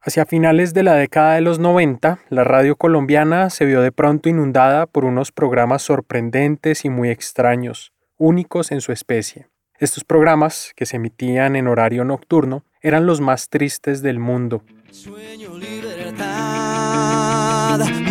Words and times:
Hacia 0.00 0.26
finales 0.26 0.74
de 0.74 0.84
la 0.84 0.94
década 0.94 1.34
de 1.34 1.40
los 1.40 1.58
90, 1.58 2.20
la 2.28 2.44
radio 2.44 2.76
colombiana 2.76 3.50
se 3.50 3.64
vio 3.64 3.82
de 3.82 3.90
pronto 3.90 4.28
inundada 4.28 4.86
por 4.86 5.04
unos 5.04 5.32
programas 5.32 5.82
sorprendentes 5.82 6.84
y 6.84 6.88
muy 6.88 7.10
extraños, 7.10 7.92
únicos 8.16 8.70
en 8.70 8.80
su 8.80 8.92
especie. 8.92 9.48
Estos 9.80 10.04
programas, 10.04 10.72
que 10.76 10.86
se 10.86 10.96
emitían 10.96 11.56
en 11.56 11.66
horario 11.66 12.04
nocturno, 12.04 12.64
eran 12.80 13.06
los 13.06 13.20
más 13.20 13.48
tristes 13.48 14.00
del 14.00 14.20
mundo. 14.20 14.62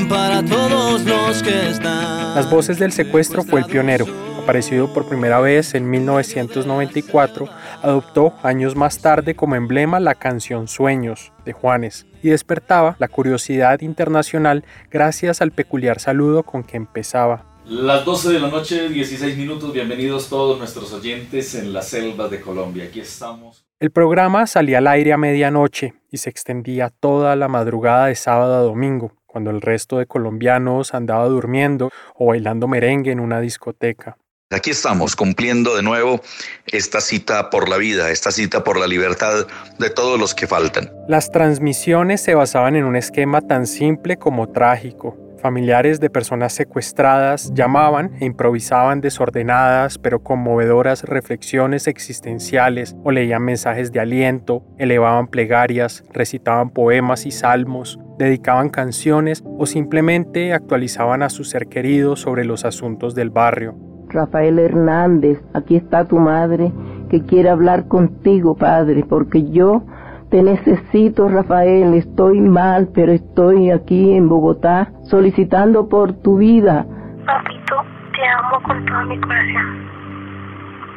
para 0.10 0.44
todos 0.44 1.06
los 1.06 1.42
que 1.44 1.70
están. 1.70 2.36
Las 2.36 2.50
voces 2.52 2.80
del 2.80 2.92
secuestro 2.92 3.44
fue 3.44 3.62
el 3.62 3.66
pionero. 3.66 4.06
Aparecido 4.48 4.88
por 4.94 5.06
primera 5.10 5.42
vez 5.42 5.76
en 5.76 5.90
1994, 5.90 7.50
adoptó 7.82 8.34
años 8.44 8.78
más 8.78 9.02
tarde 9.02 9.36
como 9.36 9.56
emblema 9.56 10.00
la 10.00 10.16
canción 10.16 10.70
Sueños 10.70 11.34
de 11.44 11.52
Juanes 11.52 12.08
y 12.24 12.30
despertaba 12.30 12.96
la 12.98 13.10
curiosidad 13.10 13.82
internacional 13.82 14.64
gracias 14.90 15.42
al 15.42 15.52
peculiar 15.52 16.00
saludo 16.00 16.44
con 16.44 16.64
que 16.64 16.78
empezaba. 16.78 17.44
Las 17.66 18.06
12 18.06 18.32
de 18.32 18.40
la 18.40 18.48
noche, 18.48 18.88
16 18.88 19.38
minutos, 19.38 19.74
bienvenidos 19.74 20.30
todos 20.30 20.58
nuestros 20.58 20.94
oyentes 20.94 21.54
en 21.56 21.74
la 21.74 21.82
selva 21.82 22.30
de 22.30 22.40
Colombia. 22.40 22.86
Aquí 22.86 23.02
estamos. 23.02 23.66
El 23.82 23.92
programa 23.92 24.48
salía 24.48 24.78
al 24.78 24.88
aire 24.88 25.12
a 25.12 25.18
medianoche 25.18 25.94
y 26.10 26.20
se 26.20 26.30
extendía 26.30 26.90
toda 26.90 27.36
la 27.36 27.50
madrugada 27.50 28.06
de 28.06 28.16
sábado 28.16 28.56
a 28.56 28.62
domingo, 28.62 29.12
cuando 29.26 29.50
el 29.50 29.60
resto 29.60 29.98
de 29.98 30.06
colombianos 30.06 30.94
andaba 30.94 31.28
durmiendo 31.28 31.90
o 32.16 32.28
bailando 32.28 32.70
merengue 32.70 33.12
en 33.12 33.20
una 33.20 33.42
discoteca. 33.42 34.16
Aquí 34.50 34.70
estamos 34.70 35.18
cumpliendo 35.18 35.76
de 35.76 35.84
nuevo 35.84 36.22
esta 36.68 37.02
cita 37.02 37.50
por 37.50 37.68
la 37.68 37.76
vida, 37.76 38.12
esta 38.12 38.32
cita 38.32 38.64
por 38.64 38.80
la 38.80 38.88
libertad 38.88 39.46
de 39.78 39.90
todos 39.90 40.18
los 40.18 40.34
que 40.34 40.48
faltan. 40.48 40.90
Las 41.10 41.32
transmisiones 41.32 42.22
se 42.22 42.34
basaban 42.34 42.78
en 42.78 42.86
un 42.86 42.96
esquema 42.96 43.42
tan 43.42 43.68
simple 43.68 44.16
como 44.16 44.48
trágico. 44.48 45.18
Familiares 45.42 46.00
de 46.00 46.10
personas 46.10 46.54
secuestradas 46.54 47.52
llamaban 47.54 48.16
e 48.22 48.26
improvisaban 48.26 49.02
desordenadas 49.02 49.98
pero 49.98 50.24
conmovedoras 50.24 51.04
reflexiones 51.04 51.86
existenciales 51.86 52.96
o 53.04 53.12
leían 53.12 53.44
mensajes 53.44 53.92
de 53.92 54.00
aliento, 54.00 54.64
elevaban 54.78 55.28
plegarias, 55.28 56.06
recitaban 56.14 56.70
poemas 56.70 57.26
y 57.26 57.32
salmos, 57.32 58.00
dedicaban 58.18 58.70
canciones 58.70 59.44
o 59.46 59.66
simplemente 59.66 60.54
actualizaban 60.54 61.22
a 61.22 61.30
su 61.30 61.44
ser 61.44 61.68
querido 61.68 62.16
sobre 62.16 62.46
los 62.46 62.64
asuntos 62.64 63.14
del 63.14 63.30
barrio. 63.30 63.87
Rafael 64.10 64.60
Hernández, 64.60 65.42
aquí 65.54 65.76
está 65.76 66.06
tu 66.06 66.18
madre 66.18 66.72
que 67.10 67.24
quiere 67.24 67.50
hablar 67.50 67.88
contigo, 67.88 68.56
padre, 68.56 69.06
porque 69.08 69.50
yo 69.50 69.84
te 70.30 70.44
necesito, 70.44 71.30
Rafael, 71.30 71.94
estoy 71.94 72.42
mal, 72.42 72.90
pero 72.94 73.14
estoy 73.14 73.72
aquí 73.72 74.14
en 74.14 74.28
Bogotá 74.28 74.92
solicitando 75.04 75.88
por 75.88 76.14
tu 76.22 76.38
vida. 76.38 76.86
Papito, 77.26 77.76
te 78.14 78.28
amo 78.28 78.62
con 78.64 78.86
todo 78.86 79.06
mi 79.06 79.20
corazón. 79.22 79.88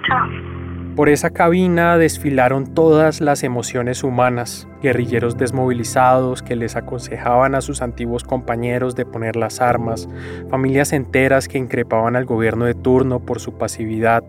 Chao. 0.07 0.60
Por 0.97 1.09
esa 1.09 1.31
cabina 1.31 1.97
desfilaron 1.97 2.75
todas 2.75 3.21
las 3.21 3.45
emociones 3.45 4.03
humanas, 4.03 4.67
guerrilleros 4.83 5.37
desmovilizados 5.37 6.43
que 6.43 6.57
les 6.57 6.75
aconsejaban 6.75 7.55
a 7.55 7.61
sus 7.61 7.81
antiguos 7.81 8.25
compañeros 8.25 8.97
de 8.97 9.07
poner 9.07 9.37
las 9.37 9.61
armas, 9.61 10.09
familias 10.51 10.93
enteras 10.93 11.47
que 11.47 11.59
increpaban 11.59 12.17
al 12.17 12.25
gobierno 12.25 12.65
de 12.65 12.75
turno 12.75 13.21
por 13.21 13.39
su 13.39 13.57
pasividad, 13.57 14.25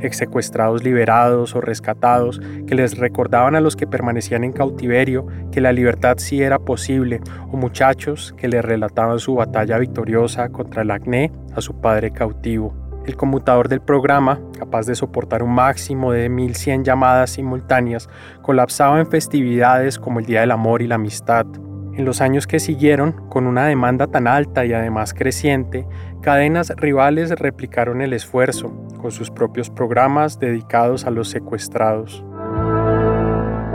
exsecuestrados 0.00 0.82
liberados 0.82 1.54
o 1.54 1.60
rescatados 1.60 2.40
que 2.66 2.74
les 2.74 2.96
recordaban 2.96 3.54
a 3.54 3.60
los 3.60 3.76
que 3.76 3.86
permanecían 3.86 4.42
en 4.42 4.52
cautiverio 4.52 5.26
que 5.52 5.60
la 5.60 5.72
libertad 5.72 6.16
sí 6.16 6.42
era 6.42 6.58
posible, 6.58 7.20
o 7.52 7.58
muchachos 7.58 8.34
que 8.38 8.48
les 8.48 8.64
relataban 8.64 9.18
su 9.18 9.34
batalla 9.34 9.78
victoriosa 9.78 10.48
contra 10.48 10.82
el 10.82 10.90
acné 10.90 11.30
a 11.54 11.60
su 11.60 11.78
padre 11.80 12.10
cautivo. 12.10 12.85
El 13.06 13.16
conmutador 13.16 13.68
del 13.68 13.80
programa, 13.80 14.40
capaz 14.58 14.86
de 14.86 14.96
soportar 14.96 15.44
un 15.44 15.54
máximo 15.54 16.10
de 16.10 16.28
1100 16.28 16.82
llamadas 16.82 17.30
simultáneas, 17.30 18.10
colapsaba 18.42 18.98
en 18.98 19.06
festividades 19.06 20.00
como 20.00 20.18
el 20.18 20.26
Día 20.26 20.40
del 20.40 20.50
Amor 20.50 20.82
y 20.82 20.88
la 20.88 20.96
Amistad. 20.96 21.46
En 21.94 22.04
los 22.04 22.20
años 22.20 22.48
que 22.48 22.58
siguieron, 22.58 23.12
con 23.28 23.46
una 23.46 23.66
demanda 23.66 24.08
tan 24.08 24.26
alta 24.26 24.66
y 24.66 24.72
además 24.72 25.14
creciente, 25.14 25.86
cadenas 26.20 26.72
rivales 26.76 27.30
replicaron 27.30 28.02
el 28.02 28.12
esfuerzo, 28.12 28.72
con 29.00 29.12
sus 29.12 29.30
propios 29.30 29.70
programas 29.70 30.40
dedicados 30.40 31.06
a 31.06 31.10
los 31.12 31.28
secuestrados. 31.28 32.24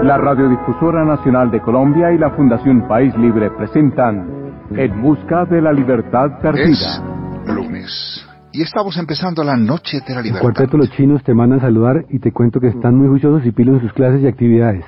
La 0.04 0.18
Radiodifusora 0.18 1.06
Nacional 1.06 1.52
de 1.52 1.62
Colombia 1.62 2.12
y 2.12 2.18
la 2.18 2.32
Fundación 2.32 2.86
País 2.86 3.16
Libre 3.18 3.50
presentan 3.52 4.66
En 4.72 5.02
Busca 5.02 5.46
de 5.46 5.62
la 5.62 5.72
Libertad 5.72 6.38
Perdida. 6.42 7.02
lunes 7.46 8.21
y 8.54 8.62
estamos 8.62 8.98
empezando 8.98 9.44
la 9.44 9.56
noche 9.56 10.00
de 10.06 10.14
la 10.14 10.22
libertad. 10.22 10.48
El 10.48 10.54
cuarteto 10.54 10.78
Los 10.78 10.92
Chinos 10.92 11.24
te 11.24 11.34
mandan 11.34 11.60
a 11.60 11.62
saludar 11.64 12.06
y 12.10 12.20
te 12.20 12.32
cuento 12.32 12.60
que 12.60 12.68
están 12.68 12.96
muy 12.96 13.08
juiciosos 13.08 13.46
y 13.46 13.52
pilos 13.52 13.76
en 13.76 13.82
sus 13.82 13.94
clases 13.94 14.22
y 14.22 14.28
actividades. 14.28 14.84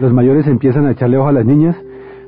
Los 0.00 0.12
mayores 0.12 0.46
empiezan 0.46 0.86
a 0.86 0.92
echarle 0.92 1.18
ojo 1.18 1.28
a 1.28 1.32
las 1.32 1.44
niñas, 1.44 1.76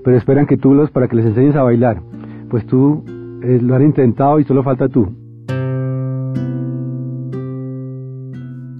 pero 0.05 0.17
esperan 0.17 0.47
que 0.47 0.57
tú 0.57 0.75
los 0.75 0.91
para 0.91 1.09
que 1.09 1.17
les 1.17 1.27
enseñes 1.27 1.57
a 1.57 1.63
bailar, 1.63 2.03
pues 2.51 2.67
tú 2.67 3.03
eh, 3.43 3.59
lo 3.63 3.75
han 3.75 3.83
intentado 3.83 4.39
y 4.39 4.45
solo 4.45 4.63
falta 4.63 4.89
tú. 4.89 5.15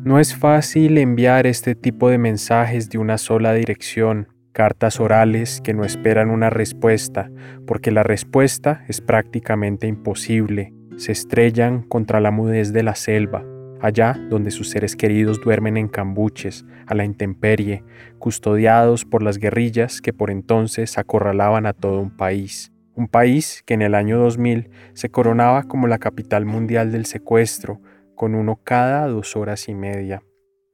No 0.05 0.19
es 0.19 0.37
fácil 0.37 0.99
enviar 0.99 1.47
este 1.47 1.75
tipo 1.75 2.11
de 2.11 2.19
mensajes 2.19 2.91
de 2.91 2.99
una 2.99 3.17
sola 3.17 3.55
dirección, 3.55 4.29
cartas 4.53 5.01
orales 5.01 5.63
que 5.63 5.73
no 5.73 5.85
esperan 5.85 6.29
una 6.29 6.51
respuesta, 6.51 7.31
porque 7.67 7.91
la 7.91 8.03
respuesta 8.03 8.85
es 8.87 9.01
prácticamente 9.01 9.87
imposible 9.87 10.74
se 10.97 11.13
estrellan 11.13 11.83
contra 11.83 12.21
la 12.21 12.31
mudez 12.31 12.73
de 12.73 12.83
la 12.83 12.95
selva, 12.95 13.45
allá 13.81 14.19
donde 14.31 14.51
sus 14.51 14.71
seres 14.71 14.97
queridos 14.97 15.41
duermen 15.41 15.77
en 15.77 15.89
cambuches, 15.89 16.65
a 16.87 16.95
la 16.95 17.05
intemperie, 17.05 17.85
custodiados 18.19 19.05
por 19.05 19.23
las 19.23 19.39
guerrillas 19.39 20.01
que 20.01 20.13
por 20.13 20.31
entonces 20.31 20.97
acorralaban 20.99 21.67
a 21.67 21.73
todo 21.73 22.01
un 22.01 22.17
país. 22.17 22.73
Un 22.95 23.09
país 23.09 23.63
que 23.67 23.75
en 23.75 23.83
el 23.83 23.95
año 23.95 24.19
2000 24.19 24.71
se 24.93 25.11
coronaba 25.11 25.65
como 25.65 25.87
la 25.89 25.99
capital 25.99 26.47
mundial 26.47 26.93
del 26.93 27.07
secuestro, 27.07 27.81
con 28.15 28.35
uno 28.35 28.61
cada 28.63 29.09
dos 29.09 29.37
horas 29.37 29.69
y 29.69 29.75
media. 29.75 30.23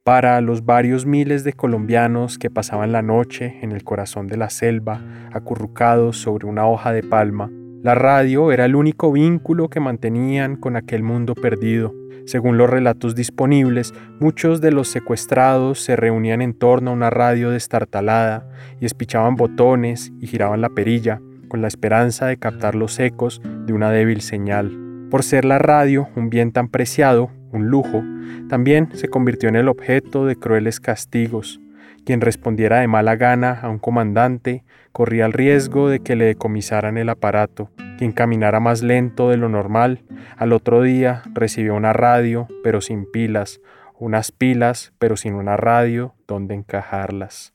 Para 0.05 0.41
los 0.41 0.65
varios 0.65 1.07
miles 1.07 1.45
de 1.45 1.53
colombianos 1.53 2.39
que 2.39 2.51
pasaban 2.51 2.93
la 2.93 3.03
noche 3.03 3.59
en 3.63 3.73
el 3.73 3.85
corazón 3.85 4.27
de 4.29 4.37
la 4.37 4.51
selva, 4.51 5.03
acurrucados 5.33 6.19
sobre 6.19 6.47
una 6.47 6.67
hoja 6.67 6.93
de 6.93 7.03
palma, 7.03 7.51
la 7.83 7.95
radio 7.95 8.53
era 8.53 8.67
el 8.67 8.77
único 8.77 9.11
vínculo 9.11 9.71
que 9.71 9.81
mantenían 9.81 10.57
con 10.57 10.77
aquel 10.77 11.03
mundo 11.03 11.35
perdido. 11.35 11.95
Según 12.27 12.59
los 12.59 12.69
relatos 12.69 13.15
disponibles, 13.15 13.95
muchos 14.21 14.61
de 14.61 14.71
los 14.71 14.89
secuestrados 14.89 15.81
se 15.83 15.97
reunían 15.97 16.43
en 16.43 16.53
torno 16.53 16.91
a 16.91 16.95
una 16.95 17.09
radio 17.09 17.51
destartalada 17.51 18.47
y 18.81 18.85
espichaban 18.85 19.35
botones 19.35 20.13
y 20.21 20.27
giraban 20.27 20.61
la 20.61 20.69
perilla 20.69 21.23
con 21.49 21.63
la 21.63 21.69
esperanza 21.69 22.27
de 22.27 22.37
captar 22.37 22.75
los 22.75 23.01
ecos 23.01 23.41
de 23.65 23.73
una 23.73 23.91
débil 23.91 24.21
señal. 24.21 24.71
Por 25.11 25.23
ser 25.23 25.47
la 25.47 25.59
radio 25.59 26.09
un 26.17 26.29
bien 26.29 26.53
tan 26.53 26.69
preciado, 26.69 27.31
un 27.51 27.69
lujo, 27.69 28.05
también 28.51 28.91
se 28.93 29.09
convirtió 29.09 29.49
en 29.49 29.57
el 29.57 29.69
objeto 29.69 30.27
de 30.27 30.37
crueles 30.37 30.81
castigos. 30.81 31.61
Quien 32.05 32.21
respondiera 32.21 32.81
de 32.81 32.89
mala 32.89 33.17
gana 33.17 33.59
a 33.59 33.71
un 33.71 33.79
comandante 33.79 34.65
corría 34.93 35.27
el 35.27 35.33
riesgo 35.33 35.89
de 35.89 36.01
que 36.01 36.17
le 36.17 36.27
decomisaran 36.27 36.97
el 36.99 37.09
aparato. 37.09 37.71
Quien 37.99 38.13
caminara 38.13 38.61
más 38.61 38.83
lento 38.83 39.31
de 39.31 39.37
lo 39.37 39.49
normal, 39.49 40.03
al 40.37 40.53
otro 40.53 40.83
día 40.83 41.23
recibió 41.35 41.75
una 41.75 41.93
radio 41.93 42.49
pero 42.63 42.81
sin 42.81 43.11
pilas, 43.11 43.61
unas 43.99 44.33
pilas 44.33 44.93
pero 44.99 45.17
sin 45.17 45.35
una 45.35 45.57
radio 45.57 46.15
donde 46.27 46.55
encajarlas. 46.55 47.55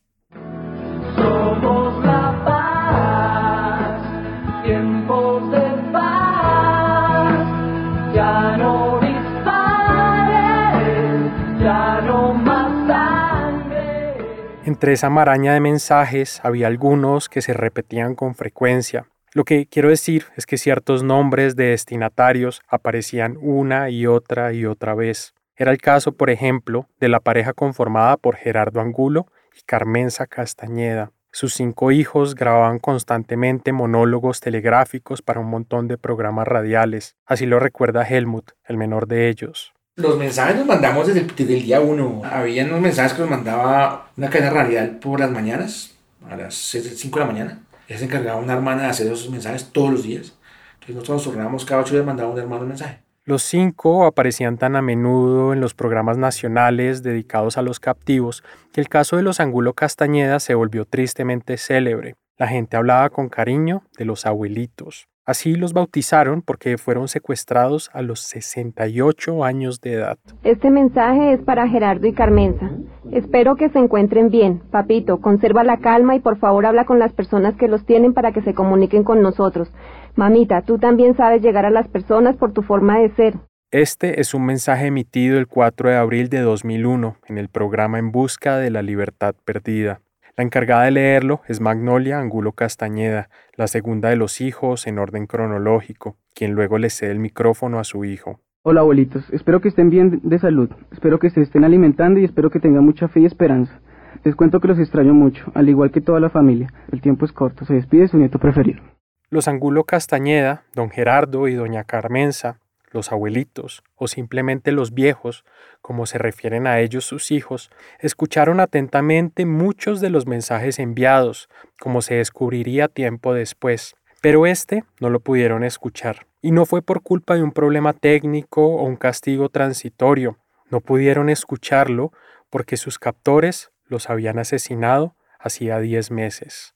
Entre 14.65 14.94
esa 14.94 15.12
maraña 15.12 15.53
de 15.53 15.59
mensajes 15.59 16.41
había 16.44 16.65
algunos 16.65 17.29
que 17.29 17.44
se 17.44 17.53
repetían 17.53 18.15
con 18.15 18.33
frecuencia. 18.33 19.06
Lo 19.31 19.44
que 19.44 19.67
quiero 19.67 19.89
decir 19.89 20.25
es 20.38 20.47
que 20.47 20.57
ciertos 20.57 21.03
nombres 21.03 21.56
de 21.56 21.65
destinatarios 21.65 22.63
aparecían 22.67 23.38
una 23.39 23.91
y 23.91 24.07
otra 24.07 24.53
y 24.53 24.65
otra 24.65 24.95
vez. 24.95 25.35
Era 25.56 25.71
el 25.71 25.77
caso, 25.77 26.13
por 26.13 26.31
ejemplo, 26.31 26.89
de 27.00 27.09
la 27.09 27.19
pareja 27.19 27.53
conformada 27.53 28.17
por 28.17 28.38
Gerardo 28.38 28.81
Angulo 28.81 29.27
y 29.56 29.62
Carmenza 29.67 30.25
Castañeda. 30.25 31.12
Sus 31.31 31.53
cinco 31.53 31.91
hijos 31.91 32.33
grababan 32.33 32.79
constantemente 32.79 33.71
monólogos 33.71 34.39
telegráficos 34.39 35.21
para 35.21 35.41
un 35.41 35.47
montón 35.47 35.88
de 35.88 36.00
programas 36.00 36.47
radiales. 36.47 37.17
Así 37.27 37.45
lo 37.45 37.59
recuerda 37.59 38.03
Helmut, 38.03 38.53
el 38.63 38.77
menor 38.77 39.06
de 39.06 39.29
ellos. 39.29 39.75
Los 39.97 40.18
mensajes 40.18 40.57
los 40.57 40.65
mandamos 40.65 41.07
desde 41.07 41.21
el, 41.21 41.63
día 41.63 41.80
uno. 41.80 42.21
Había 42.25 42.65
unos 42.65 42.81
mensajes 42.81 43.13
que 43.13 43.21
nos 43.21 43.30
mandaba 43.30 44.09
una 44.18 44.30
cadena 44.30 44.50
radial 44.50 44.97
por 44.97 45.21
las 45.21 45.31
mañanas, 45.31 45.95
a 46.30 46.36
las 46.36 46.53
5 46.53 47.18
de 47.18 47.25
la 47.25 47.31
mañana. 47.31 47.59
Ella 47.88 48.00
se 48.00 48.06
encargaba 48.06 48.42
una 48.42 48.53
hermana 48.53 48.83
de 48.83 48.88
hacer 48.89 49.07
esos 49.07 49.30
mensajes 49.30 49.71
todos 49.71 49.92
los 49.92 50.03
días. 50.03 50.33
Entonces 50.74 50.95
nosotros 50.95 51.15
nos 51.15 51.24
turnábamos 51.24 51.63
cada 51.63 51.80
ocho 51.80 51.94
días 51.94 52.06
mandaba 52.06 52.30
un 52.30 52.38
hermano 52.38 52.63
un 52.63 52.68
mensaje. 52.69 53.00
Los 53.24 53.44
cinco 53.44 54.06
aparecían 54.06 54.57
tan 54.57 54.75
a 54.75 54.81
menudo 54.81 55.53
en 55.53 55.62
los 55.62 55.74
programas 55.74 56.18
nacionales 56.18 57.01
dedicados 57.01 57.57
a 57.57 57.62
los 57.62 57.80
captivos 57.80 58.44
que 58.74 58.81
el 58.81 58.89
caso 58.89 59.15
de 59.15 59.24
los 59.24 59.39
Angulo 59.39 59.74
Castañeda 59.74 60.41
se 60.41 60.56
volvió 60.56 60.83
tristemente 60.83 61.56
célebre. 61.56 62.15
La 62.38 62.50
gente 62.50 62.75
hablaba 62.75 63.09
con 63.09 63.30
cariño 63.30 63.83
de 63.98 64.03
los 64.03 64.25
abuelitos. 64.25 65.07
Así 65.25 65.56
los 65.56 65.74
bautizaron 65.74 66.44
porque 66.44 66.77
fueron 66.77 67.07
secuestrados 67.07 67.89
a 67.94 68.04
los 68.04 68.19
68 68.19 69.44
años 69.44 69.81
de 69.81 69.94
edad. 69.94 70.19
Este 70.44 70.69
mensaje 70.69 71.33
es 71.33 71.42
para 71.42 71.68
Gerardo 71.68 72.06
y 72.06 72.13
Carmenza. 72.13 72.69
Espero 73.12 73.56
que 73.56 73.69
se 73.69 73.80
encuentren 73.80 74.30
bien. 74.30 74.62
Papito, 74.69 75.22
conserva 75.22 75.63
la 75.63 75.77
calma 75.77 76.16
y 76.16 76.19
por 76.19 76.38
favor 76.38 76.68
habla 76.68 76.86
con 76.86 77.00
las 77.00 77.12
personas 77.12 77.56
que 77.56 77.68
los 77.68 77.86
tienen 77.88 78.13
para 78.13 78.33
que 78.33 78.44
se 78.44 78.54
comuniquen 78.54 79.04
con 79.04 79.24
nosotros. 79.24 79.72
Mamita, 80.16 80.62
tú 80.62 80.77
también 80.77 81.18
sabes 81.18 81.42
llegar 81.42 81.66
a 81.66 81.72
las 81.72 81.88
personas 81.88 82.36
por 82.36 82.54
tu 82.54 82.62
forma 82.62 83.00
de 83.00 83.10
ser. 83.16 83.33
Este 83.72 84.22
es 84.22 84.36
un 84.36 84.45
mensaje 84.45 84.86
emitido 84.86 85.39
el 85.39 85.48
4 85.48 85.89
de 85.89 85.98
abril 85.98 86.30
de 86.30 86.42
2001 86.42 87.18
en 87.27 87.38
el 87.39 87.50
programa 87.50 87.98
En 87.98 88.12
Busca 88.12 88.57
de 88.57 88.69
la 88.69 88.83
Libertad 88.83 89.33
Perdida. 89.44 90.01
La 90.37 90.43
encargada 90.43 90.83
de 90.83 90.91
leerlo 90.91 91.39
es 91.47 91.61
Magnolia 91.61 92.19
Angulo 92.19 92.51
Castañeda, 92.51 93.29
la 93.55 93.67
segunda 93.67 94.09
de 94.09 94.17
los 94.17 94.41
hijos 94.41 94.85
en 94.85 94.99
orden 94.99 95.27
cronológico, 95.27 96.17
quien 96.33 96.51
luego 96.51 96.77
le 96.77 96.89
cede 96.89 97.11
el 97.11 97.19
micrófono 97.19 97.79
a 97.79 97.85
su 97.85 98.03
hijo. 98.03 98.41
Hola 98.61 98.81
abuelitos, 98.81 99.23
espero 99.31 99.61
que 99.61 99.69
estén 99.69 99.89
bien 99.89 100.19
de 100.23 100.37
salud, 100.37 100.69
espero 100.91 101.19
que 101.19 101.29
se 101.29 101.41
estén 101.41 101.63
alimentando 101.63 102.19
y 102.19 102.25
espero 102.25 102.49
que 102.49 102.59
tengan 102.59 102.83
mucha 102.83 103.07
fe 103.07 103.21
y 103.21 103.25
esperanza. 103.25 103.79
Les 104.25 104.35
cuento 104.35 104.59
que 104.59 104.67
los 104.67 104.77
extraño 104.77 105.13
mucho, 105.13 105.49
al 105.53 105.69
igual 105.69 105.91
que 105.91 106.01
toda 106.01 106.19
la 106.19 106.29
familia. 106.29 106.67
El 106.91 106.99
tiempo 106.99 107.23
es 107.23 107.31
corto, 107.31 107.63
se 107.63 107.75
despide 107.75 108.09
su 108.09 108.17
nieto 108.17 108.38
preferido. 108.38 108.81
Los 109.29 109.47
Angulo 109.47 109.85
Castañeda, 109.85 110.63
don 110.73 110.89
Gerardo 110.89 111.47
y 111.47 111.53
doña 111.53 111.85
Carmenza, 111.85 112.59
los 112.95 113.12
abuelitos 113.12 113.83
o 113.95 114.07
simplemente 114.07 114.71
los 114.71 114.94
viejos, 114.94 115.45
como 115.81 116.07
se 116.07 116.18
refieren 116.18 116.65
a 116.65 116.80
ellos 116.80 117.06
sus 117.06 117.30
hijos, 117.30 117.69
escucharon 118.00 118.59
atentamente 118.59 119.45
muchos 119.45 120.01
de 120.01 120.09
los 120.09 120.25
mensajes 120.25 120.80
enviados, 120.80 121.47
como 121.80 122.01
se 122.01 122.15
descubriría 122.15 122.88
tiempo 122.88 123.36
después. 123.36 123.95
Pero 124.21 124.47
este 124.47 124.83
no 125.00 125.12
lo 125.12 125.19
pudieron 125.19 125.63
escuchar, 125.63 126.25
y 126.42 126.51
no 126.51 126.65
fue 126.65 126.81
por 126.81 127.03
culpa 127.03 127.36
de 127.36 127.44
un 127.44 127.51
problema 127.51 127.94
técnico 127.94 128.65
o 128.65 128.83
un 128.83 128.95
castigo 128.95 129.50
transitorio. 129.50 130.39
No 130.71 130.80
pudieron 130.80 131.30
escucharlo 131.30 132.12
porque 132.50 132.77
sus 132.77 132.98
captores 132.98 133.69
los 133.86 134.09
habían 134.09 134.39
asesinado 134.39 135.15
hacía 135.39 135.80
diez 135.80 136.09
meses. 136.09 136.74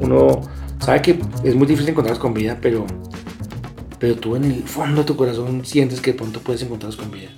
Uno 0.00 0.40
sabe 0.84 1.00
que 1.00 1.18
es 1.42 1.54
muy 1.54 1.66
difícil 1.66 1.90
encontrarlos 1.90 2.20
con 2.20 2.34
vida, 2.34 2.58
pero, 2.60 2.84
pero 3.98 4.16
tú 4.16 4.36
en 4.36 4.44
el 4.44 4.62
fondo 4.64 5.00
de 5.00 5.06
tu 5.06 5.16
corazón 5.16 5.64
sientes 5.64 6.00
que 6.00 6.12
de 6.12 6.18
pronto 6.18 6.40
puedes 6.40 6.62
encontrarlos 6.62 6.98
con 7.00 7.10
vida. 7.10 7.30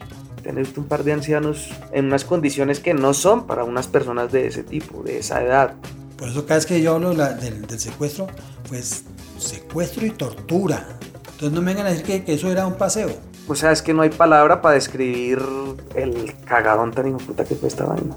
Tener 0.43 0.67
un 0.77 0.85
par 0.85 1.05
de 1.05 1.13
ancianos 1.13 1.71
en 1.93 2.07
unas 2.07 2.25
condiciones 2.25 2.81
que 2.81 2.93
no 2.93 3.15
son 3.15 3.47
para 3.47 3.65
unas 3.65 3.87
personas 3.87 4.33
de 4.33 4.49
ese 4.49 4.65
tipo, 4.65 5.03
de 5.03 5.19
esa 5.19 5.43
edad. 5.43 5.75
Por 6.19 6.29
eso 6.29 6.45
cada 6.45 6.57
vez 6.57 6.67
que 6.67 6.83
yo 6.83 6.95
hablo 6.95 7.15
del, 7.15 7.69
secuestro, 7.79 8.27
pues 8.69 9.05
secuestro 9.39 10.07
y 10.07 10.11
tortura. 10.11 10.85
Entonces 11.33 11.53
no 11.53 11.61
me 11.61 11.73
vengan 11.73 11.87
a 11.87 11.91
decir 11.91 12.05
que, 12.05 12.25
que 12.25 12.35
eso 12.35 12.51
era 12.51 12.67
un 12.67 12.75
paseo. 12.75 13.11
O 13.47 13.55
sea, 13.55 13.71
es 13.71 13.81
que 13.81 13.95
no 13.95 14.03
hay 14.03 14.11
palabra 14.11 14.61
para 14.61 14.75
describir 14.75 15.41
el 15.95 16.35
cagadón 16.45 16.91
tan 16.91 17.09
hijo 17.09 17.19
puta 17.19 17.45
que 17.45 17.55
fue 17.55 17.69
esta 17.69 17.85
vaina. 17.85 18.17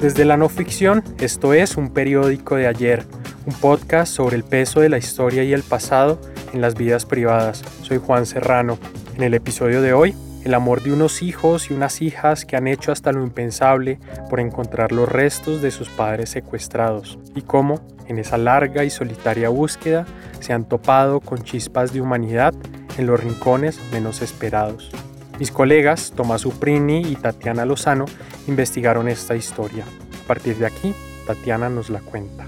Desde 0.00 0.24
la 0.24 0.36
no 0.36 0.48
ficción, 0.48 1.04
esto 1.18 1.52
es 1.52 1.76
un 1.76 1.90
periódico 1.90 2.56
de 2.56 2.66
ayer, 2.66 3.04
un 3.46 3.54
podcast 3.54 4.12
sobre 4.12 4.36
el 4.36 4.44
peso 4.44 4.80
de 4.80 4.88
la 4.88 4.98
historia 4.98 5.44
y 5.44 5.52
el 5.52 5.62
pasado 5.62 6.20
en 6.52 6.60
las 6.60 6.74
vidas 6.74 7.06
privadas. 7.06 7.62
Soy 7.82 7.98
Juan 7.98 8.26
Serrano. 8.26 8.78
En 9.16 9.22
el 9.22 9.34
episodio 9.34 9.82
de 9.82 9.92
hoy, 9.92 10.14
el 10.44 10.54
amor 10.54 10.82
de 10.82 10.92
unos 10.92 11.22
hijos 11.22 11.70
y 11.70 11.74
unas 11.74 12.02
hijas 12.02 12.44
que 12.44 12.56
han 12.56 12.66
hecho 12.66 12.92
hasta 12.92 13.12
lo 13.12 13.22
impensable 13.22 13.98
por 14.28 14.40
encontrar 14.40 14.92
los 14.92 15.08
restos 15.08 15.62
de 15.62 15.70
sus 15.70 15.88
padres 15.88 16.30
secuestrados 16.30 17.18
y 17.34 17.42
cómo, 17.42 17.80
en 18.08 18.18
esa 18.18 18.38
larga 18.38 18.84
y 18.84 18.90
solitaria 18.90 19.48
búsqueda, 19.48 20.06
se 20.40 20.52
han 20.52 20.64
topado 20.64 21.20
con 21.20 21.42
chispas 21.42 21.92
de 21.92 22.00
humanidad 22.00 22.54
en 22.98 23.06
los 23.06 23.20
rincones 23.20 23.78
menos 23.92 24.22
esperados. 24.22 24.90
Mis 25.38 25.50
colegas 25.50 26.12
Tomás 26.14 26.44
Uprini 26.44 27.00
y 27.00 27.16
Tatiana 27.16 27.64
Lozano 27.64 28.04
investigaron 28.46 29.08
esta 29.08 29.36
historia. 29.36 29.84
A 30.24 30.26
partir 30.26 30.56
de 30.56 30.66
aquí, 30.66 30.94
Tatiana 31.26 31.68
nos 31.68 31.88
la 31.88 32.00
cuenta. 32.00 32.46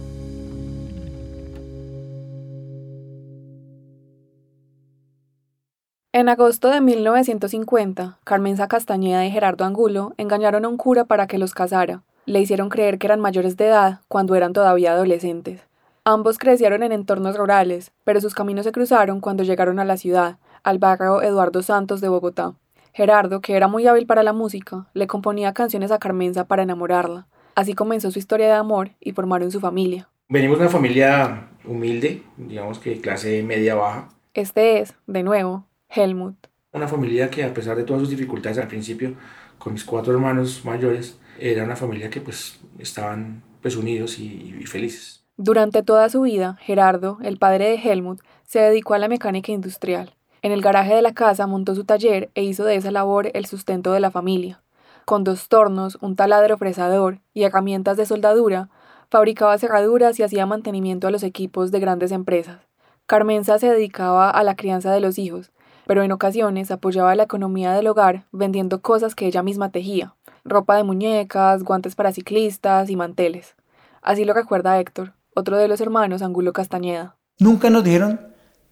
En 6.15 6.29
agosto 6.29 6.69
de 6.69 6.83
1950, 6.83 8.19
Carmenza 8.23 8.69
Castañeda 8.69 9.25
y 9.25 9.31
Gerardo 9.31 9.65
Angulo 9.65 10.13
engañaron 10.19 10.67
a 10.67 10.69
un 10.69 10.77
cura 10.77 11.07
para 11.07 11.27
que 11.27 11.39
los 11.39 11.55
casara. 11.55 12.03
Le 12.27 12.39
hicieron 12.39 12.69
creer 12.69 12.99
que 12.99 13.07
eran 13.07 13.19
mayores 13.19 13.57
de 13.57 13.69
edad 13.69 14.01
cuando 14.09 14.35
eran 14.35 14.53
todavía 14.53 14.93
adolescentes. 14.93 15.63
Ambos 16.05 16.37
crecieron 16.37 16.83
en 16.83 16.93
entornos 16.93 17.39
rurales, 17.39 17.93
pero 18.05 18.21
sus 18.21 18.35
caminos 18.35 18.67
se 18.67 18.73
cruzaron 18.73 19.21
cuando 19.23 19.43
llegaron 19.43 19.79
a 19.79 19.87
la 19.87 19.97
ciudad, 19.97 20.37
al 20.63 20.79
barrio 20.79 21.23
Eduardo 21.23 21.63
Santos 21.63 22.03
de 22.03 22.11
Bogotá. 22.11 22.57
Gerardo, 22.93 23.41
que 23.41 23.57
era 23.57 23.67
muy 23.67 23.87
hábil 23.87 24.05
para 24.05 24.23
la 24.23 24.35
música, 24.35 24.89
le 24.93 25.07
componía 25.07 25.55
canciones 25.55 25.91
a 25.93 25.99
Carmenza 25.99 26.45
para 26.45 26.63
enamorarla. 26.63 27.27
Así 27.55 27.73
comenzó 27.73 28.11
su 28.11 28.19
historia 28.19 28.49
de 28.49 28.53
amor 28.53 28.91
y 29.01 29.13
formaron 29.13 29.51
su 29.51 29.61
familia. 29.61 30.11
Venimos 30.29 30.59
de 30.59 30.65
una 30.65 30.73
familia 30.73 31.49
humilde, 31.65 32.23
digamos 32.37 32.79
que 32.81 33.01
clase 33.01 33.43
media 33.43 33.77
baja. 33.77 34.11
Este 34.35 34.81
es, 34.81 34.95
de 35.07 35.23
nuevo, 35.23 35.65
Helmut. 35.95 36.37
Una 36.73 36.89
familia 36.89 37.31
que 37.31 37.45
a 37.45 37.53
pesar 37.53 37.77
de 37.77 37.85
todas 37.85 38.01
sus 38.01 38.11
dificultades 38.11 38.59
al 38.59 38.69
principio, 38.69 39.15
con 39.59 39.75
mis 39.75 39.85
cuatro 39.85 40.13
hermanos 40.13 40.65
mayores, 40.65 41.19
era 41.39 41.65
una 41.65 41.77
familia 41.77 42.09
que 42.09 42.21
pues 42.21 42.61
estaban 42.79 43.43
pues 43.61 43.77
unidos 43.77 44.19
y, 44.19 44.57
y 44.61 44.67
felices. 44.67 45.25
Durante 45.37 45.83
toda 45.83 46.09
su 46.09 46.23
vida, 46.23 46.57
Gerardo, 46.61 47.19
el 47.23 47.39
padre 47.39 47.67
de 47.67 47.75
Helmut, 47.77 48.21
se 48.45 48.61
dedicó 48.61 48.95
a 48.95 48.99
la 48.99 49.09
mecánica 49.09 49.53
industrial. 49.53 50.15
En 50.43 50.53
el 50.53 50.63
garaje 50.63 50.95
de 50.95 51.03
la 51.03 51.15
casa 51.15 51.47
montó 51.47 51.75
su 51.75 51.85
taller 51.85 52.31
e 52.35 52.43
hizo 52.43 52.65
de 52.65 52.77
esa 52.77 52.91
labor 52.91 53.31
el 53.35 53.47
sustento 53.47 53.93
de 53.93 54.01
la 54.01 54.11
familia. 54.11 54.63
Con 55.05 55.25
dos 55.25 55.49
tornos, 55.49 55.99
un 56.01 56.17
taladro 56.17 56.59
fresador 56.59 57.21
y 57.35 57.45
herramientas 57.45 57.97
de 57.97 58.07
soldadura, 58.07 58.69
fabricaba 59.11 59.59
cerraduras 59.59 60.19
y 60.19 60.23
hacía 60.23 60.47
mantenimiento 60.47 61.07
a 61.07 61.11
los 61.11 61.23
equipos 61.23 61.71
de 61.71 61.81
grandes 61.81 62.13
empresas. 62.13 62.61
Carmenza 63.07 63.59
se 63.59 63.71
dedicaba 63.71 64.31
a 64.31 64.43
la 64.43 64.57
crianza 64.57 64.93
de 64.93 65.01
los 65.01 65.19
hijos, 65.19 65.53
pero 65.93 66.05
en 66.05 66.13
ocasiones 66.13 66.71
apoyaba 66.71 67.15
la 67.15 67.25
economía 67.25 67.75
del 67.75 67.87
hogar 67.87 68.25
vendiendo 68.33 68.81
cosas 68.81 69.15
que 69.15 69.27
ella 69.27 69.43
misma 69.43 69.69
tejía, 69.69 70.15
ropa 70.43 70.75
de 70.75 70.85
muñecas, 70.85 71.63
guantes 71.65 71.95
para 71.97 72.13
ciclistas 72.13 72.89
y 72.89 72.97
manteles. 72.97 73.57
Así 74.01 74.25
lo 74.25 74.33
recuerda 74.33 74.81
Héctor, 74.81 75.13
otro 75.35 75.59
de 75.59 75.69
los 75.69 75.83
hermanos 75.83 76.23
Angulo 76.23 76.55
Castañeda. 76.55 77.19
Nunca 77.39 77.69
nos 77.69 77.85
dijeron 77.85 78.19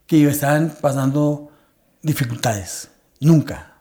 que 0.07 0.27
estaban 0.27 0.73
pasando 0.81 1.51
dificultades, 2.01 2.89
nunca. 3.19 3.71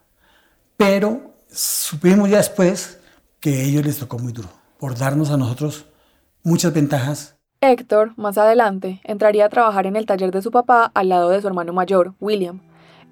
Pero 0.76 1.32
supimos 1.50 2.28
ya 2.28 2.36
después 2.36 3.00
que 3.40 3.54
a 3.54 3.62
ellos 3.62 3.86
les 3.86 3.98
tocó 3.98 4.18
muy 4.18 4.34
duro, 4.34 4.50
por 4.78 4.98
darnos 4.98 5.30
a 5.30 5.38
nosotros 5.38 5.86
muchas 6.42 6.74
ventajas. 6.74 7.36
Héctor, 7.62 8.12
más 8.18 8.36
adelante, 8.36 9.00
entraría 9.02 9.46
a 9.46 9.48
trabajar 9.48 9.86
en 9.86 9.96
el 9.96 10.04
taller 10.04 10.30
de 10.30 10.42
su 10.42 10.50
papá 10.50 10.92
al 10.92 11.08
lado 11.08 11.30
de 11.30 11.40
su 11.40 11.46
hermano 11.46 11.72
mayor, 11.72 12.12
William. 12.20 12.60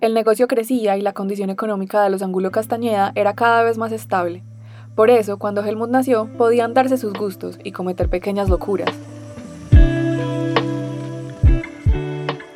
El 0.00 0.14
negocio 0.14 0.46
crecía 0.46 0.96
y 0.96 1.02
la 1.02 1.12
condición 1.12 1.50
económica 1.50 2.04
de 2.04 2.10
los 2.10 2.22
Angulo 2.22 2.52
Castañeda 2.52 3.10
era 3.16 3.34
cada 3.34 3.64
vez 3.64 3.78
más 3.78 3.90
estable. 3.90 4.44
Por 4.94 5.10
eso, 5.10 5.40
cuando 5.40 5.64
Helmut 5.64 5.90
nació, 5.90 6.28
podían 6.38 6.72
darse 6.72 6.96
sus 6.96 7.14
gustos 7.14 7.58
y 7.64 7.72
cometer 7.72 8.08
pequeñas 8.08 8.48
locuras. 8.48 8.94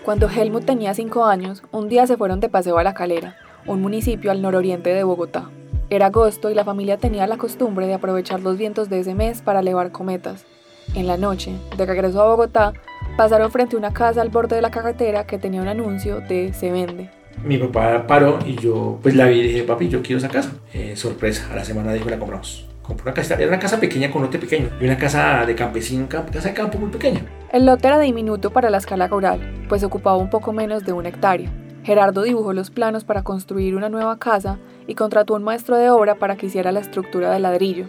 Cuando 0.05 0.29
Helmut 0.29 0.65
tenía 0.65 0.95
5 0.95 1.25
años, 1.25 1.65
un 1.73 1.89
día 1.89 2.07
se 2.07 2.17
fueron 2.17 2.39
de 2.39 2.49
paseo 2.49 2.79
a 2.79 2.85
La 2.85 2.95
Calera, 2.95 3.35
un 3.67 3.83
municipio 3.83 4.31
al 4.31 4.41
nororiente 4.41 4.91
de 4.95 5.03
Bogotá. 5.03 5.51
Era 5.91 6.07
agosto 6.07 6.49
y 6.49 6.55
la 6.55 6.65
familia 6.65 6.97
tenía 6.97 7.27
la 7.27 7.39
costumbre 7.39 7.89
de 7.89 7.95
aprovechar 7.95 8.39
los 8.39 8.57
vientos 8.57 8.89
de 8.89 9.01
ese 9.01 9.17
mes 9.17 9.43
para 9.43 9.61
elevar 9.61 9.91
cometas. 9.91 10.47
En 10.95 11.09
la 11.09 11.17
noche, 11.17 11.59
de 11.77 11.87
regreso 11.87 12.23
a 12.23 12.29
Bogotá, 12.29 12.73
pasaron 13.17 13.51
frente 13.51 13.75
a 13.75 13.81
una 13.81 13.93
casa 13.93 14.23
al 14.23 14.31
borde 14.31 14.55
de 14.55 14.63
la 14.63 14.71
carretera 14.71 15.27
que 15.27 15.39
tenía 15.39 15.61
un 15.61 15.69
anuncio 15.69 16.21
de 16.21 16.53
se 16.53 16.71
vende. 16.71 17.11
Mi 17.45 17.59
papá 17.59 18.07
paró 18.07 18.39
y 18.47 18.57
yo 18.57 18.99
pues 19.03 19.15
la 19.15 19.27
vi 19.27 19.41
y 19.41 19.43
dije, 19.43 19.63
papi, 19.65 19.89
yo 19.89 20.03
quiero 20.03 20.19
esa 20.19 20.29
casa. 20.29 20.53
Eh, 20.73 20.95
sorpresa, 20.97 21.49
a 21.53 21.57
la 21.57 21.65
semana 21.65 21.93
dijo 21.93 22.09
la 22.09 22.19
compramos 22.19 22.67
compró 22.83 23.05
una 23.05 23.15
casa, 23.15 23.35
era 23.35 23.47
una 23.47 23.59
casa 23.59 23.81
pequeña 23.81 24.11
con 24.11 24.23
lote 24.23 24.39
pequeño 24.39 24.69
y 24.81 24.85
una 24.85 24.99
casa 24.99 25.47
de 25.47 25.55
campesino, 25.55 26.07
una 26.11 26.27
casa 26.27 26.49
de 26.49 26.55
campo 26.55 26.79
muy 26.79 26.91
pequeña. 26.91 27.25
El 27.53 27.67
lote 27.67 27.87
era 27.87 27.99
diminuto 27.99 28.51
para 28.51 28.71
la 28.71 28.79
escala 28.79 29.09
rural, 29.09 29.41
pues 29.69 29.85
ocupaba 29.85 30.17
un 30.17 30.31
poco 30.31 30.53
menos 30.53 30.85
de 30.85 30.93
una 30.93 31.09
hectárea. 31.09 31.51
Gerardo 31.85 32.23
dibujó 32.23 32.53
los 32.53 32.71
planos 32.71 33.05
para 33.05 33.23
construir 33.23 33.75
una 33.75 33.89
nueva 33.89 34.19
casa 34.19 34.59
y 34.87 34.95
contrató 34.95 35.35
a 35.35 35.39
un 35.39 35.45
maestro 35.45 35.77
de 35.77 35.91
obra 35.91 36.17
para 36.17 36.37
que 36.37 36.47
hiciera 36.47 36.71
la 36.71 36.81
estructura 36.81 37.31
de 37.31 37.41
ladrillo. 37.41 37.87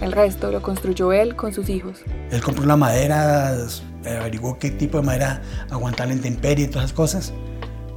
El 0.00 0.12
resto 0.12 0.50
lo 0.50 0.60
construyó 0.60 1.12
él 1.12 1.36
con 1.36 1.52
sus 1.52 1.68
hijos. 1.68 2.02
Él 2.30 2.42
compró 2.42 2.66
la 2.66 2.76
madera, 2.76 3.54
averiguó 4.04 4.58
qué 4.58 4.70
tipo 4.70 4.98
de 4.98 5.04
madera 5.04 5.42
aguantaba 5.70 6.08
la 6.08 6.14
intemperie 6.14 6.64
y 6.64 6.68
todas 6.68 6.86
esas 6.86 6.96
cosas. 6.96 7.32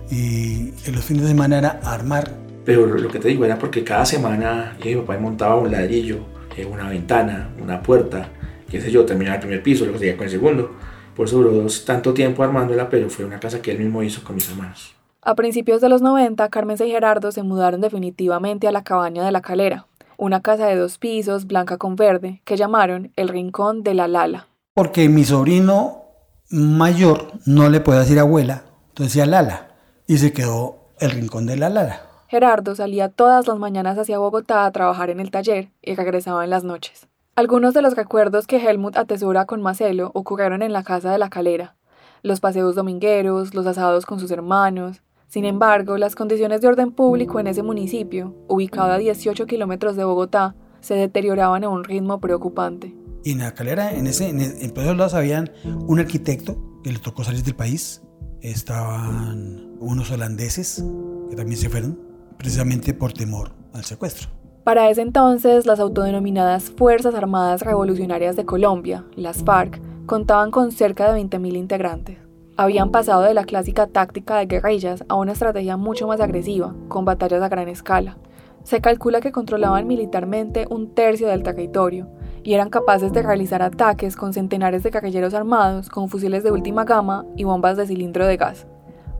Y 0.09 0.73
en 0.85 0.95
los 0.95 1.03
fines 1.03 1.23
de 1.23 1.29
semana 1.29 1.57
era 1.57 1.79
armar. 1.83 2.31
Pero 2.65 2.85
lo 2.85 3.09
que 3.09 3.19
te 3.19 3.29
digo 3.29 3.45
era 3.45 3.57
porque 3.57 3.83
cada 3.83 4.05
semana 4.05 4.77
mi 4.83 4.95
papá 4.95 5.17
montaba 5.17 5.55
un 5.55 5.71
ladrillo, 5.71 6.19
eh, 6.55 6.65
una 6.65 6.89
ventana, 6.89 7.49
una 7.61 7.81
puerta, 7.81 8.29
qué 8.69 8.81
sé 8.81 8.91
yo, 8.91 9.05
terminaba 9.05 9.35
el 9.35 9.41
primer 9.41 9.63
piso, 9.63 9.85
luego 9.85 9.99
seguía 9.99 10.17
con 10.17 10.25
el 10.25 10.31
segundo. 10.31 10.71
Por 11.15 11.27
eso 11.27 11.37
duró 11.37 11.65
tanto 11.85 12.13
tiempo 12.13 12.43
armándola, 12.43 12.89
pero 12.89 13.09
fue 13.09 13.25
una 13.25 13.39
casa 13.39 13.61
que 13.61 13.71
él 13.71 13.79
mismo 13.79 14.03
hizo 14.03 14.23
con 14.23 14.35
mis 14.35 14.49
hermanos. 14.49 14.95
A 15.21 15.35
principios 15.35 15.81
de 15.81 15.89
los 15.89 16.01
90, 16.01 16.47
Carmen 16.49 16.77
y 16.79 16.89
Gerardo 16.89 17.31
se 17.31 17.43
mudaron 17.43 17.81
definitivamente 17.81 18.67
a 18.67 18.71
la 18.71 18.83
cabaña 18.83 19.25
de 19.25 19.31
la 19.31 19.41
calera, 19.41 19.87
una 20.15 20.41
casa 20.41 20.67
de 20.67 20.75
dos 20.75 20.97
pisos, 20.97 21.47
blanca 21.47 21.77
con 21.77 21.95
verde, 21.95 22.41
que 22.45 22.55
llamaron 22.55 23.11
el 23.15 23.29
Rincón 23.29 23.83
de 23.83 23.93
la 23.93 24.07
Lala. 24.07 24.47
Porque 24.73 25.09
mi 25.09 25.25
sobrino 25.25 26.03
mayor 26.49 27.31
no 27.45 27.69
le 27.69 27.79
puede 27.79 27.99
decir 27.99 28.19
abuela, 28.19 28.63
entonces 28.89 29.15
decía 29.15 29.25
Lala, 29.25 29.67
y 30.07 30.17
se 30.17 30.33
quedó 30.33 30.77
el 30.99 31.11
Rincón 31.11 31.45
de 31.45 31.57
la 31.57 31.69
Lala. 31.69 32.01
Gerardo 32.27 32.75
salía 32.75 33.09
todas 33.09 33.47
las 33.47 33.57
mañanas 33.57 33.97
hacia 33.97 34.19
Bogotá 34.19 34.65
a 34.65 34.71
trabajar 34.71 35.09
en 35.09 35.19
el 35.19 35.31
taller 35.31 35.69
y 35.81 35.95
regresaba 35.95 36.43
en 36.43 36.49
las 36.49 36.63
noches. 36.63 37.07
Algunos 37.35 37.73
de 37.73 37.81
los 37.81 37.95
recuerdos 37.95 38.47
que 38.47 38.57
Helmut 38.57 38.97
atesora 38.97 39.45
con 39.45 39.61
Marcelo 39.61 40.11
ocurrieron 40.13 40.61
en 40.61 40.73
la 40.73 40.83
casa 40.83 41.11
de 41.11 41.19
la 41.19 41.29
calera. 41.29 41.75
Los 42.23 42.39
paseos 42.39 42.75
domingueros, 42.75 43.53
los 43.53 43.67
asados 43.67 44.05
con 44.05 44.19
sus 44.19 44.31
hermanos, 44.31 45.03
sin 45.27 45.43
embargo, 45.45 45.97
las 45.97 46.15
condiciones 46.15 46.61
de 46.61 46.69
orden 46.69 46.91
público 46.91 47.39
en 47.39 47.47
ese 47.47 47.61
municipio, 47.61 48.33
ubicado 48.47 48.93
a 48.93 48.97
18 48.97 49.45
kilómetros 49.45 49.97
de 49.97 50.05
Bogotá, 50.05 50.55
se 50.79 50.95
deterioraban 50.95 51.65
a 51.65 51.69
un 51.69 51.83
ritmo 51.83 52.19
preocupante. 52.19 52.95
Y 53.23 53.33
en 53.33 53.39
la 53.39 53.53
calera, 53.53 53.91
en, 53.93 54.07
ese, 54.07 54.29
en, 54.29 54.39
en 54.39 54.73
todos 54.73 54.95
lados, 54.95 55.13
habían 55.13 55.51
un 55.65 55.99
arquitecto 55.99 56.57
que 56.81 56.93
le 56.93 56.99
tocó 56.99 57.25
salir 57.25 57.43
del 57.43 57.55
país. 57.55 58.01
Estaban 58.41 59.66
unos 59.79 60.11
holandeses 60.11 60.83
que 61.29 61.35
también 61.35 61.59
se 61.59 61.69
fueron, 61.69 61.99
precisamente 62.37 62.93
por 62.93 63.13
temor 63.13 63.51
al 63.73 63.83
secuestro. 63.83 64.29
Para 64.63 64.89
ese 64.89 65.01
entonces, 65.01 65.65
las 65.65 65.79
autodenominadas 65.79 66.71
Fuerzas 66.71 67.15
Armadas 67.15 67.61
Revolucionarias 67.61 68.35
de 68.35 68.45
Colombia, 68.45 69.05
las 69.15 69.43
FARC, 69.43 69.81
contaban 70.05 70.51
con 70.51 70.71
cerca 70.71 71.11
de 71.11 71.21
20.000 71.21 71.55
integrantes 71.55 72.27
habían 72.57 72.89
pasado 72.89 73.21
de 73.21 73.35
la 73.35 73.45
clásica 73.45 73.85
táctica 73.85 74.37
de 74.37 74.47
guerrillas 74.47 75.05
a 75.07 75.15
una 75.15 75.33
estrategia 75.33 75.77
mucho 75.77 76.07
más 76.07 76.19
agresiva, 76.19 76.73
con 76.87 77.05
batallas 77.05 77.43
a 77.43 77.49
gran 77.49 77.69
escala. 77.69 78.17
Se 78.63 78.81
calcula 78.81 79.21
que 79.21 79.31
controlaban 79.31 79.87
militarmente 79.87 80.65
un 80.69 80.93
tercio 80.93 81.27
del 81.27 81.43
territorio 81.43 82.09
y 82.43 82.55
eran 82.55 82.69
capaces 82.69 83.13
de 83.13 83.21
realizar 83.21 83.61
ataques 83.61 84.15
con 84.15 84.33
centenares 84.33 84.83
de 84.83 84.89
guerrilleros 84.89 85.35
armados 85.35 85.89
con 85.89 86.09
fusiles 86.09 86.43
de 86.43 86.51
última 86.51 86.83
gama 86.83 87.25
y 87.37 87.43
bombas 87.43 87.77
de 87.77 87.85
cilindro 87.85 88.25
de 88.25 88.37
gas. 88.37 88.65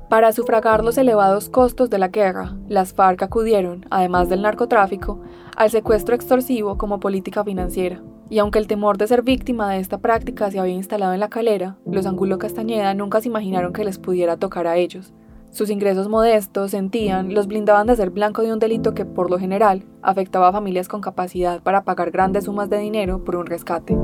Para 0.10 0.32
sufragar 0.32 0.86
los 0.86 0.98
elevados 0.98 1.50
costos 1.50 1.90
de 1.90 1.98
la 1.98 2.08
guerra, 2.08 2.56
las 2.70 2.94
FARC 2.94 3.24
acudieron, 3.24 3.86
además 3.90 4.30
del 4.30 4.42
narcotráfico, 4.42 5.20
al 5.58 5.70
secuestro 5.70 6.16
extorsivo 6.16 6.78
como 6.78 7.02
política 7.02 7.44
financiera. 7.44 8.02
Y 8.30 8.40
aunque 8.40 8.60
el 8.60 8.68
temor 8.68 8.98
de 8.98 9.08
ser 9.08 9.22
víctima 9.22 9.70
de 9.70 9.80
esta 9.80 9.98
práctica 9.98 10.50
se 10.50 10.60
había 10.60 10.74
instalado 10.74 11.14
en 11.14 11.20
la 11.20 11.28
calera, 11.28 11.76
los 11.86 12.06
Angulo 12.06 12.38
Castañeda 12.38 12.94
nunca 12.94 13.20
se 13.20 13.28
imaginaron 13.28 13.74
que 13.74 13.84
les 13.84 14.00
pudiera 14.00 14.38
tocar 14.38 14.66
a 14.66 14.78
ellos. 14.78 15.14
Sus 15.52 15.70
ingresos 15.70 16.08
modestos, 16.08 16.72
sentían, 16.72 17.34
los 17.34 17.48
blindaban 17.48 17.88
de 17.88 17.96
ser 17.98 18.10
blanco 18.10 18.44
de 18.44 18.54
un 18.54 18.60
delito 18.60 18.94
que, 18.94 19.04
por 19.04 19.30
lo 19.30 19.38
general, 19.38 19.84
afectaba 20.02 20.48
a 20.48 20.54
familias 20.54 20.88
con 20.88 21.02
capacidad 21.02 21.62
para 21.62 21.84
pagar 21.84 22.12
grandes 22.12 22.46
sumas 22.46 22.70
de 22.70 22.78
dinero 22.78 23.26
por 23.26 23.36
un 23.36 23.46
rescate. 23.46 23.98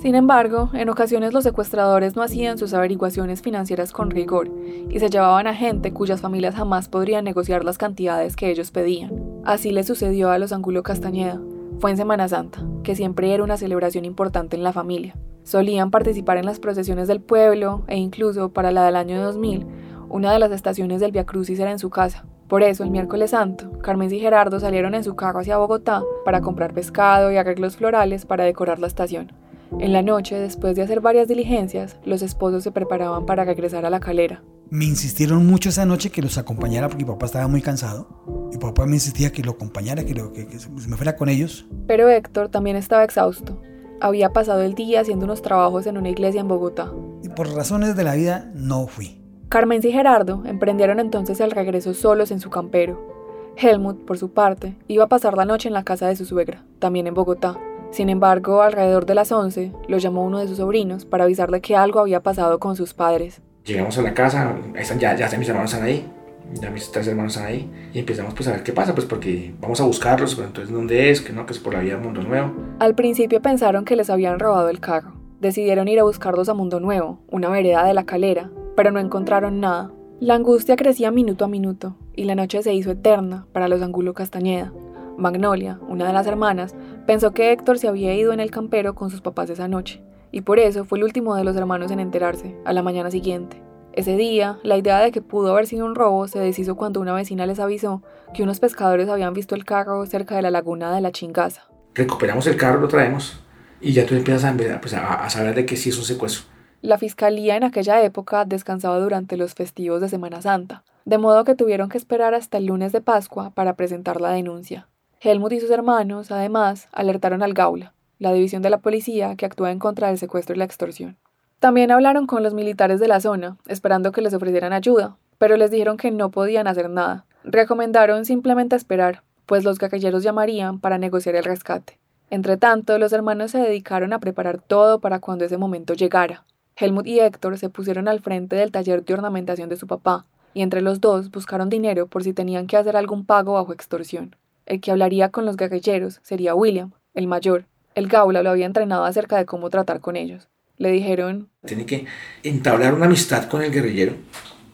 Sin 0.00 0.14
embargo, 0.14 0.70
en 0.72 0.88
ocasiones 0.88 1.34
los 1.34 1.44
secuestradores 1.44 2.16
no 2.16 2.22
hacían 2.22 2.56
sus 2.56 2.72
averiguaciones 2.72 3.42
financieras 3.42 3.92
con 3.92 4.10
rigor 4.10 4.50
y 4.88 4.98
se 4.98 5.10
llevaban 5.10 5.46
a 5.46 5.54
gente 5.54 5.92
cuyas 5.92 6.22
familias 6.22 6.54
jamás 6.54 6.88
podrían 6.88 7.22
negociar 7.22 7.66
las 7.66 7.76
cantidades 7.76 8.34
que 8.34 8.50
ellos 8.50 8.70
pedían. 8.70 9.12
Así 9.44 9.72
le 9.72 9.84
sucedió 9.84 10.30
a 10.30 10.38
los 10.38 10.54
Angulo 10.54 10.82
Castañeda. 10.82 11.38
Fue 11.80 11.90
en 11.90 11.98
Semana 11.98 12.28
Santa, 12.28 12.66
que 12.82 12.96
siempre 12.96 13.34
era 13.34 13.44
una 13.44 13.58
celebración 13.58 14.06
importante 14.06 14.56
en 14.56 14.62
la 14.62 14.72
familia. 14.72 15.18
Solían 15.42 15.90
participar 15.90 16.38
en 16.38 16.46
las 16.46 16.60
procesiones 16.60 17.06
del 17.06 17.20
pueblo 17.20 17.84
e 17.86 17.98
incluso 17.98 18.54
para 18.54 18.72
la 18.72 18.86
del 18.86 18.96
año 18.96 19.22
2000, 19.22 19.66
una 20.08 20.32
de 20.32 20.38
las 20.38 20.50
estaciones 20.50 21.00
del 21.00 21.12
Via 21.12 21.26
Crucis 21.26 21.60
era 21.60 21.72
en 21.72 21.78
su 21.78 21.90
casa. 21.90 22.24
Por 22.48 22.62
eso, 22.62 22.84
el 22.84 22.90
miércoles 22.90 23.32
santo, 23.32 23.70
Carmen 23.82 24.12
y 24.12 24.18
Gerardo 24.18 24.60
salieron 24.60 24.94
en 24.94 25.04
su 25.04 25.14
carro 25.14 25.40
hacia 25.40 25.58
Bogotá 25.58 26.02
para 26.24 26.40
comprar 26.40 26.72
pescado 26.72 27.30
y 27.30 27.36
arreglos 27.36 27.76
florales 27.76 28.24
para 28.24 28.44
decorar 28.44 28.78
la 28.78 28.86
estación. 28.86 29.32
En 29.78 29.92
la 29.92 30.02
noche, 30.02 30.36
después 30.38 30.74
de 30.74 30.82
hacer 30.82 31.00
varias 31.00 31.28
diligencias, 31.28 31.96
los 32.04 32.22
esposos 32.22 32.64
se 32.64 32.72
preparaban 32.72 33.24
para 33.24 33.44
regresar 33.44 33.86
a 33.86 33.90
la 33.90 34.00
calera. 34.00 34.42
Me 34.68 34.84
insistieron 34.84 35.46
mucho 35.46 35.68
esa 35.68 35.84
noche 35.84 36.10
que 36.10 36.22
los 36.22 36.38
acompañara 36.38 36.88
porque 36.88 37.04
mi 37.04 37.10
papá 37.10 37.26
estaba 37.26 37.48
muy 37.48 37.62
cansado. 37.62 38.08
Mi 38.52 38.58
papá 38.58 38.86
me 38.86 38.96
insistía 38.96 39.32
que 39.32 39.42
lo 39.42 39.52
acompañara, 39.52 40.04
que, 40.04 40.14
lo, 40.14 40.32
que, 40.32 40.46
me 40.88 40.96
fuera 40.96 41.16
con 41.16 41.28
ellos. 41.28 41.66
Pero 41.86 42.08
Héctor 42.08 42.48
también 42.48 42.76
estaba 42.76 43.04
exhausto. 43.04 43.60
Había 44.00 44.32
pasado 44.32 44.62
el 44.62 44.74
día 44.74 45.00
haciendo 45.00 45.24
unos 45.24 45.42
trabajos 45.42 45.86
en 45.86 45.98
una 45.98 46.08
iglesia 46.08 46.40
en 46.40 46.48
Bogotá. 46.48 46.92
Y 47.22 47.28
por 47.28 47.48
razones 47.52 47.96
de 47.96 48.04
la 48.04 48.14
vida 48.14 48.50
no 48.54 48.86
fui. 48.86 49.20
Carmen 49.48 49.80
y 49.82 49.90
Gerardo 49.90 50.42
emprendieron 50.46 51.00
entonces 51.00 51.40
el 51.40 51.50
regreso 51.50 51.92
solos 51.94 52.30
en 52.30 52.40
su 52.40 52.50
campero. 52.50 53.10
Helmut, 53.56 54.04
por 54.04 54.18
su 54.18 54.32
parte, 54.32 54.76
iba 54.86 55.04
a 55.04 55.08
pasar 55.08 55.36
la 55.36 55.44
noche 55.44 55.68
en 55.68 55.74
la 55.74 55.84
casa 55.84 56.06
de 56.06 56.16
su 56.16 56.24
suegra, 56.24 56.64
también 56.78 57.06
en 57.06 57.14
Bogotá. 57.14 57.58
Sin 57.90 58.08
embargo, 58.08 58.62
alrededor 58.62 59.04
de 59.04 59.14
las 59.14 59.32
11, 59.32 59.72
lo 59.88 59.98
llamó 59.98 60.24
uno 60.24 60.38
de 60.38 60.46
sus 60.46 60.58
sobrinos 60.58 61.04
para 61.04 61.24
avisarle 61.24 61.60
que 61.60 61.76
algo 61.76 62.00
había 62.00 62.22
pasado 62.22 62.60
con 62.60 62.76
sus 62.76 62.94
padres. 62.94 63.42
Llegamos 63.64 63.98
a 63.98 64.02
la 64.02 64.14
casa, 64.14 64.56
ya, 64.98 65.16
ya 65.16 65.38
mis 65.38 65.48
hermanos 65.48 65.72
están 65.72 65.86
ahí, 65.86 66.06
ya 66.54 66.70
mis 66.70 66.90
tres 66.90 67.08
hermanos 67.08 67.36
están 67.36 67.48
ahí, 67.48 67.68
y 67.92 67.98
empezamos 67.98 68.34
pues 68.34 68.48
a 68.48 68.52
ver 68.52 68.62
qué 68.62 68.72
pasa, 68.72 68.94
pues 68.94 69.06
porque 69.06 69.54
vamos 69.60 69.80
a 69.80 69.84
buscarlos, 69.84 70.34
pero 70.34 70.46
entonces 70.46 70.72
¿dónde 70.72 71.10
es? 71.10 71.20
Que 71.20 71.32
no, 71.32 71.46
que 71.46 71.52
es 71.52 71.58
por 71.58 71.74
la 71.74 71.80
vía 71.80 71.98
Mundo 71.98 72.22
Nuevo. 72.22 72.52
Al 72.78 72.94
principio 72.94 73.42
pensaron 73.42 73.84
que 73.84 73.96
les 73.96 74.08
habían 74.08 74.38
robado 74.38 74.68
el 74.68 74.80
carro. 74.80 75.12
Decidieron 75.40 75.88
ir 75.88 75.98
a 75.98 76.04
buscarlos 76.04 76.48
a 76.48 76.54
Mundo 76.54 76.80
Nuevo, 76.80 77.18
una 77.28 77.48
vereda 77.48 77.84
de 77.84 77.94
la 77.94 78.04
calera, 78.04 78.50
pero 78.76 78.92
no 78.92 79.00
encontraron 79.00 79.60
nada. 79.60 79.90
La 80.20 80.34
angustia 80.34 80.76
crecía 80.76 81.10
minuto 81.10 81.44
a 81.44 81.48
minuto, 81.48 81.96
y 82.14 82.24
la 82.24 82.34
noche 82.34 82.62
se 82.62 82.74
hizo 82.74 82.90
eterna 82.90 83.46
para 83.52 83.68
los 83.68 83.80
Angulo 83.82 84.12
Castañeda. 84.14 84.72
Magnolia, 85.20 85.78
una 85.86 86.06
de 86.06 86.12
las 86.12 86.26
hermanas, 86.26 86.74
pensó 87.06 87.32
que 87.32 87.52
Héctor 87.52 87.78
se 87.78 87.88
había 87.88 88.14
ido 88.14 88.32
en 88.32 88.40
el 88.40 88.50
campero 88.50 88.94
con 88.94 89.10
sus 89.10 89.20
papás 89.20 89.50
esa 89.50 89.68
noche, 89.68 90.02
y 90.32 90.40
por 90.40 90.58
eso 90.58 90.84
fue 90.84 90.98
el 90.98 91.04
último 91.04 91.34
de 91.36 91.44
los 91.44 91.56
hermanos 91.56 91.90
en 91.90 92.00
enterarse, 92.00 92.56
a 92.64 92.72
la 92.72 92.82
mañana 92.82 93.10
siguiente. 93.10 93.62
Ese 93.92 94.16
día, 94.16 94.58
la 94.62 94.76
idea 94.76 95.00
de 95.00 95.10
que 95.10 95.20
pudo 95.20 95.50
haber 95.50 95.66
sido 95.66 95.84
un 95.84 95.96
robo 95.96 96.28
se 96.28 96.38
deshizo 96.38 96.76
cuando 96.76 97.00
una 97.00 97.12
vecina 97.12 97.44
les 97.46 97.58
avisó 97.58 98.02
que 98.32 98.44
unos 98.44 98.60
pescadores 98.60 99.08
habían 99.08 99.34
visto 99.34 99.56
el 99.56 99.64
carro 99.64 100.06
cerca 100.06 100.36
de 100.36 100.42
la 100.42 100.50
laguna 100.50 100.94
de 100.94 101.00
la 101.00 101.10
Chingaza. 101.10 101.64
Recuperamos 101.94 102.46
el 102.46 102.56
carro, 102.56 102.80
lo 102.80 102.86
traemos, 102.86 103.40
y 103.80 103.92
ya 103.92 104.06
tú 104.06 104.14
empiezas 104.14 104.44
a, 104.44 104.80
pues, 104.80 104.94
a, 104.94 105.28
saber 105.28 105.56
de 105.56 105.66
que 105.66 105.76
sí 105.76 105.88
es 105.88 105.98
un 105.98 106.04
secuestro. 106.04 106.44
La 106.82 106.98
fiscalía 106.98 107.56
en 107.56 107.64
aquella 107.64 108.02
época 108.02 108.44
descansaba 108.44 108.98
durante 109.00 109.36
los 109.36 109.54
festivos 109.54 110.00
de 110.00 110.08
Semana 110.08 110.40
Santa, 110.40 110.84
de 111.04 111.18
modo 111.18 111.44
que 111.44 111.56
tuvieron 111.56 111.88
que 111.88 111.98
esperar 111.98 112.34
hasta 112.34 112.58
el 112.58 112.66
lunes 112.66 112.92
de 112.92 113.00
Pascua 113.00 113.50
para 113.50 113.74
presentar 113.74 114.20
la 114.20 114.30
denuncia. 114.30 114.86
Helmut 115.22 115.52
y 115.52 115.60
sus 115.60 115.68
hermanos, 115.68 116.30
además, 116.30 116.88
alertaron 116.92 117.42
al 117.42 117.52
Gaula, 117.52 117.92
la 118.18 118.32
división 118.32 118.62
de 118.62 118.70
la 118.70 118.78
policía 118.78 119.36
que 119.36 119.44
actúa 119.44 119.70
en 119.70 119.78
contra 119.78 120.08
del 120.08 120.16
secuestro 120.16 120.54
y 120.54 120.58
la 120.58 120.64
extorsión. 120.64 121.18
También 121.58 121.90
hablaron 121.90 122.26
con 122.26 122.42
los 122.42 122.54
militares 122.54 123.00
de 123.00 123.08
la 123.08 123.20
zona, 123.20 123.58
esperando 123.66 124.12
que 124.12 124.22
les 124.22 124.32
ofrecieran 124.32 124.72
ayuda, 124.72 125.18
pero 125.36 125.58
les 125.58 125.70
dijeron 125.70 125.98
que 125.98 126.10
no 126.10 126.30
podían 126.30 126.66
hacer 126.66 126.88
nada. 126.88 127.26
Recomendaron 127.44 128.24
simplemente 128.24 128.76
esperar, 128.76 129.22
pues 129.44 129.62
los 129.62 129.78
guerrilleros 129.78 130.22
llamarían 130.22 130.80
para 130.80 130.96
negociar 130.96 131.36
el 131.36 131.44
rescate. 131.44 131.98
Entretanto, 132.30 132.96
los 132.98 133.12
hermanos 133.12 133.50
se 133.50 133.58
dedicaron 133.58 134.14
a 134.14 134.20
preparar 134.20 134.62
todo 134.62 135.00
para 135.00 135.18
cuando 135.18 135.44
ese 135.44 135.58
momento 135.58 135.92
llegara. 135.92 136.46
Helmut 136.76 137.06
y 137.06 137.20
Héctor 137.20 137.58
se 137.58 137.68
pusieron 137.68 138.08
al 138.08 138.20
frente 138.20 138.56
del 138.56 138.72
taller 138.72 139.04
de 139.04 139.12
ornamentación 139.12 139.68
de 139.68 139.76
su 139.76 139.86
papá, 139.86 140.24
y 140.54 140.62
entre 140.62 140.80
los 140.80 141.02
dos 141.02 141.30
buscaron 141.30 141.68
dinero 141.68 142.06
por 142.06 142.24
si 142.24 142.32
tenían 142.32 142.66
que 142.66 142.78
hacer 142.78 142.96
algún 142.96 143.26
pago 143.26 143.52
bajo 143.52 143.74
extorsión. 143.74 144.34
El 144.70 144.80
que 144.80 144.92
hablaría 144.92 145.30
con 145.30 145.46
los 145.46 145.56
guerrilleros 145.56 146.20
sería 146.22 146.54
William, 146.54 146.92
el 147.14 147.26
mayor. 147.26 147.64
El 147.96 148.06
Gaula 148.06 148.44
lo 148.44 148.50
había 148.50 148.66
entrenado 148.66 149.04
acerca 149.04 149.36
de 149.36 149.44
cómo 149.44 149.68
tratar 149.68 149.98
con 149.98 150.14
ellos. 150.14 150.48
Le 150.76 150.92
dijeron... 150.92 151.48
Tiene 151.66 151.86
que 151.86 152.06
entablar 152.44 152.94
una 152.94 153.06
amistad 153.06 153.48
con 153.48 153.62
el 153.62 153.72
guerrillero 153.72 154.14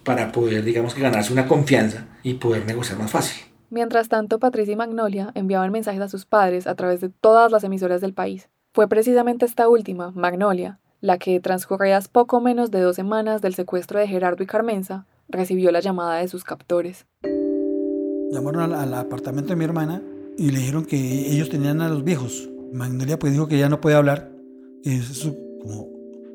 para 0.05 0.33
poder, 0.33 0.65
digamos 0.65 0.93
que, 0.93 1.01
ganarse 1.01 1.33
una 1.33 1.49
confianza 1.49 2.09
y 2.23 2.35
poder 2.35 2.67
negociar 2.67 2.99
más 2.99 3.11
fácil. 3.11 3.43
Mientras 3.71 4.11
tanto, 4.11 4.39
Patricia 4.39 4.75
y 4.75 4.77
Magnolia 4.77 5.31
enviaban 5.35 5.73
mensajes 5.73 6.03
a 6.03 6.09
sus 6.11 6.27
padres 6.27 6.67
a 6.67 6.75
través 6.75 7.01
de 7.01 7.09
todas 7.09 7.51
las 7.51 7.65
emisoras 7.65 8.03
del 8.03 8.13
país. 8.13 8.51
Fue 8.75 8.89
precisamente 8.89 9.47
esta 9.47 9.67
última, 9.67 10.11
Magnolia, 10.11 10.79
la 11.01 11.17
que, 11.17 11.41
transcurridas 11.41 12.09
poco 12.09 12.43
menos 12.43 12.71
de 12.71 12.81
dos 12.81 12.97
semanas 12.97 13.41
del 13.41 13.55
secuestro 13.55 13.99
de 13.99 14.09
Gerardo 14.09 14.43
y 14.43 14.47
Carmenza, 14.47 15.07
recibió 15.31 15.71
la 15.71 15.81
llamada 15.81 16.19
de 16.19 16.29
sus 16.29 16.45
captores. 16.45 17.07
Llamaron 18.37 18.75
al, 18.75 18.93
apartamento 18.93 19.49
de 19.49 19.57
mi 19.57 19.65
hermana 19.65 20.03
y 20.37 20.51
le 20.51 20.59
dijeron 20.59 20.85
que 20.85 21.33
ellos 21.33 21.49
tenían 21.49 21.81
a 21.81 21.89
los 21.89 22.05
viejos. 22.05 22.51
Magnolia 22.71 23.19
pues 23.19 23.33
dijo 23.33 23.49
que 23.49 23.57
ya 23.57 23.71
no 23.71 23.81
puede 23.81 23.97
hablar, 23.97 24.31
que 24.83 24.95
es 24.95 25.33
como 25.63 25.89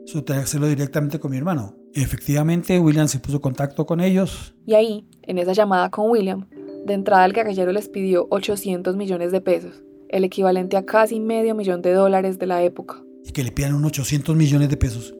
su 0.07 0.25
hacerlo 0.33 0.65
directamente 0.65 1.19
con 1.19 1.29
mi 1.29 1.37
hermano. 1.37 1.75
Efectivamente, 1.93 2.79
William 2.79 3.07
se 3.07 3.19
puso 3.19 3.35
en 3.35 3.41
contacto 3.41 3.85
con 3.85 4.01
ellos. 4.01 4.55
Y 4.65 4.73
ahí, 4.73 5.05
en 5.21 5.37
esa 5.37 5.53
llamada 5.53 5.91
con 5.91 6.09
William, 6.09 6.47
de 6.87 6.95
entrada 6.95 7.23
el 7.23 7.33
guerrillero 7.33 7.71
les 7.71 7.87
pidió 7.87 8.25
800 8.31 8.95
millones 8.95 9.31
de 9.31 9.41
pesos, 9.41 9.83
el 10.09 10.23
equivalente 10.23 10.77
a 10.77 10.85
casi 10.87 11.19
medio 11.19 11.53
millón 11.53 11.83
de 11.83 11.93
dólares 11.93 12.39
de 12.39 12.47
la 12.47 12.63
época. 12.63 13.03
Y 13.23 13.31
que 13.31 13.43
le 13.43 13.51
pidan 13.51 13.75
unos 13.75 13.91
800 13.91 14.35
millones 14.35 14.69
de 14.69 14.77
pesos, 14.77 15.13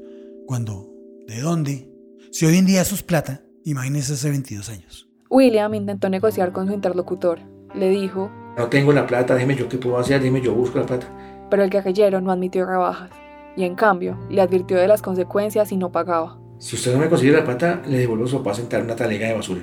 cuando, 0.48 0.92
¿de 1.28 1.42
dónde? 1.42 1.92
Si 2.32 2.48
hoy 2.48 2.58
en 2.58 2.66
día 2.66 2.82
eso 2.82 2.96
es 2.96 3.04
plata, 3.04 3.44
imagínese 3.66 4.14
hace 4.14 4.32
22 4.32 4.68
años. 4.70 5.11
William 5.32 5.74
intentó 5.74 6.10
negociar 6.10 6.52
con 6.52 6.68
su 6.68 6.74
interlocutor. 6.74 7.40
Le 7.74 7.88
dijo, 7.88 8.30
no 8.58 8.68
tengo 8.68 8.92
la 8.92 9.08
plata, 9.08 9.34
dime 9.38 9.56
yo 9.56 9.70
qué 9.70 9.78
puedo 9.78 9.98
hacer, 9.98 10.22
dime 10.22 10.42
yo 10.42 10.54
busco 10.54 10.78
la 10.78 10.86
plata. 10.86 11.08
Pero 11.50 11.64
el 11.64 11.70
guerrillero 11.70 12.20
no 12.20 12.34
admitió 12.34 12.66
rebajas 12.66 13.12
y 13.56 13.64
en 13.64 13.76
cambio 13.76 14.18
le 14.30 14.42
advirtió 14.42 14.76
de 14.76 14.90
las 14.90 15.02
consecuencias 15.02 15.70
si 15.70 15.78
no 15.78 15.90
pagaba. 15.90 16.38
Si 16.58 16.76
usted 16.76 16.92
no 16.92 17.00
me 17.00 17.08
consigue 17.08 17.32
la 17.32 17.46
plata, 17.46 17.82
le 17.88 18.00
devuelvo 18.00 18.28
su 18.28 18.40
papá 18.40 18.52
a 18.52 18.56
sentar 18.56 18.84
una 18.84 18.98
talega 18.98 19.26
de 19.26 19.34
basura. 19.34 19.62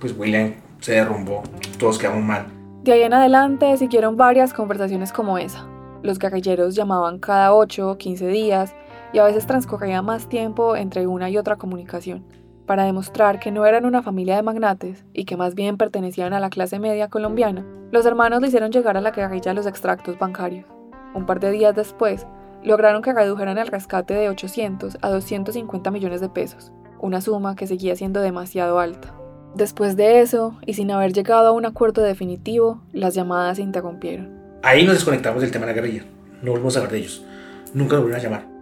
Pues 0.00 0.16
William 0.16 0.54
se 0.80 0.92
derrumbó, 0.92 1.42
todos 1.78 1.98
quedamos 1.98 2.24
mal. 2.24 2.46
De 2.82 2.92
ahí 2.92 3.02
en 3.02 3.12
adelante 3.12 3.76
siguieron 3.76 4.16
varias 4.16 4.54
conversaciones 4.54 5.12
como 5.12 5.36
esa. 5.36 5.66
Los 6.02 6.18
guerrilleros 6.18 6.74
llamaban 6.74 7.18
cada 7.18 7.52
8 7.52 7.90
o 7.90 7.98
15 7.98 8.26
días 8.28 8.74
y 9.12 9.18
a 9.18 9.24
veces 9.24 9.46
transcurría 9.46 10.00
más 10.00 10.30
tiempo 10.30 10.76
entre 10.76 11.06
una 11.06 11.28
y 11.28 11.36
otra 11.36 11.56
comunicación 11.56 12.24
para 12.68 12.84
demostrar 12.84 13.40
que 13.40 13.50
no 13.50 13.66
eran 13.66 13.86
una 13.86 14.02
familia 14.02 14.36
de 14.36 14.42
magnates 14.42 15.04
y 15.14 15.24
que 15.24 15.38
más 15.38 15.54
bien 15.56 15.78
pertenecían 15.78 16.34
a 16.34 16.38
la 16.38 16.50
clase 16.50 16.78
media 16.78 17.08
colombiana, 17.08 17.64
los 17.90 18.04
hermanos 18.04 18.42
le 18.42 18.48
hicieron 18.48 18.70
llegar 18.70 18.98
a 18.98 19.00
la 19.00 19.10
guerrilla 19.10 19.54
los 19.54 19.66
extractos 19.66 20.18
bancarios. 20.18 20.66
Un 21.14 21.24
par 21.24 21.40
de 21.40 21.50
días 21.50 21.74
después, 21.74 22.26
lograron 22.62 23.00
que 23.00 23.14
redujeran 23.14 23.56
el 23.56 23.68
rescate 23.68 24.12
de 24.12 24.28
800 24.28 24.98
a 25.00 25.08
250 25.08 25.90
millones 25.90 26.20
de 26.20 26.28
pesos, 26.28 26.70
una 27.00 27.22
suma 27.22 27.56
que 27.56 27.66
seguía 27.66 27.96
siendo 27.96 28.20
demasiado 28.20 28.78
alta. 28.78 29.14
Después 29.54 29.96
de 29.96 30.20
eso, 30.20 30.58
y 30.66 30.74
sin 30.74 30.90
haber 30.90 31.14
llegado 31.14 31.48
a 31.48 31.52
un 31.52 31.64
acuerdo 31.64 32.02
definitivo, 32.02 32.82
las 32.92 33.14
llamadas 33.14 33.56
se 33.56 33.62
interrumpieron. 33.62 34.28
Ahí 34.62 34.84
nos 34.84 34.96
desconectamos 34.96 35.40
del 35.40 35.50
tema 35.50 35.64
de 35.64 35.72
la 35.72 35.80
guerrilla. 35.80 36.04
No 36.42 36.50
volvimos 36.50 36.76
a 36.76 36.80
hablar 36.80 36.92
de 36.92 36.98
ellos. 36.98 37.24
Nunca 37.72 37.96
volvieron 37.96 38.20
a 38.20 38.22
llamar. 38.22 38.57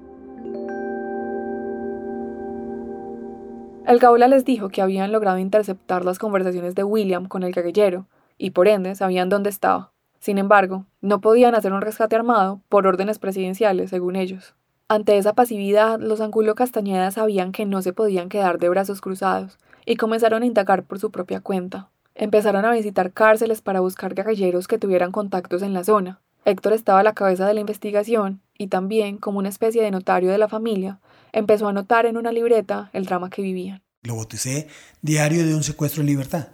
El 3.87 4.00
Gaula 4.00 4.26
les 4.26 4.45
dijo 4.45 4.69
que 4.69 4.83
habían 4.83 5.12
logrado 5.12 5.38
interceptar 5.38 6.05
las 6.05 6.19
conversaciones 6.19 6.75
de 6.75 6.83
William 6.83 7.26
con 7.26 7.45
el 7.45 7.52
guerrillero 7.52 8.07
y 8.37 8.50
por 8.50 8.66
ende 8.66 8.97
sabían 8.97 9.28
dónde 9.28 9.49
estaba. 9.49 9.93
Sin 10.19 10.38
embargo, 10.38 10.87
no 11.00 11.21
podían 11.21 11.55
hacer 11.55 11.73
un 11.73 11.81
rescate 11.81 12.16
armado 12.16 12.61
por 12.69 12.88
órdenes 12.88 13.21
presidenciales, 13.21 13.90
según 13.90 14.16
ellos. 14.16 14.57
Ante 14.88 15.16
esa 15.19 15.35
pasividad, 15.35 16.00
los 16.00 16.21
Angulo 16.21 16.57
Castañeda 16.57 17.12
sabían 17.12 17.52
que 17.52 17.64
no 17.64 17.81
se 17.81 17.93
podían 17.93 18.28
quedar 18.28 18.59
de 18.59 18.69
brazos 18.69 19.00
cruzados 19.00 19.57
y 19.85 19.95
comenzaron 19.95 20.43
a 20.43 20.47
indagar 20.47 20.83
por 20.83 20.99
su 20.99 21.12
propia 21.12 21.38
cuenta. 21.38 21.88
Empezaron 22.16 22.64
a 22.64 22.73
visitar 22.73 23.12
cárceles 23.12 23.62
para 23.62 23.78
buscar 23.78 24.16
guerrilleros 24.16 24.66
que 24.66 24.78
tuvieran 24.78 25.12
contactos 25.12 25.62
en 25.62 25.75
la 25.75 25.85
zona. 25.85 26.19
Héctor 26.45 26.73
estaba 26.73 27.00
a 27.00 27.05
la 27.05 27.14
cabeza 27.14 27.47
de 27.47 27.55
la 27.55 27.61
investigación 27.61 28.40
y 28.59 28.66
también, 28.66 29.19
como 29.19 29.38
una 29.38 29.49
especie 29.49 29.81
de 29.81 29.93
notario 29.93 30.33
de 30.33 30.38
la 30.38 30.49
familia, 30.49 30.99
empezó 31.37 31.66
a 31.66 31.71
anotar 31.71 32.07
en 32.07 32.16
una 32.16 32.33
libreta 32.33 32.90
el 32.95 33.05
drama 33.05 33.28
que 33.28 33.43
vivían. 33.43 33.83
Lo 34.02 34.16
bauticé 34.16 34.69
Diario 35.02 35.47
de 35.47 35.55
un 35.55 35.62
secuestro 35.62 36.00
en 36.00 36.09
libertad. 36.09 36.49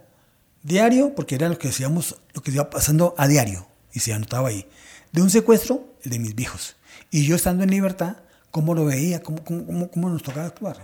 Diario 0.61 1.15
porque 1.15 1.35
era 1.35 1.47
lo 1.47 1.57
que 1.57 1.69
decíamos, 1.69 2.17
lo 2.33 2.41
que 2.41 2.51
iba 2.51 2.69
pasando 2.69 3.15
a 3.17 3.27
diario, 3.27 3.65
y 3.93 4.01
se 4.01 4.13
anotaba 4.13 4.49
ahí. 4.49 4.65
De 5.11 5.21
un 5.21 5.29
secuestro, 5.29 5.95
el 6.03 6.11
de 6.11 6.19
mis 6.19 6.35
viejos. 6.35 6.75
Y 7.11 7.25
yo 7.25 7.35
estando 7.35 7.63
en 7.63 7.71
libertad, 7.71 8.17
cómo 8.51 8.75
lo 8.75 8.85
veía, 8.85 9.23
cómo, 9.23 9.43
cómo, 9.43 9.89
cómo 9.89 10.09
nos 10.09 10.21
tocaba 10.21 10.47
actuar. 10.47 10.77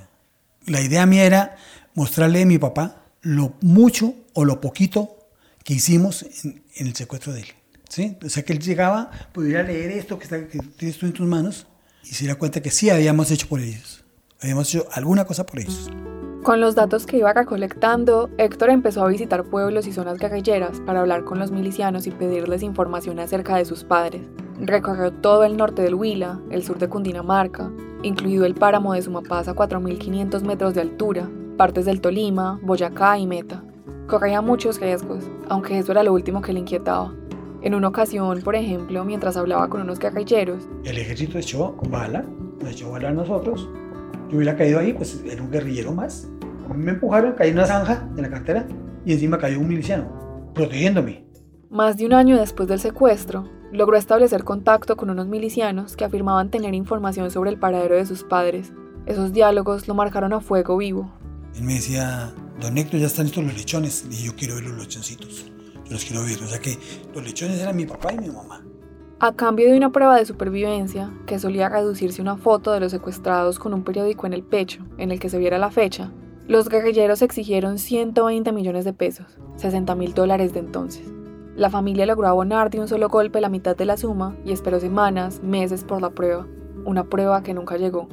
La 0.65 0.82
idea 0.82 1.06
mía 1.06 1.26
era 1.26 1.58
mostrarle 1.93 2.41
a 2.41 2.45
mi 2.45 2.58
papá 2.58 3.04
lo 3.21 3.54
mucho 3.62 4.15
o 4.34 4.45
lo 4.45 4.62
poquito 4.62 5.17
que 5.65 5.74
hicimos 5.74 6.26
en, 6.43 6.63
el 6.76 6.95
secuestro 6.95 7.34
de 7.34 7.41
él. 7.41 7.47
¿sí? 7.89 8.17
O 8.24 8.30
sea, 8.30 8.43
que 8.43 8.54
él 8.54 8.60
llegaba, 8.60 9.12
pudiera 9.34 9.63
leer 9.63 9.91
esto 9.91 10.17
que 10.17 10.24
está 10.24 10.47
que 10.47 10.60
tienes 10.60 10.97
tú 10.97 11.06
en 11.06 11.13
tus 11.13 11.28
manos 11.28 11.67
y 12.10 12.13
se 12.13 12.24
diera 12.24 12.39
cuenta 12.39 12.62
que 12.62 12.72
sí 12.72 12.89
habíamos 12.89 13.30
hecho 13.30 13.48
por 13.48 13.60
ellos. 13.60 14.04
Habíamos 14.41 14.74
hecho 14.74 14.88
alguna 14.91 15.26
cosa 15.26 15.45
por 15.45 15.60
ellos. 15.60 15.89
Con 16.43 16.62
los 16.62 16.74
datos 16.74 17.06
que 17.06 17.17
iba 17.17 17.34
recolectando, 17.34 18.30
Héctor 18.38 18.72
empezó 18.72 19.04
a 19.04 19.10
visitar 19.10 19.43
pueblos 19.43 19.86
y 19.86 19.91
zonas 19.91 20.17
guerrilleras 20.17 20.80
para 20.86 21.02
hablar 21.02 21.24
con 21.26 21.38
los 21.38 21.52
milicianos 21.52 22.08
y 22.08 22.12
pedirles 22.12 22.63
información 22.63 23.19
acerca 23.19 23.58
de 23.58 23.65
sus 23.65 23.84
padres. 23.84 24.22
Recorrió 24.60 25.12
todo 25.12 25.43
el 25.43 25.58
norte 25.58 25.82
del 25.82 25.95
Huila, 25.95 26.39
el 26.50 26.63
sur 26.63 26.80
de 26.80 26.88
Cundinamarca, 26.88 27.69
incluido 28.02 28.45
el 28.45 28.56
páramo 28.56 28.93
de 28.93 29.02
Sumapaz 29.02 29.48
a 29.48 29.54
4.500 29.54 30.41
metros 30.41 30.74
de 30.74 30.82
altura, 30.82 31.30
partes 31.58 31.86
del 31.86 32.02
Tolima, 32.02 32.60
Boyacá 32.63 33.19
y 33.19 33.28
Meta. 33.28 33.63
Corría 34.08 34.41
muchos 34.41 34.80
riesgos, 34.80 35.26
aunque 35.50 35.78
eso 35.78 35.91
era 35.91 36.04
lo 36.04 36.13
último 36.13 36.41
que 36.41 36.54
le 36.54 36.62
inquietaba. 36.62 37.13
En 37.62 37.76
una 37.76 37.89
ocasión, 37.89 38.41
por 38.41 38.56
ejemplo, 38.56 39.04
mientras 39.04 39.36
hablaba 39.38 39.69
con 39.69 39.82
unos 39.82 40.00
guerrilleros, 40.00 40.67
el 40.86 40.98
ejército 40.98 41.38
echó 41.38 41.76
bala, 41.89 42.24
nos 42.62 42.72
echó 42.72 42.91
bala 42.91 43.10
a 43.10 43.13
nosotros. 43.13 43.69
Yo 44.30 44.38
hubiera 44.38 44.56
caído 44.56 44.80
ahí, 44.80 44.93
pues 44.93 45.24
era 45.26 45.41
un 45.41 45.52
guerrillero 45.52 45.91
más. 45.91 46.30
Me 46.74 46.91
empujaron, 46.91 47.34
caí 47.34 47.50
en 47.50 47.56
una 47.56 47.65
zanja 47.65 48.08
de 48.15 48.22
la 48.22 48.30
cartera 48.30 48.67
y 49.06 49.13
encima 49.13 49.38
cayó 49.38 49.60
un 49.60 49.67
miliciano, 49.67 50.52
protegiéndome. 50.54 51.26
Más 51.69 51.98
de 51.98 52.06
un 52.06 52.13
año 52.13 52.38
después 52.38 52.69
del 52.69 52.80
secuestro, 52.80 53.50
logró 53.72 53.98
establecer 53.98 54.43
contacto 54.43 54.95
con 54.95 55.10
unos 55.10 55.28
milicianos 55.28 55.95
que 55.95 56.06
afirmaban 56.06 56.50
tener 56.50 56.74
información 56.74 57.32
sobre 57.32 57.50
el 57.50 57.60
paradero 57.60 57.95
de 57.95 58.06
sus 58.06 58.24
padres. 58.24 58.72
Esos 59.06 59.34
diálogos 59.34 59.88
lo 59.88 59.95
marcaron 59.95 60.34
a 60.34 60.39
fuego 60.39 60.78
vivo, 60.78 61.12
él 61.56 61.63
me 61.63 61.74
decía, 61.74 62.34
don 62.62 62.78
Héctor, 62.78 63.00
ya 63.02 63.08
están 63.08 63.26
listos 63.26 63.43
los 63.43 63.54
lechones. 63.54 64.06
Y 64.10 64.24
yo 64.24 64.36
quiero 64.36 64.56
ver 64.56 64.65
los 64.65 64.78
lechoncitos. 64.78 65.52
Los 65.89 66.06
quiero 66.06 66.23
ver. 66.23 66.41
O 66.43 66.47
sea 66.47 66.60
que 66.60 66.78
los 67.13 67.23
lechones 67.23 67.60
eran 67.60 67.75
mi 67.75 67.86
papá 67.86 68.13
y 68.13 68.17
mi 68.17 68.30
mamá. 68.30 68.63
A 69.21 69.34
cambio 69.34 69.69
de 69.69 69.75
una 69.75 69.91
prueba 69.91 70.17
de 70.17 70.25
supervivencia, 70.25 71.12
que 71.25 71.39
solía 71.39 71.67
reducirse 71.67 72.21
una 72.21 72.38
foto 72.38 72.71
de 72.71 72.80
los 72.80 72.91
secuestrados 72.91 73.60
con 73.60 73.73
un 73.73 73.84
periódico 73.84 74.25
en 74.25 74.34
el 74.34 74.43
pecho, 74.43 74.86
en 74.97 75.12
el 75.12 75.19
que 75.19 75.30
se 75.30 75.39
viera 75.39 75.58
la 75.58 75.71
fecha, 75.71 76.12
los 76.47 76.69
guerrilleros 76.69 77.21
exigieron 77.21 77.78
120 77.78 78.52
millones 78.54 78.86
de 78.86 78.93
pesos, 78.93 79.38
60 79.58 79.93
mil 79.95 80.13
dólares 80.13 80.54
de 80.54 80.62
entonces. 80.62 81.12
La 81.56 81.69
familia 81.69 82.06
logró 82.06 82.28
abonar 82.28 82.69
de 82.69 82.80
un 82.80 82.88
solo 82.88 83.10
golpe 83.10 83.41
la 83.41 83.49
mitad 83.49 83.75
de 83.75 83.86
la 83.86 83.97
suma 83.97 84.38
y 84.45 84.54
esperó 84.54 84.80
semanas, 84.80 85.43
meses 85.43 85.84
por 85.84 86.02
la 86.02 86.12
prueba, 86.12 86.47
una 86.86 87.04
prueba 87.04 87.43
que 87.43 87.54
nunca 87.54 87.75
llegó. 87.75 88.08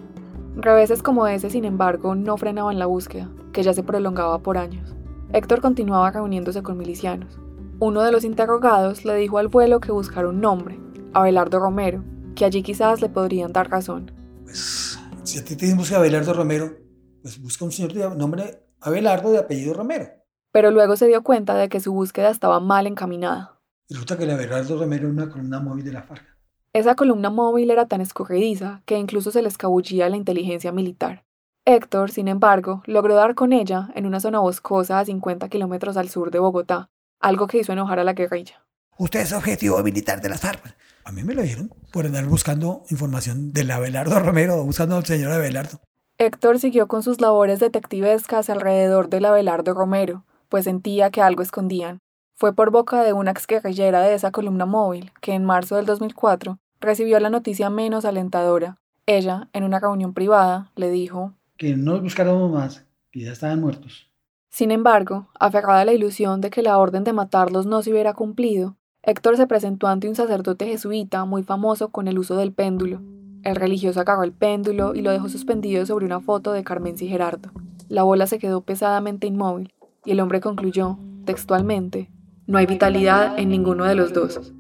Reveses 0.57 1.03
como 1.05 1.29
ese, 1.29 1.51
sin 1.51 1.65
embargo, 1.65 2.17
no 2.17 2.37
frenaban 2.37 2.81
la 2.81 2.87
búsqueda, 2.87 3.31
que 3.53 3.63
ya 3.63 3.73
se 3.73 3.85
prolongaba 3.85 4.41
por 4.41 4.59
años. 4.59 4.97
Héctor 5.33 5.61
continuaba 5.61 6.11
reuniéndose 6.11 6.63
con 6.65 6.77
milicianos. 6.77 7.39
Uno 7.79 8.03
de 8.03 8.11
los 8.11 8.25
interrogados 8.25 9.05
le 9.05 9.15
dijo 9.17 9.37
al 9.37 9.49
vuelo 9.49 9.81
que 9.81 9.93
buscara 9.93 10.29
un 10.29 10.41
nombre, 10.41 10.81
Abelardo 11.13 11.59
Romero, 11.59 12.03
que 12.35 12.47
allí 12.47 12.63
quizás 12.63 13.03
le 13.03 13.11
podrían 13.11 13.53
dar 13.53 13.69
razón. 13.69 14.13
Pues, 14.45 14.99
si 15.25 15.39
a 15.39 15.45
ti 15.45 15.57
te 15.57 15.75
busca 15.75 15.97
Abelardo 15.97 16.33
Romero, 16.33 16.73
pues 17.21 17.39
busca 17.39 17.67
un 17.67 17.73
señor 17.73 17.93
de 17.93 18.17
nombre 18.17 18.63
Abelardo 18.81 19.31
de 19.31 19.41
apellido 19.41 19.75
Romero. 19.75 20.07
Pero 20.53 20.71
luego 20.71 20.97
se 20.97 21.07
dio 21.07 21.23
cuenta 21.23 21.55
de 21.55 21.69
que 21.69 21.81
su 21.81 21.93
búsqueda 21.93 22.31
estaba 22.31 22.61
mal 22.61 22.87
encaminada. 22.87 23.61
Resulta 23.91 24.17
que 24.17 24.25
el 24.25 24.31
Abelardo 24.31 24.79
Romero 24.79 25.09
era 25.09 25.13
una 25.13 25.29
columna 25.29 25.61
móvil 25.61 25.85
de 25.85 25.93
la 25.93 26.03
FARC. 26.03 26.25
Esa 26.73 26.95
columna 26.95 27.29
móvil 27.29 27.71
era 27.71 27.85
tan 27.85 28.01
escurridiza 28.01 28.81
que 28.87 28.97
incluso 28.97 29.31
se 29.31 29.43
le 29.43 29.49
escabullía 29.49 30.09
la 30.09 30.17
inteligencia 30.17 30.73
militar. 30.73 31.27
Héctor, 31.67 32.11
sin 32.11 32.29
embargo, 32.29 32.83
logró 32.87 33.17
dar 33.17 33.35
con 33.35 33.53
ella 33.53 33.91
en 33.95 34.07
una 34.07 34.21
zona 34.21 34.39
boscosa 34.39 34.99
a 34.99 35.05
50 35.05 35.51
kilómetros 35.51 35.99
al 35.99 36.09
sur 36.09 36.31
de 36.31 36.39
Bogotá, 36.39 36.89
algo 37.21 37.47
que 37.47 37.59
hizo 37.59 37.73
enojar 37.73 37.99
a 37.99 38.05
la 38.05 38.13
guerrilla. 38.13 38.63
Usted 38.99 39.21
es 39.21 39.33
objetivo 39.33 39.83
militar 39.83 40.21
de 40.21 40.29
las 40.29 40.41
FARC. 40.41 40.77
A 41.05 41.13
mí 41.13 41.23
me 41.23 41.35
lo 41.35 41.43
dijeron 41.43 41.71
por 41.93 42.07
andar 42.07 42.25
buscando 42.27 42.85
información 42.91 43.53
del 43.53 43.71
Abelardo 43.71 44.19
Romero, 44.21 44.65
buscando 44.65 44.97
al 44.97 45.05
señor 45.05 45.33
Abelardo. 45.33 45.81
Héctor 46.19 46.59
siguió 46.59 46.89
con 46.89 47.03
sus 47.03 47.21
labores 47.21 47.61
detectivescas 47.61 48.49
alrededor 48.49 49.11
del 49.11 49.27
Abelardo 49.27 49.75
Romero, 49.75 50.25
pues 50.49 50.65
sentía 50.65 51.11
que 51.11 51.21
algo 51.21 51.43
escondían. 51.43 51.99
Fue 52.35 52.55
por 52.55 52.71
boca 52.71 53.03
de 53.03 53.13
una 53.13 53.33
ex 53.33 53.47
guerrillera 53.47 54.01
de 54.01 54.15
esa 54.15 54.31
columna 54.31 54.67
móvil 54.67 55.13
que 55.21 55.33
en 55.33 55.45
marzo 55.45 55.77
del 55.77 55.87
2004 55.87 56.59
recibió 56.81 57.21
la 57.21 57.31
noticia 57.31 57.71
menos 57.71 58.05
alentadora. 58.05 58.79
Ella, 59.07 59.49
en 59.53 59.65
una 59.65 59.79
reunión 59.79 60.15
privada, 60.15 60.73
le 60.75 60.91
dijo 60.91 61.35
que 61.57 61.77
no 61.77 62.01
buscáramos 62.01 62.51
más, 62.51 62.85
que 63.11 63.21
ya 63.21 63.33
estaban 63.33 63.61
muertos. 63.61 64.11
Sin 64.57 64.71
embargo, 64.71 65.29
aferrada 65.39 65.83
a 65.83 65.85
la 65.85 65.93
ilusión 65.93 66.41
de 66.41 66.49
que 66.49 66.63
la 66.63 66.79
orden 66.79 67.05
de 67.05 67.13
matarlos 67.13 67.67
no 67.67 67.83
se 67.83 67.91
hubiera 67.91 68.15
cumplido, 68.15 68.79
Héctor 69.03 69.37
se 69.37 69.47
presentó 69.47 69.87
ante 69.87 70.09
un 70.09 70.15
sacerdote 70.15 70.65
jesuita 70.65 71.27
muy 71.27 71.43
famoso 71.43 71.91
con 71.91 72.09
el 72.09 72.19
uso 72.19 72.37
del 72.37 72.55
péndulo. 72.55 73.03
El 73.43 73.57
religioso 73.57 74.01
agarró 74.01 74.23
el 74.23 74.33
péndulo 74.33 74.95
y 74.95 75.03
lo 75.03 75.11
dejó 75.11 75.29
suspendido 75.29 75.85
sobre 75.85 76.07
una 76.07 76.21
foto 76.21 76.53
de 76.53 76.65
Carmen 76.65 76.95
y 76.99 77.07
Gerardo. 77.07 77.51
La 77.91 78.03
bola 78.03 78.27
se 78.27 78.39
quedó 78.39 78.63
pesadamente 78.63 79.27
inmóvil 79.27 79.75
y 80.07 80.13
el 80.13 80.21
hombre 80.21 80.41
concluyó, 80.41 80.99
textualmente, 81.27 82.11
no 82.47 82.57
hay 82.57 82.65
vitalidad 82.65 83.39
en 83.39 83.51
ninguno 83.51 83.85
de 83.85 83.95
los 83.95 84.15
dos. 84.15 84.55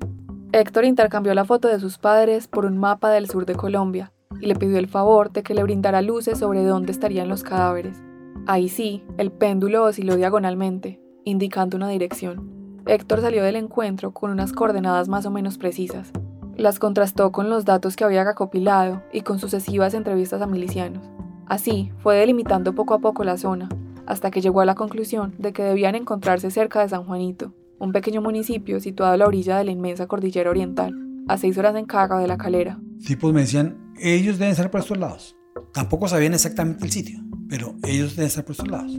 Héctor 0.52 0.84
intercambió 0.84 1.32
la 1.32 1.46
foto 1.46 1.68
de 1.68 1.80
sus 1.80 1.96
padres 1.96 2.48
por 2.48 2.66
un 2.66 2.76
mapa 2.76 3.08
del 3.08 3.30
sur 3.30 3.46
de 3.46 3.54
Colombia 3.54 4.12
y 4.42 4.46
le 4.46 4.56
pidió 4.56 4.76
el 4.76 4.88
favor 4.88 5.32
de 5.32 5.42
que 5.42 5.54
le 5.54 5.62
brindara 5.62 6.02
luces 6.02 6.38
sobre 6.38 6.62
dónde 6.64 6.92
estarían 6.92 7.30
los 7.30 7.42
cadáveres. 7.42 8.05
Ahí 8.46 8.68
sí, 8.68 9.02
el 9.18 9.32
péndulo 9.32 9.84
osciló 9.84 10.16
diagonalmente, 10.16 11.00
indicando 11.24 11.76
una 11.76 11.88
dirección. 11.88 12.50
Héctor 12.86 13.20
salió 13.20 13.42
del 13.42 13.56
encuentro 13.56 14.12
con 14.12 14.30
unas 14.30 14.52
coordenadas 14.52 15.08
más 15.08 15.26
o 15.26 15.30
menos 15.30 15.58
precisas. 15.58 16.12
Las 16.56 16.78
contrastó 16.78 17.32
con 17.32 17.50
los 17.50 17.64
datos 17.64 17.96
que 17.96 18.04
había 18.04 18.24
recopilado 18.24 19.02
y 19.12 19.22
con 19.22 19.38
sucesivas 19.38 19.94
entrevistas 19.94 20.40
a 20.40 20.46
milicianos. 20.46 21.04
Así, 21.46 21.90
fue 21.98 22.16
delimitando 22.16 22.74
poco 22.74 22.94
a 22.94 23.00
poco 23.00 23.24
la 23.24 23.36
zona, 23.36 23.68
hasta 24.06 24.30
que 24.30 24.40
llegó 24.40 24.60
a 24.60 24.64
la 24.64 24.74
conclusión 24.74 25.34
de 25.38 25.52
que 25.52 25.62
debían 25.62 25.94
encontrarse 25.94 26.50
cerca 26.50 26.80
de 26.80 26.88
San 26.88 27.04
Juanito, 27.04 27.52
un 27.78 27.92
pequeño 27.92 28.22
municipio 28.22 28.80
situado 28.80 29.12
a 29.12 29.16
la 29.16 29.26
orilla 29.26 29.58
de 29.58 29.64
la 29.64 29.70
inmensa 29.70 30.06
cordillera 30.06 30.50
oriental, 30.50 30.94
a 31.28 31.36
seis 31.36 31.58
horas 31.58 31.74
en 31.76 31.86
carga 31.86 32.18
de 32.18 32.28
la 32.28 32.38
calera. 32.38 32.80
Tipos 33.04 33.32
me 33.32 33.40
decían, 33.40 33.92
ellos 33.98 34.38
deben 34.38 34.52
estar 34.52 34.70
por 34.70 34.80
estos 34.80 34.96
lados. 34.96 35.36
Tampoco 35.72 36.08
sabían 36.08 36.34
exactamente 36.34 36.84
el 36.84 36.90
sitio, 36.90 37.20
pero 37.48 37.74
ellos 37.82 38.16
deben 38.16 38.28
estar 38.28 38.44
por 38.44 38.52
estos 38.52 38.68
lados. 38.68 38.92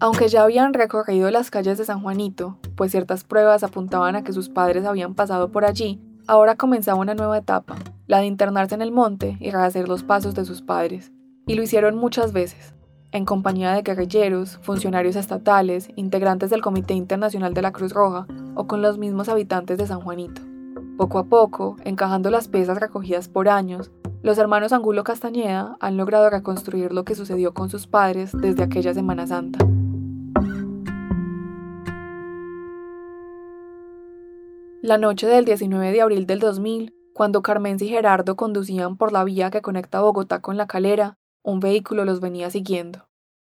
Aunque 0.00 0.26
ya 0.26 0.42
habían 0.42 0.74
recorrido 0.74 1.30
las 1.30 1.50
calles 1.50 1.78
de 1.78 1.84
San 1.84 2.02
Juanito, 2.02 2.58
pues 2.74 2.90
ciertas 2.90 3.22
pruebas 3.22 3.62
apuntaban 3.62 4.16
a 4.16 4.24
que 4.24 4.32
sus 4.32 4.48
padres 4.48 4.84
habían 4.84 5.14
pasado 5.14 5.52
por 5.52 5.64
allí, 5.64 6.00
ahora 6.26 6.56
comenzaba 6.56 6.98
una 6.98 7.14
nueva 7.14 7.38
etapa, 7.38 7.76
la 8.08 8.18
de 8.18 8.26
internarse 8.26 8.74
en 8.74 8.82
el 8.82 8.90
monte 8.90 9.36
y 9.38 9.50
rehacer 9.50 9.88
los 9.88 10.02
pasos 10.02 10.34
de 10.34 10.44
sus 10.44 10.60
padres. 10.60 11.12
Y 11.46 11.54
lo 11.54 11.62
hicieron 11.62 11.96
muchas 11.96 12.32
veces, 12.32 12.74
en 13.12 13.24
compañía 13.24 13.72
de 13.74 13.82
guerrilleros, 13.82 14.58
funcionarios 14.62 15.16
estatales, 15.16 15.88
integrantes 15.94 16.50
del 16.50 16.62
Comité 16.62 16.94
Internacional 16.94 17.54
de 17.54 17.62
la 17.62 17.72
Cruz 17.72 17.92
Roja 17.92 18.26
o 18.56 18.66
con 18.66 18.82
los 18.82 18.98
mismos 18.98 19.28
habitantes 19.28 19.78
de 19.78 19.86
San 19.86 20.00
Juanito. 20.00 20.42
Poco 20.96 21.18
a 21.18 21.24
poco, 21.24 21.76
encajando 21.84 22.30
las 22.30 22.48
piezas 22.48 22.80
recogidas 22.80 23.28
por 23.28 23.48
años, 23.48 23.92
los 24.22 24.38
hermanos 24.38 24.72
Angulo 24.72 25.02
Castañeda 25.02 25.76
han 25.80 25.96
logrado 25.96 26.30
reconstruir 26.30 26.92
lo 26.92 27.04
que 27.04 27.16
sucedió 27.16 27.52
con 27.54 27.70
sus 27.70 27.88
padres 27.88 28.30
desde 28.32 28.62
aquella 28.62 28.94
Semana 28.94 29.26
Santa. 29.26 29.58
La 34.80 34.98
noche 34.98 35.26
del 35.26 35.44
19 35.44 35.92
de 35.92 36.00
abril 36.00 36.26
del 36.26 36.38
2000, 36.38 36.94
cuando 37.14 37.42
Carmen 37.42 37.76
y 37.80 37.88
Gerardo 37.88 38.36
conducían 38.36 38.96
por 38.96 39.12
la 39.12 39.24
vía 39.24 39.50
que 39.50 39.60
conecta 39.60 40.00
Bogotá 40.00 40.40
con 40.40 40.56
la 40.56 40.66
calera, 40.66 41.18
un 41.42 41.58
vehículo 41.60 42.04
los 42.04 42.20
venía 42.20 42.50
siguiendo. 42.50 43.08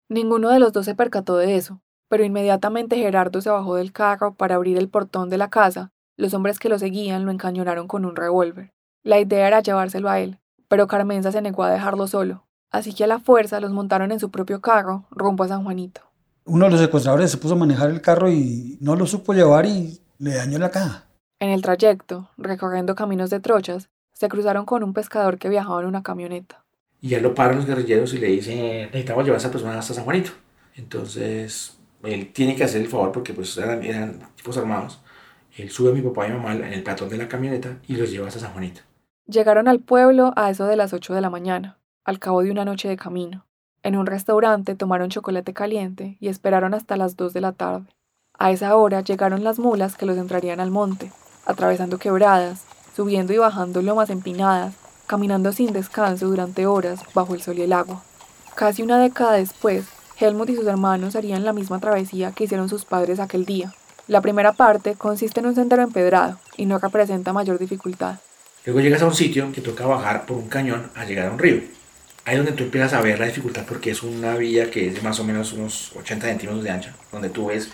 Ninguno 0.08 0.50
de 0.50 0.58
los 0.58 0.72
dos 0.72 0.86
se 0.86 0.94
percató 0.94 1.36
de 1.36 1.56
eso, 1.56 1.82
pero 2.08 2.24
inmediatamente 2.24 2.96
Gerardo 2.96 3.40
se 3.40 3.50
bajó 3.50 3.76
del 3.76 3.92
carro 3.92 4.34
para 4.34 4.54
abrir 4.54 4.78
el 4.78 4.88
portón 4.88 5.28
de 5.28 5.38
la 5.38 5.48
casa. 5.48 5.90
Los 6.16 6.34
hombres 6.34 6.58
que 6.58 6.68
lo 6.68 6.78
seguían 6.78 7.24
lo 7.24 7.30
encañonaron 7.30 7.88
con 7.88 8.04
un 8.04 8.16
revólver. 8.16 8.72
La 9.02 9.18
idea 9.18 9.48
era 9.48 9.60
llevárselo 9.60 10.08
a 10.10 10.20
él, 10.20 10.38
pero 10.72 10.86
Carmenza 10.86 11.30
se 11.30 11.42
negó 11.42 11.64
a 11.64 11.70
dejarlo 11.70 12.06
solo, 12.06 12.46
así 12.70 12.94
que 12.94 13.04
a 13.04 13.06
la 13.06 13.18
fuerza 13.18 13.60
los 13.60 13.72
montaron 13.72 14.10
en 14.10 14.18
su 14.18 14.30
propio 14.30 14.62
carro 14.62 15.04
rumbo 15.10 15.44
a 15.44 15.48
San 15.48 15.64
Juanito. 15.64 16.00
Uno 16.46 16.64
de 16.64 16.70
los 16.70 16.80
secuestradores 16.80 17.30
se 17.30 17.36
puso 17.36 17.52
a 17.52 17.58
manejar 17.58 17.90
el 17.90 18.00
carro 18.00 18.30
y 18.30 18.78
no 18.80 18.96
lo 18.96 19.04
supo 19.04 19.34
llevar 19.34 19.66
y 19.66 20.00
le 20.16 20.32
dañó 20.32 20.58
la 20.58 20.70
caja. 20.70 21.04
En 21.40 21.50
el 21.50 21.60
trayecto, 21.60 22.30
recorriendo 22.38 22.94
caminos 22.94 23.28
de 23.28 23.40
trochas, 23.40 23.90
se 24.14 24.30
cruzaron 24.30 24.64
con 24.64 24.82
un 24.82 24.94
pescador 24.94 25.36
que 25.36 25.50
viajaba 25.50 25.82
en 25.82 25.88
una 25.88 26.02
camioneta. 26.02 26.64
Y 27.02 27.10
ya 27.10 27.20
lo 27.20 27.34
paran 27.34 27.56
los 27.56 27.66
guerrilleros 27.66 28.14
y 28.14 28.18
le 28.18 28.28
dicen, 28.28 28.86
necesitamos 28.86 29.24
llevar 29.24 29.36
a 29.36 29.40
esa 29.42 29.50
persona 29.50 29.78
hasta 29.78 29.92
San 29.92 30.04
Juanito. 30.04 30.30
Entonces, 30.74 31.76
él 32.02 32.32
tiene 32.32 32.56
que 32.56 32.64
hacer 32.64 32.80
el 32.80 32.88
favor 32.88 33.12
porque 33.12 33.34
pues 33.34 33.54
eran, 33.58 33.82
eran 33.82 34.20
tipos 34.36 34.56
armados. 34.56 35.02
Él 35.54 35.68
sube 35.68 35.90
a 35.90 35.94
mi 35.94 36.00
papá 36.00 36.26
y 36.26 36.30
mi 36.30 36.38
mamá 36.38 36.54
en 36.54 36.72
el 36.72 36.82
platón 36.82 37.10
de 37.10 37.18
la 37.18 37.28
camioneta 37.28 37.76
y 37.86 37.96
los 37.96 38.10
lleva 38.10 38.28
hasta 38.28 38.40
San 38.40 38.52
Juanito. 38.52 38.80
Llegaron 39.26 39.68
al 39.68 39.78
pueblo 39.78 40.32
a 40.34 40.50
eso 40.50 40.66
de 40.66 40.74
las 40.74 40.92
8 40.92 41.14
de 41.14 41.20
la 41.20 41.30
mañana, 41.30 41.78
al 42.04 42.18
cabo 42.18 42.42
de 42.42 42.50
una 42.50 42.64
noche 42.64 42.88
de 42.88 42.96
camino. 42.96 43.46
En 43.84 43.96
un 43.96 44.06
restaurante 44.06 44.74
tomaron 44.74 45.10
chocolate 45.10 45.54
caliente 45.54 46.16
y 46.18 46.26
esperaron 46.26 46.74
hasta 46.74 46.96
las 46.96 47.16
2 47.16 47.32
de 47.32 47.40
la 47.40 47.52
tarde. 47.52 47.86
A 48.36 48.50
esa 48.50 48.74
hora 48.74 49.00
llegaron 49.00 49.44
las 49.44 49.60
mulas 49.60 49.96
que 49.96 50.06
los 50.06 50.18
entrarían 50.18 50.58
al 50.58 50.72
monte, 50.72 51.12
atravesando 51.46 51.98
quebradas, 51.98 52.64
subiendo 52.96 53.32
y 53.32 53.38
bajando 53.38 53.80
lomas 53.80 54.10
empinadas, 54.10 54.74
caminando 55.06 55.52
sin 55.52 55.72
descanso 55.72 56.26
durante 56.26 56.66
horas 56.66 57.00
bajo 57.14 57.34
el 57.34 57.42
sol 57.42 57.58
y 57.58 57.62
el 57.62 57.72
agua. 57.72 58.02
Casi 58.56 58.82
una 58.82 58.98
década 58.98 59.32
después, 59.32 59.86
Helmut 60.18 60.50
y 60.50 60.56
sus 60.56 60.66
hermanos 60.66 61.14
harían 61.14 61.44
la 61.44 61.52
misma 61.52 61.78
travesía 61.78 62.32
que 62.32 62.44
hicieron 62.44 62.68
sus 62.68 62.84
padres 62.84 63.20
aquel 63.20 63.44
día. 63.44 63.72
La 64.08 64.20
primera 64.20 64.52
parte 64.52 64.96
consiste 64.96 65.38
en 65.38 65.46
un 65.46 65.54
sendero 65.54 65.82
empedrado 65.82 66.38
y 66.56 66.66
no 66.66 66.78
representa 66.78 67.32
mayor 67.32 67.60
dificultad. 67.60 68.16
Luego 68.64 68.80
llegas 68.80 69.02
a 69.02 69.06
un 69.06 69.14
sitio 69.14 69.50
que 69.50 69.60
toca 69.60 69.86
bajar 69.86 70.24
por 70.24 70.36
un 70.36 70.48
cañón 70.48 70.88
a 70.94 71.04
llegar 71.04 71.26
a 71.26 71.32
un 71.32 71.38
río. 71.40 71.62
Ahí 72.24 72.34
es 72.34 72.36
donde 72.36 72.52
tú 72.52 72.62
empiezas 72.62 72.92
a 72.92 73.00
ver 73.00 73.18
la 73.18 73.26
dificultad 73.26 73.64
porque 73.66 73.90
es 73.90 74.04
una 74.04 74.36
vía 74.36 74.70
que 74.70 74.86
es 74.86 74.94
de 74.94 75.00
más 75.00 75.18
o 75.18 75.24
menos 75.24 75.52
unos 75.52 75.90
80 75.96 76.28
centímetros 76.28 76.62
de 76.62 76.70
ancha, 76.70 76.94
donde 77.10 77.28
tú 77.28 77.46
ves 77.46 77.70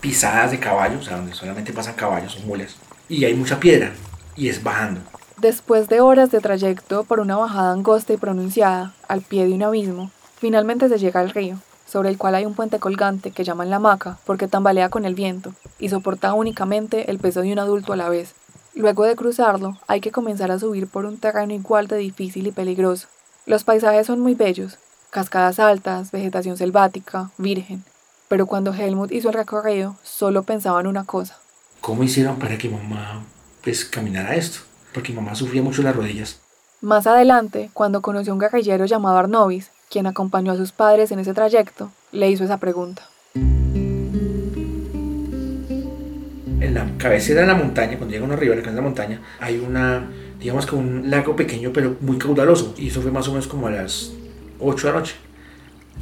pisadas 0.00 0.50
de 0.50 0.58
caballos, 0.58 1.00
o 1.00 1.04
sea, 1.04 1.16
donde 1.16 1.34
solamente 1.34 1.72
pasan 1.72 1.94
caballos 1.94 2.36
o 2.36 2.46
mulas, 2.46 2.76
y 3.08 3.24
hay 3.24 3.32
mucha 3.32 3.58
piedra 3.58 3.92
y 4.36 4.50
es 4.50 4.62
bajando. 4.62 5.00
Después 5.38 5.88
de 5.88 6.00
horas 6.02 6.30
de 6.30 6.40
trayecto 6.40 7.04
por 7.04 7.20
una 7.20 7.36
bajada 7.36 7.72
angosta 7.72 8.12
y 8.12 8.18
pronunciada, 8.18 8.92
al 9.08 9.22
pie 9.22 9.46
de 9.46 9.54
un 9.54 9.62
abismo, 9.62 10.10
finalmente 10.38 10.90
se 10.90 10.98
llega 10.98 11.20
al 11.20 11.30
río, 11.30 11.56
sobre 11.86 12.10
el 12.10 12.18
cual 12.18 12.34
hay 12.34 12.44
un 12.44 12.54
puente 12.54 12.78
colgante 12.78 13.30
que 13.30 13.44
llaman 13.44 13.70
la 13.70 13.76
hamaca 13.76 14.18
porque 14.26 14.48
tambalea 14.48 14.90
con 14.90 15.06
el 15.06 15.14
viento 15.14 15.54
y 15.78 15.88
soporta 15.88 16.34
únicamente 16.34 17.10
el 17.10 17.18
peso 17.18 17.40
de 17.40 17.52
un 17.52 17.58
adulto 17.58 17.94
a 17.94 17.96
la 17.96 18.10
vez. 18.10 18.34
Luego 18.74 19.04
de 19.04 19.16
cruzarlo, 19.16 19.78
hay 19.86 20.00
que 20.00 20.12
comenzar 20.12 20.50
a 20.50 20.58
subir 20.58 20.86
por 20.86 21.04
un 21.04 21.18
terreno 21.18 21.52
igual 21.52 21.86
de 21.86 21.96
difícil 21.96 22.46
y 22.46 22.52
peligroso. 22.52 23.08
Los 23.46 23.64
paisajes 23.64 24.06
son 24.06 24.20
muy 24.20 24.34
bellos, 24.34 24.78
cascadas 25.10 25.58
altas, 25.58 26.10
vegetación 26.12 26.56
selvática, 26.56 27.30
virgen, 27.36 27.84
pero 28.28 28.46
cuando 28.46 28.72
Helmut 28.72 29.10
hizo 29.12 29.28
el 29.28 29.34
recorrido, 29.34 29.96
solo 30.02 30.44
pensaba 30.44 30.80
en 30.80 30.86
una 30.86 31.04
cosa, 31.04 31.36
¿Cómo 31.80 32.04
hicieron 32.04 32.38
para 32.38 32.58
que 32.58 32.68
mamá 32.68 33.24
pues 33.64 33.86
caminara 33.86 34.34
esto? 34.34 34.60
Porque 34.92 35.14
mamá 35.14 35.34
sufría 35.34 35.62
mucho 35.62 35.82
las 35.82 35.96
rodillas. 35.96 36.38
Más 36.82 37.06
adelante, 37.06 37.70
cuando 37.72 38.02
conoció 38.02 38.32
a 38.32 38.34
un 38.34 38.40
guerrillero 38.40 38.84
llamado 38.84 39.16
Arnovis, 39.16 39.70
quien 39.88 40.06
acompañó 40.06 40.52
a 40.52 40.56
sus 40.56 40.72
padres 40.72 41.10
en 41.10 41.20
ese 41.20 41.32
trayecto, 41.32 41.90
le 42.12 42.30
hizo 42.30 42.44
esa 42.44 42.58
pregunta. 42.58 43.02
La 46.84 46.98
cabecera 46.98 47.42
de 47.42 47.46
la 47.46 47.54
montaña, 47.54 47.96
cuando 47.96 48.12
llega 48.12 48.24
uno 48.24 48.34
arriba, 48.34 48.54
la 48.54 48.62
de 48.62 48.72
la 48.72 48.82
montaña, 48.82 49.20
hay 49.38 49.58
una, 49.58 50.08
digamos 50.38 50.66
que 50.66 50.74
un 50.74 51.10
lago 51.10 51.36
pequeño 51.36 51.72
pero 51.72 51.96
muy 52.00 52.18
caudaloso. 52.18 52.74
Y 52.76 52.88
eso 52.88 53.02
fue 53.02 53.10
más 53.10 53.28
o 53.28 53.32
menos 53.32 53.46
como 53.46 53.66
a 53.66 53.70
las 53.70 54.12
8 54.58 54.86
de 54.86 54.92
la 54.92 54.98
noche. 54.98 55.14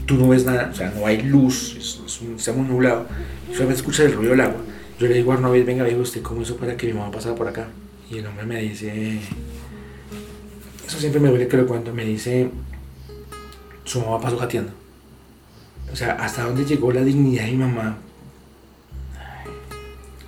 Tú 0.07 0.15
no 0.15 0.29
ves 0.29 0.45
nada, 0.45 0.71
o 0.73 0.75
sea, 0.75 0.93
no 0.97 1.07
hay 1.07 1.23
luz, 1.23 1.77
es, 1.77 2.01
es 2.07 2.21
un, 2.21 2.37
está 2.37 2.53
muy 2.53 2.67
nublado. 2.67 3.07
Solamente 3.49 3.75
escuchas 3.75 4.07
el 4.07 4.13
ruido 4.13 4.31
del 4.33 4.41
agua. 4.43 4.61
Yo 4.99 5.07
le 5.07 5.15
digo 5.15 5.33
a 5.33 5.35
Arnovis, 5.35 5.67
venga, 5.67 5.85
viejo, 5.85 6.01
¿usted 6.01 6.23
cómo 6.23 6.43
hizo 6.43 6.57
para 6.57 6.77
que 6.77 6.87
mi 6.87 6.93
mamá 6.93 7.11
pasara 7.11 7.35
por 7.35 7.49
acá? 7.49 7.69
Y 8.11 8.19
el 8.19 8.27
hombre 8.27 8.47
me 8.47 8.61
dice, 8.63 9.21
eso 10.87 10.99
siempre 10.99 11.21
me 11.21 11.29
duele 11.29 11.47
que 11.47 11.57
lo 11.57 11.67
cuento, 11.67 11.93
me 11.93 12.05
dice, 12.05 12.51
su 13.85 14.01
mamá 14.01 14.21
pasó 14.21 14.39
gateando. 14.39 14.73
O 15.93 15.97
sea, 15.97 16.13
hasta 16.13 16.45
dónde 16.45 16.65
llegó 16.65 16.93
la 16.93 17.03
dignidad 17.03 17.45
de 17.45 17.53
mi 17.53 17.59
mamá, 17.59 17.99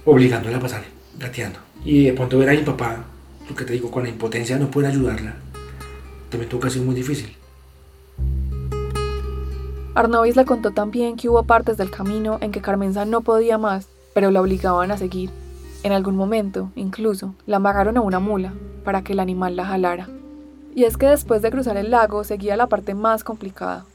obligándola 0.04 0.58
a 0.58 0.60
pasar, 0.60 0.82
gateando. 1.18 1.58
Y 1.84 2.06
de 2.06 2.12
pronto 2.12 2.38
ver 2.38 2.50
a 2.50 2.52
mi 2.52 2.62
papá, 2.62 3.04
lo 3.48 3.54
que 3.54 3.64
te 3.64 3.72
digo, 3.72 3.90
con 3.90 4.02
la 4.02 4.08
impotencia 4.08 4.58
no 4.58 4.70
poder 4.70 4.90
ayudarla, 4.90 5.34
también 6.28 6.48
tuvo 6.48 6.60
que 6.60 6.78
muy 6.80 6.94
difícil. 6.94 7.36
Arnovis 9.94 10.36
le 10.36 10.44
contó 10.44 10.70
también 10.70 11.16
que 11.16 11.28
hubo 11.28 11.42
partes 11.42 11.76
del 11.76 11.90
camino 11.90 12.38
en 12.40 12.52
que 12.52 12.60
Carmenza 12.60 13.04
no 13.04 13.22
podía 13.22 13.58
más 13.58 13.88
pero 14.14 14.30
la 14.30 14.40
obligaban 14.40 14.90
a 14.90 14.98
seguir. 14.98 15.30
En 15.82 15.92
algún 15.92 16.16
momento, 16.16 16.70
incluso, 16.74 17.34
la 17.46 17.56
amarraron 17.56 17.96
a 17.96 18.02
una 18.02 18.20
mula 18.20 18.52
para 18.84 19.02
que 19.02 19.12
el 19.12 19.20
animal 19.20 19.56
la 19.56 19.64
jalara. 19.64 20.08
Y 20.74 20.84
es 20.84 20.96
que 20.96 21.06
después 21.06 21.42
de 21.42 21.50
cruzar 21.50 21.76
el 21.76 21.90
lago 21.90 22.22
seguía 22.24 22.56
la 22.56 22.68
parte 22.68 22.94
más 22.94 23.24
complicada. 23.24 23.86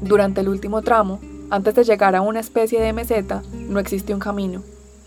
Durante 0.00 0.40
el 0.40 0.48
último 0.48 0.82
tramo, 0.82 1.20
antes 1.50 1.74
de 1.74 1.84
llegar 1.84 2.16
a 2.16 2.22
una 2.22 2.40
especie 2.40 2.80
de 2.80 2.92
meseta, 2.92 3.42
no 3.52 3.78
existe 3.78 4.14
un 4.14 4.20
camino. 4.20 4.62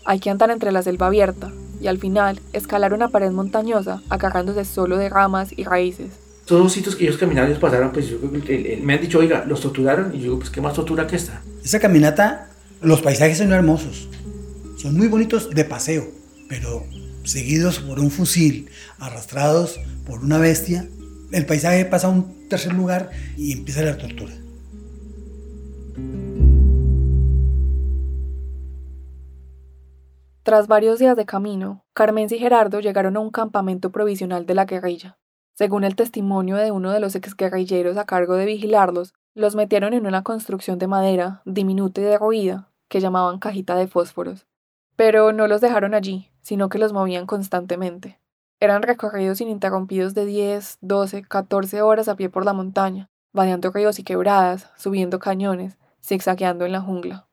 Hay 0.08 0.20
que 0.20 0.30
andar 0.30 0.50
entre 0.50 0.72
la 0.72 0.82
selva 0.82 1.08
abierta 1.08 1.52
y 1.82 1.86
al 1.86 1.98
final 1.98 2.40
escalar 2.54 2.94
una 2.94 3.08
pared 3.08 3.30
montañosa 3.30 4.00
agarrándose 4.08 4.64
solo 4.64 4.96
de 4.96 5.10
ramas 5.10 5.50
y 5.54 5.64
raíces. 5.64 6.06
Todos 6.46 6.62
los 6.62 6.72
sitios 6.72 6.96
que 6.96 7.04
ellos 7.04 7.18
caminaron 7.18 7.52
y 7.52 7.54
pasaron, 7.56 7.92
pues 7.92 8.08
yo, 8.08 8.16
me 8.22 8.94
han 8.94 9.02
dicho, 9.02 9.18
oiga, 9.18 9.44
los 9.44 9.60
torturaron 9.60 10.14
y 10.14 10.16
yo 10.16 10.22
digo, 10.22 10.38
pues 10.38 10.48
qué 10.48 10.62
más 10.62 10.72
tortura 10.72 11.06
que 11.06 11.16
esta. 11.16 11.42
Esa 11.62 11.78
caminata, 11.78 12.48
los 12.80 13.02
paisajes 13.02 13.36
son 13.36 13.52
hermosos. 13.52 14.08
Son 14.78 14.96
muy 14.96 15.08
bonitos 15.08 15.50
de 15.50 15.66
paseo, 15.66 16.08
pero 16.48 16.86
seguidos 17.24 17.80
por 17.80 18.00
un 18.00 18.10
fusil, 18.10 18.70
arrastrados 18.98 19.78
por 20.06 20.20
una 20.20 20.38
bestia, 20.38 20.88
el 21.32 21.44
paisaje 21.44 21.84
pasa 21.84 22.06
a 22.06 22.10
un 22.12 22.48
tercer 22.48 22.72
lugar 22.72 23.10
y 23.36 23.52
empieza 23.52 23.82
la 23.82 23.98
tortura. 23.98 24.32
Tras 30.48 30.66
varios 30.66 30.98
días 30.98 31.14
de 31.14 31.26
camino, 31.26 31.84
Carmen 31.92 32.26
y 32.30 32.38
Gerardo 32.38 32.80
llegaron 32.80 33.18
a 33.18 33.20
un 33.20 33.30
campamento 33.30 33.92
provisional 33.92 34.46
de 34.46 34.54
la 34.54 34.64
guerrilla. 34.64 35.18
Según 35.52 35.84
el 35.84 35.94
testimonio 35.94 36.56
de 36.56 36.70
uno 36.70 36.90
de 36.90 37.00
los 37.00 37.14
exguerrilleros 37.16 37.98
a 37.98 38.06
cargo 38.06 38.34
de 38.34 38.46
vigilarlos, 38.46 39.12
los 39.34 39.54
metieron 39.54 39.92
en 39.92 40.06
una 40.06 40.22
construcción 40.22 40.78
de 40.78 40.86
madera, 40.86 41.42
diminuta 41.44 42.00
y 42.00 42.04
derruida, 42.04 42.70
que 42.88 43.00
llamaban 43.00 43.40
cajita 43.40 43.74
de 43.74 43.88
fósforos. 43.88 44.46
Pero 44.96 45.34
no 45.34 45.48
los 45.48 45.60
dejaron 45.60 45.92
allí, 45.92 46.30
sino 46.40 46.70
que 46.70 46.78
los 46.78 46.94
movían 46.94 47.26
constantemente. 47.26 48.18
Eran 48.58 48.80
recorridos 48.80 49.42
ininterrumpidos 49.42 50.14
de 50.14 50.24
10, 50.24 50.78
12, 50.80 51.24
14 51.24 51.82
horas 51.82 52.08
a 52.08 52.16
pie 52.16 52.30
por 52.30 52.46
la 52.46 52.54
montaña, 52.54 53.10
vadeando 53.34 53.70
ríos 53.70 53.98
y 53.98 54.02
quebradas, 54.02 54.70
subiendo 54.78 55.18
cañones, 55.18 55.76
zigzagueando 56.02 56.64
en 56.64 56.72
la 56.72 56.80
jungla. 56.80 57.27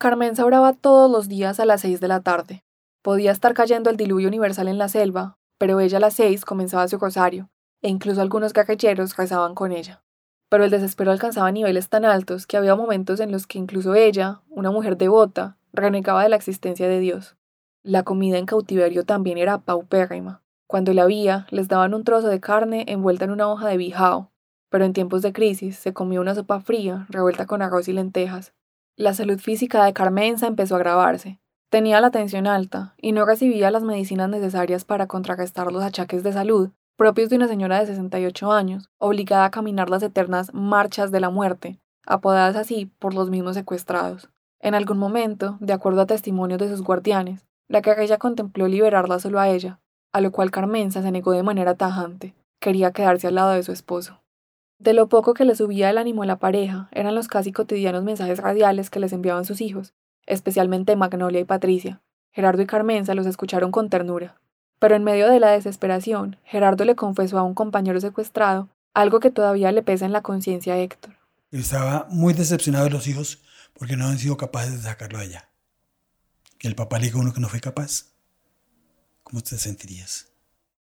Carmen 0.00 0.32
oraba 0.40 0.72
todos 0.72 1.10
los 1.10 1.28
días 1.28 1.60
a 1.60 1.66
las 1.66 1.82
seis 1.82 2.00
de 2.00 2.08
la 2.08 2.20
tarde. 2.20 2.64
Podía 3.02 3.32
estar 3.32 3.52
cayendo 3.52 3.90
el 3.90 3.98
diluvio 3.98 4.28
universal 4.28 4.66
en 4.68 4.78
la 4.78 4.88
selva, 4.88 5.36
pero 5.58 5.78
ella 5.78 5.98
a 5.98 6.00
las 6.00 6.14
seis 6.14 6.46
comenzaba 6.46 6.88
su 6.88 6.96
rosario, 6.96 7.50
e 7.82 7.90
incluso 7.90 8.22
algunos 8.22 8.54
guerrilleros 8.54 9.18
rezaban 9.18 9.54
con 9.54 9.72
ella. 9.72 10.02
Pero 10.48 10.64
el 10.64 10.70
desespero 10.70 11.12
alcanzaba 11.12 11.52
niveles 11.52 11.90
tan 11.90 12.06
altos 12.06 12.46
que 12.46 12.56
había 12.56 12.76
momentos 12.76 13.20
en 13.20 13.30
los 13.30 13.46
que 13.46 13.58
incluso 13.58 13.94
ella, 13.94 14.40
una 14.48 14.70
mujer 14.70 14.96
devota, 14.96 15.58
renegaba 15.74 16.22
de 16.22 16.30
la 16.30 16.36
existencia 16.36 16.88
de 16.88 16.98
Dios. 16.98 17.36
La 17.82 18.02
comida 18.02 18.38
en 18.38 18.46
cautiverio 18.46 19.04
también 19.04 19.36
era 19.36 19.58
paupérrima. 19.58 20.40
Cuando 20.66 20.94
la 20.94 21.02
había, 21.02 21.46
les 21.50 21.68
daban 21.68 21.92
un 21.92 22.04
trozo 22.04 22.28
de 22.28 22.40
carne 22.40 22.86
envuelta 22.88 23.26
en 23.26 23.32
una 23.32 23.48
hoja 23.48 23.68
de 23.68 23.76
bijao, 23.76 24.30
pero 24.70 24.86
en 24.86 24.94
tiempos 24.94 25.20
de 25.20 25.34
crisis 25.34 25.76
se 25.76 25.92
comía 25.92 26.22
una 26.22 26.34
sopa 26.34 26.58
fría 26.60 27.04
revuelta 27.10 27.44
con 27.44 27.60
arroz 27.60 27.86
y 27.88 27.92
lentejas, 27.92 28.54
la 28.96 29.14
salud 29.14 29.38
física 29.38 29.84
de 29.84 29.92
Carmenza 29.92 30.46
empezó 30.46 30.74
a 30.74 30.78
agravarse. 30.78 31.40
Tenía 31.70 32.00
la 32.00 32.10
tensión 32.10 32.46
alta 32.46 32.94
y 32.98 33.12
no 33.12 33.24
recibía 33.24 33.70
las 33.70 33.82
medicinas 33.82 34.28
necesarias 34.28 34.84
para 34.84 35.06
contrarrestar 35.06 35.72
los 35.72 35.82
achaques 35.82 36.22
de 36.22 36.32
salud 36.32 36.70
propios 37.00 37.30
de 37.30 37.36
una 37.36 37.48
señora 37.48 37.80
de 37.80 37.86
68 37.86 38.52
años, 38.52 38.90
obligada 38.98 39.46
a 39.46 39.50
caminar 39.50 39.88
las 39.88 40.02
eternas 40.02 40.52
marchas 40.52 41.10
de 41.10 41.18
la 41.18 41.30
muerte, 41.30 41.80
apodadas 42.04 42.56
así 42.56 42.92
por 42.98 43.14
los 43.14 43.30
mismos 43.30 43.54
secuestrados. 43.54 44.28
En 44.60 44.74
algún 44.74 44.98
momento, 44.98 45.56
de 45.60 45.72
acuerdo 45.72 46.02
a 46.02 46.06
testimonios 46.06 46.60
de 46.60 46.68
sus 46.68 46.82
guardianes, 46.82 47.46
la 47.68 47.80
guerrilla 47.80 48.18
contempló 48.18 48.68
liberarla 48.68 49.18
solo 49.18 49.40
a 49.40 49.48
ella, 49.48 49.80
a 50.12 50.20
lo 50.20 50.30
cual 50.30 50.50
Carmenza 50.50 51.00
se 51.00 51.10
negó 51.10 51.32
de 51.32 51.42
manera 51.42 51.74
tajante. 51.74 52.34
Quería 52.60 52.92
quedarse 52.92 53.28
al 53.28 53.36
lado 53.36 53.52
de 53.52 53.62
su 53.62 53.72
esposo. 53.72 54.20
De 54.80 54.94
lo 54.94 55.10
poco 55.10 55.34
que 55.34 55.44
le 55.44 55.54
subía 55.54 55.90
el 55.90 55.98
ánimo 55.98 56.22
a 56.22 56.26
la 56.26 56.38
pareja 56.38 56.88
eran 56.92 57.14
los 57.14 57.28
casi 57.28 57.52
cotidianos 57.52 58.02
mensajes 58.02 58.38
radiales 58.38 58.88
que 58.88 58.98
les 58.98 59.12
enviaban 59.12 59.44
sus 59.44 59.60
hijos, 59.60 59.92
especialmente 60.24 60.96
Magnolia 60.96 61.38
y 61.38 61.44
Patricia. 61.44 62.00
Gerardo 62.32 62.62
y 62.62 62.66
Carmenza 62.66 63.14
los 63.14 63.26
escucharon 63.26 63.72
con 63.72 63.90
ternura. 63.90 64.40
Pero 64.78 64.96
en 64.96 65.04
medio 65.04 65.28
de 65.28 65.38
la 65.38 65.50
desesperación, 65.50 66.38
Gerardo 66.44 66.86
le 66.86 66.96
confesó 66.96 67.38
a 67.38 67.42
un 67.42 67.52
compañero 67.52 68.00
secuestrado 68.00 68.70
algo 68.94 69.20
que 69.20 69.30
todavía 69.30 69.70
le 69.70 69.82
pesa 69.82 70.06
en 70.06 70.12
la 70.12 70.22
conciencia 70.22 70.72
a 70.72 70.78
Héctor. 70.78 71.14
Estaba 71.50 72.06
muy 72.08 72.32
decepcionado 72.32 72.86
de 72.86 72.90
los 72.90 73.06
hijos 73.06 73.42
porque 73.74 73.98
no 73.98 74.06
han 74.06 74.18
sido 74.18 74.38
capaces 74.38 74.72
de 74.72 74.88
sacarlo 74.88 75.18
a 75.18 75.24
ella. 75.24 75.50
Que 76.56 76.68
el 76.68 76.74
papá 76.74 76.98
le 76.98 77.04
dijo 77.04 77.18
a 77.18 77.20
uno 77.20 77.34
que 77.34 77.40
no 77.40 77.50
fue 77.50 77.60
capaz. 77.60 78.06
¿Cómo 79.24 79.42
te 79.42 79.58
sentirías? 79.58 80.28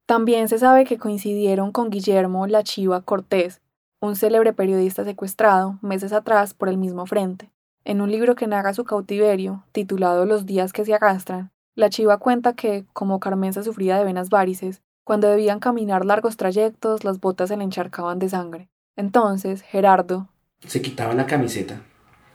También 0.06 0.48
se 0.48 0.58
sabe 0.58 0.86
que 0.86 0.98
coincidieron 0.98 1.74
con 1.74 1.90
Guillermo 1.90 2.48
La 2.48 2.64
Chiva 2.64 3.02
Cortés, 3.02 3.60
un 4.02 4.16
célebre 4.16 4.54
periodista 4.54 5.04
secuestrado 5.04 5.78
meses 5.82 6.14
atrás 6.14 6.54
por 6.54 6.70
el 6.70 6.78
mismo 6.78 7.06
frente. 7.06 7.52
En 7.84 8.02
un 8.02 8.12
libro 8.12 8.36
que 8.36 8.48
narra 8.48 8.74
su 8.74 8.84
cautiverio, 8.84 9.66
titulado 9.72 10.26
Los 10.26 10.46
días 10.46 10.74
que 10.74 10.86
se 10.86 10.94
arrastran, 10.94 11.52
la 11.76 11.90
chiva 11.90 12.18
cuenta 12.18 12.54
que, 12.54 12.86
como 12.94 13.20
Carmenza 13.20 13.64
sufría 13.64 13.98
de 13.98 14.06
venas 14.06 14.30
varices, 14.30 14.82
cuando 15.04 15.28
debían 15.28 15.60
caminar 15.60 16.06
largos 16.06 16.38
trayectos, 16.38 17.04
las 17.04 17.20
botas 17.20 17.50
se 17.50 17.58
le 17.58 17.64
encharcaban 17.64 18.20
de 18.20 18.30
sangre. 18.30 18.70
Entonces, 18.96 19.62
Gerardo 19.62 20.30
se 20.66 20.82
quitaba 20.82 21.14
la 21.14 21.26
camiseta 21.26 21.82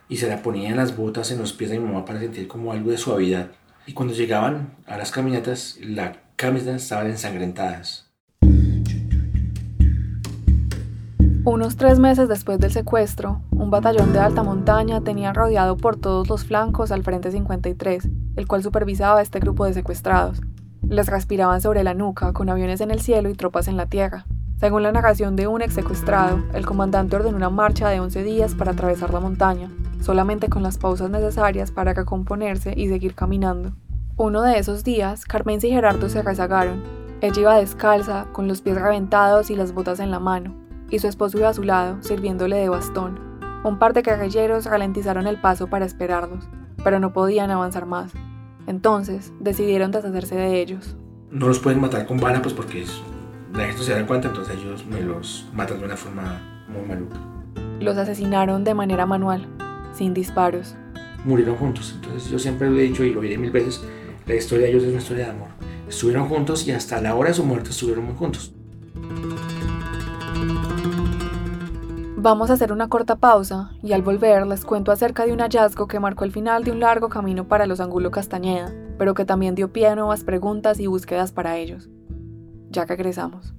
y 0.08 0.16
se 0.16 0.28
la 0.28 0.42
ponía 0.42 0.70
en 0.70 0.76
las 0.76 0.96
botas 0.96 1.30
en 1.30 1.38
los 1.38 1.52
pies 1.52 1.70
de 1.70 1.78
mi 1.78 1.86
mamá 1.86 2.04
para 2.04 2.20
sentir 2.20 2.48
como 2.48 2.72
algo 2.72 2.90
de 2.90 2.98
suavidad. 2.98 3.50
Y 3.86 3.92
cuando 3.92 4.14
llegaban 4.14 4.74
a 4.86 4.96
las 4.96 5.10
caminatas, 5.10 5.78
la 5.82 6.22
camiseta 6.36 6.76
estaban 6.76 7.08
ensangrentadas. 7.08 8.03
Unos 11.46 11.76
tres 11.76 11.98
meses 11.98 12.26
después 12.26 12.58
del 12.58 12.72
secuestro, 12.72 13.42
un 13.50 13.70
batallón 13.70 14.14
de 14.14 14.18
alta 14.18 14.42
montaña 14.42 15.02
tenía 15.02 15.34
rodeado 15.34 15.76
por 15.76 15.94
todos 15.94 16.26
los 16.26 16.46
flancos 16.46 16.90
al 16.90 17.02
Frente 17.02 17.30
53, 17.30 18.08
el 18.36 18.48
cual 18.48 18.62
supervisaba 18.62 19.20
este 19.20 19.40
grupo 19.40 19.66
de 19.66 19.74
secuestrados. 19.74 20.40
Les 20.88 21.06
respiraban 21.06 21.60
sobre 21.60 21.84
la 21.84 21.92
nuca, 21.92 22.32
con 22.32 22.48
aviones 22.48 22.80
en 22.80 22.90
el 22.90 23.02
cielo 23.02 23.28
y 23.28 23.34
tropas 23.34 23.68
en 23.68 23.76
la 23.76 23.84
tierra. 23.84 24.24
Según 24.58 24.84
la 24.84 24.92
narración 24.92 25.36
de 25.36 25.46
un 25.46 25.60
ex 25.60 25.74
secuestrado, 25.74 26.42
el 26.54 26.64
comandante 26.64 27.16
ordenó 27.16 27.36
una 27.36 27.50
marcha 27.50 27.90
de 27.90 28.00
11 28.00 28.22
días 28.22 28.54
para 28.54 28.72
atravesar 28.72 29.12
la 29.12 29.20
montaña, 29.20 29.70
solamente 30.00 30.48
con 30.48 30.62
las 30.62 30.78
pausas 30.78 31.10
necesarias 31.10 31.70
para 31.70 31.92
recomponerse 31.92 32.72
y 32.74 32.88
seguir 32.88 33.14
caminando. 33.14 33.74
Uno 34.16 34.40
de 34.40 34.58
esos 34.58 34.82
días, 34.82 35.26
Carmen 35.26 35.58
y 35.62 35.68
Gerardo 35.68 36.08
se 36.08 36.22
rezagaron. 36.22 36.82
Ella 37.20 37.40
iba 37.42 37.58
descalza, 37.58 38.28
con 38.32 38.48
los 38.48 38.62
pies 38.62 38.80
reventados 38.80 39.50
y 39.50 39.56
las 39.56 39.74
botas 39.74 40.00
en 40.00 40.10
la 40.10 40.20
mano 40.20 40.63
y 40.94 41.00
su 41.00 41.08
esposo 41.08 41.38
iba 41.38 41.48
a 41.48 41.54
su 41.54 41.64
lado, 41.64 41.96
sirviéndole 42.02 42.54
de 42.54 42.68
bastón. 42.68 43.18
Un 43.64 43.80
par 43.80 43.94
de 43.94 44.02
guerrilleros 44.02 44.66
ralentizaron 44.66 45.26
el 45.26 45.40
paso 45.40 45.66
para 45.66 45.84
esperarlos, 45.84 46.44
pero 46.84 47.00
no 47.00 47.12
podían 47.12 47.50
avanzar 47.50 47.84
más. 47.84 48.12
Entonces 48.68 49.32
decidieron 49.40 49.90
deshacerse 49.90 50.36
de 50.36 50.60
ellos. 50.60 50.96
No 51.32 51.48
los 51.48 51.58
pueden 51.58 51.80
matar 51.80 52.06
con 52.06 52.20
bala, 52.20 52.40
pues 52.42 52.54
porque 52.54 52.86
la 53.52 53.64
gente 53.64 53.82
se 53.82 53.92
da 53.92 54.06
cuenta, 54.06 54.28
entonces 54.28 54.56
ellos 54.56 54.86
me 54.86 55.00
los 55.00 55.48
matan 55.52 55.80
de 55.80 55.84
una 55.86 55.96
forma 55.96 56.40
muy 56.68 56.86
maluca. 56.86 57.16
Los 57.80 57.96
asesinaron 57.96 58.62
de 58.62 58.74
manera 58.74 59.04
manual, 59.04 59.48
sin 59.92 60.14
disparos. 60.14 60.76
Murieron 61.24 61.56
juntos, 61.56 61.92
entonces 61.96 62.30
yo 62.30 62.38
siempre 62.38 62.70
lo 62.70 62.78
he 62.78 62.82
dicho 62.82 63.02
y 63.02 63.12
lo 63.12 63.20
diré 63.20 63.36
mil 63.36 63.50
veces, 63.50 63.84
la 64.26 64.36
historia 64.36 64.66
de 64.66 64.70
ellos 64.70 64.84
es 64.84 64.90
una 64.90 64.98
historia 64.98 65.24
de 65.24 65.30
amor. 65.32 65.48
Estuvieron 65.88 66.28
juntos 66.28 66.68
y 66.68 66.70
hasta 66.70 67.00
la 67.00 67.16
hora 67.16 67.30
de 67.30 67.34
su 67.34 67.44
muerte 67.44 67.70
estuvieron 67.70 68.04
muy 68.04 68.14
juntos. 68.14 68.52
Vamos 72.24 72.48
a 72.48 72.54
hacer 72.54 72.72
una 72.72 72.88
corta 72.88 73.16
pausa 73.16 73.72
y 73.82 73.92
al 73.92 74.00
volver 74.00 74.46
les 74.46 74.64
cuento 74.64 74.90
acerca 74.90 75.26
de 75.26 75.34
un 75.34 75.40
hallazgo 75.40 75.86
que 75.86 76.00
marcó 76.00 76.24
el 76.24 76.32
final 76.32 76.64
de 76.64 76.70
un 76.70 76.80
largo 76.80 77.10
camino 77.10 77.48
para 77.48 77.66
los 77.66 77.80
Angulo 77.80 78.10
Castañeda, 78.10 78.72
pero 78.96 79.12
que 79.12 79.26
también 79.26 79.54
dio 79.54 79.70
pie 79.74 79.88
a 79.88 79.94
nuevas 79.94 80.24
preguntas 80.24 80.80
y 80.80 80.86
búsquedas 80.86 81.32
para 81.32 81.58
ellos. 81.58 81.90
Ya 82.70 82.86
regresamos. 82.86 83.52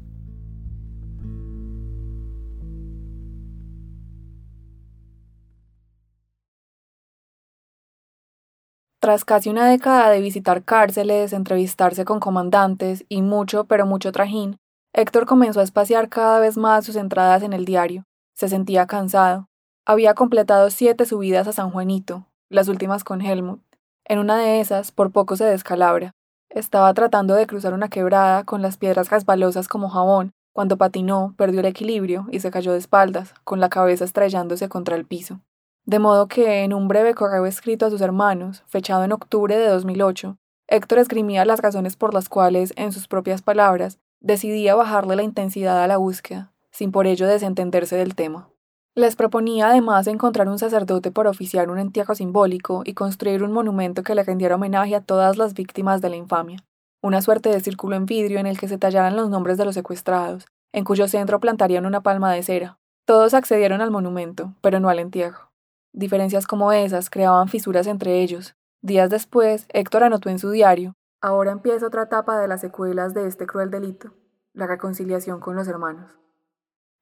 Tras 8.99 9.25
casi 9.25 9.51
una 9.51 9.69
década 9.69 10.09
de 10.09 10.21
visitar 10.21 10.63
cárceles, 10.63 11.33
entrevistarse 11.33 12.03
con 12.03 12.19
comandantes 12.19 13.05
y 13.09 13.21
mucho, 13.21 13.65
pero 13.65 13.85
mucho 13.85 14.11
trajín, 14.11 14.57
Héctor 14.91 15.27
comenzó 15.27 15.59
a 15.59 15.63
espaciar 15.63 16.09
cada 16.09 16.39
vez 16.39 16.57
más 16.57 16.83
sus 16.83 16.95
entradas 16.95 17.43
en 17.43 17.53
el 17.53 17.65
diario 17.65 18.07
se 18.35 18.49
sentía 18.49 18.85
cansado. 18.85 19.49
Había 19.85 20.13
completado 20.13 20.69
siete 20.69 21.05
subidas 21.05 21.47
a 21.47 21.53
San 21.53 21.71
Juanito, 21.71 22.27
las 22.49 22.67
últimas 22.67 23.03
con 23.03 23.21
Helmut. 23.21 23.61
En 24.03 24.19
una 24.19 24.37
de 24.37 24.59
esas, 24.59 24.91
por 24.91 25.11
poco 25.11 25.35
se 25.35 25.45
descalabra. 25.45 26.11
Estaba 26.49 26.93
tratando 26.93 27.33
de 27.33 27.47
cruzar 27.47 27.73
una 27.73 27.89
quebrada 27.89 28.43
con 28.43 28.61
las 28.61 28.77
piedras 28.77 29.09
resbalosas 29.09 29.67
como 29.67 29.89
jabón, 29.89 30.31
cuando 30.53 30.77
patinó, 30.77 31.33
perdió 31.37 31.59
el 31.59 31.65
equilibrio 31.65 32.27
y 32.31 32.39
se 32.39 32.51
cayó 32.51 32.71
de 32.71 32.77
espaldas, 32.77 33.33
con 33.43 33.59
la 33.59 33.69
cabeza 33.69 34.05
estrellándose 34.05 34.69
contra 34.69 34.95
el 34.95 35.05
piso. 35.05 35.41
De 35.85 35.99
modo 35.99 36.27
que, 36.27 36.63
en 36.63 36.73
un 36.73 36.87
breve 36.87 37.13
correo 37.13 37.45
escrito 37.45 37.85
a 37.85 37.89
sus 37.89 38.01
hermanos, 38.01 38.63
fechado 38.67 39.03
en 39.03 39.11
octubre 39.11 39.57
de 39.57 39.67
2008, 39.67 40.37
Héctor 40.67 40.99
esgrimía 40.99 41.45
las 41.45 41.59
razones 41.59 41.95
por 41.95 42.13
las 42.13 42.29
cuales, 42.29 42.73
en 42.75 42.91
sus 42.91 43.07
propias 43.07 43.41
palabras, 43.41 43.99
decidía 44.19 44.75
bajarle 44.75 45.15
la 45.15 45.23
intensidad 45.23 45.83
a 45.83 45.87
la 45.87 45.97
búsqueda, 45.97 46.54
sin 46.75 46.91
por 46.91 47.07
ello 47.07 47.25
desentenderse 47.25 47.95
del 47.95 48.15
tema. 48.15 48.49
Les 48.95 49.15
proponía 49.15 49.69
además 49.69 50.07
encontrar 50.07 50.49
un 50.49 50.59
sacerdote 50.59 51.09
para 51.09 51.29
oficiar 51.29 51.69
un 51.69 51.79
entierro 51.79 52.15
simbólico 52.15 52.81
y 52.85 52.93
construir 52.93 53.43
un 53.43 53.53
monumento 53.53 54.03
que 54.03 54.13
le 54.13 54.23
rendiera 54.23 54.55
homenaje 54.55 54.93
a 54.93 55.01
todas 55.01 55.37
las 55.37 55.53
víctimas 55.53 56.01
de 56.01 56.09
la 56.09 56.17
infamia, 56.17 56.59
una 57.01 57.21
suerte 57.21 57.49
de 57.49 57.61
círculo 57.61 57.95
en 57.95 58.05
vidrio 58.05 58.39
en 58.39 58.45
el 58.45 58.59
que 58.59 58.67
se 58.67 58.77
tallaran 58.77 59.15
los 59.15 59.29
nombres 59.29 59.57
de 59.57 59.63
los 59.63 59.73
secuestrados, 59.73 60.45
en 60.73 60.83
cuyo 60.83 61.07
centro 61.07 61.39
plantarían 61.39 61.85
una 61.85 62.01
palma 62.01 62.33
de 62.33 62.43
cera. 62.43 62.77
Todos 63.05 63.33
accedieron 63.33 63.81
al 63.81 63.91
monumento, 63.91 64.53
pero 64.61 64.81
no 64.81 64.89
al 64.89 64.99
entierro. 64.99 65.51
Diferencias 65.93 66.45
como 66.45 66.73
esas 66.73 67.09
creaban 67.09 67.47
fisuras 67.47 67.87
entre 67.87 68.21
ellos. 68.21 68.55
Días 68.81 69.09
después, 69.09 69.65
Héctor 69.69 70.03
anotó 70.03 70.29
en 70.29 70.39
su 70.39 70.51
diario, 70.51 70.93
Ahora 71.21 71.51
empieza 71.51 71.87
otra 71.87 72.03
etapa 72.03 72.37
de 72.37 72.47
las 72.47 72.61
secuelas 72.61 73.13
de 73.13 73.25
este 73.25 73.47
cruel 73.47 73.71
delito, 73.71 74.11
la 74.53 74.67
reconciliación 74.67 75.39
con 75.39 75.55
los 75.55 75.67
hermanos. 75.67 76.19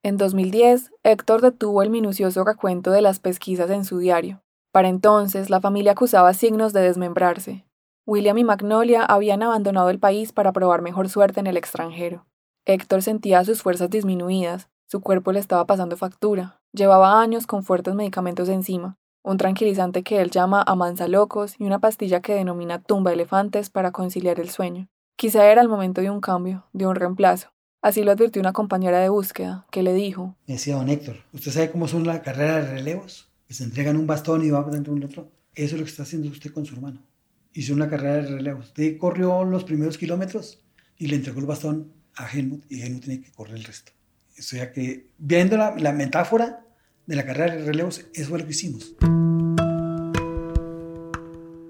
En 0.06 0.18
2010, 0.18 0.92
Héctor 1.04 1.40
detuvo 1.40 1.82
el 1.82 1.90
minucioso 1.90 2.44
recuento 2.44 2.92
de 2.92 3.02
las 3.02 3.22
pesquisas 3.22 3.70
en 3.70 3.86
su 3.86 4.00
diario. 4.00 4.44
Para 4.74 4.90
entonces, 4.90 5.50
la 5.50 5.62
familia 5.62 5.94
acusaba 5.94 6.34
signos 6.34 6.74
de 6.74 6.82
desmembrarse. 6.82 7.66
William 8.06 8.38
y 8.38 8.44
Magnolia 8.44 9.06
habían 9.06 9.42
abandonado 9.44 9.90
el 9.90 10.00
país 10.00 10.34
para 10.34 10.52
probar 10.52 10.82
mejor 10.82 11.08
suerte 11.08 11.40
en 11.40 11.48
el 11.48 11.56
extranjero. 11.56 12.26
Héctor 12.66 13.02
sentía 13.02 13.46
sus 13.46 13.62
fuerzas 13.62 13.90
disminuidas, 13.90 14.68
su 14.88 15.00
cuerpo 15.00 15.32
le 15.32 15.40
estaba 15.40 15.66
pasando 15.66 15.96
factura, 15.96 16.60
llevaba 16.74 17.22
años 17.22 17.48
con 17.48 17.64
fuertes 17.64 17.96
medicamentos 17.96 18.50
encima, 18.50 18.98
un 19.24 19.38
tranquilizante 19.38 20.04
que 20.04 20.20
él 20.20 20.32
llama 20.32 20.66
locos 21.08 21.56
y 21.58 21.64
una 21.64 21.80
pastilla 21.80 22.20
que 22.20 22.36
denomina 22.36 22.82
tumba 22.82 23.14
elefantes 23.14 23.70
para 23.70 23.92
conciliar 23.92 24.42
el 24.42 24.50
sueño. 24.50 24.90
Quizá 25.16 25.50
era 25.50 25.62
el 25.62 25.70
momento 25.70 26.02
de 26.02 26.10
un 26.10 26.20
cambio, 26.20 26.66
de 26.74 26.88
un 26.88 26.96
reemplazo. 26.96 27.53
Así 27.84 28.02
lo 28.02 28.14
advirtió 28.14 28.40
una 28.40 28.54
compañera 28.54 29.02
de 29.02 29.10
búsqueda, 29.10 29.66
que 29.70 29.84
le 29.84 29.94
dijo. 29.94 30.38
Me 30.48 30.54
decía 30.54 30.78
don 30.78 30.88
Héctor, 30.88 31.18
¿usted 31.34 31.52
sabe 31.52 31.70
cómo 31.70 31.90
son 31.90 32.08
las 32.08 32.22
carreras 32.22 32.66
de 32.66 32.72
relevos? 32.76 33.30
Que 33.46 33.54
se 33.54 33.66
entregan 33.66 33.98
un 33.98 34.08
bastón 34.08 34.42
y 34.42 34.50
va 34.50 34.64
dentro 34.64 34.94
de 34.94 35.00
un 35.00 35.06
otro. 35.06 35.30
Eso 35.54 35.76
es 35.76 35.82
lo 35.82 35.84
que 35.84 35.92
está 35.92 36.04
haciendo 36.04 36.30
usted 36.30 36.54
con 36.54 36.66
su 36.66 36.76
hermano. 36.76 37.02
Hizo 37.52 37.74
una 37.74 37.90
carrera 37.90 38.24
de 38.24 38.36
relevos. 38.38 38.68
Usted 38.68 38.98
corrió 38.98 39.44
los 39.44 39.66
primeros 39.66 39.98
kilómetros 39.98 40.62
y 40.98 41.08
le 41.08 41.18
entregó 41.18 41.42
el 41.42 41.46
bastón 41.46 41.92
a 42.16 42.26
Helmut 42.26 42.64
y 42.70 42.82
Helmut 42.82 43.04
tiene 43.04 43.22
que 43.22 43.34
correr 43.34 43.58
el 43.58 43.66
resto. 43.66 43.92
O 44.40 44.42
sea 44.42 44.72
que, 44.72 45.10
viendo 45.18 45.58
la, 45.58 45.76
la 45.78 45.92
metáfora 45.92 46.66
de 47.06 47.16
la 47.18 47.26
carrera 47.26 47.54
de 47.54 47.66
relevos, 47.66 48.06
eso 48.14 48.30
fue 48.30 48.40
lo 48.40 48.46
que 48.46 48.52
hicimos. 48.52 48.96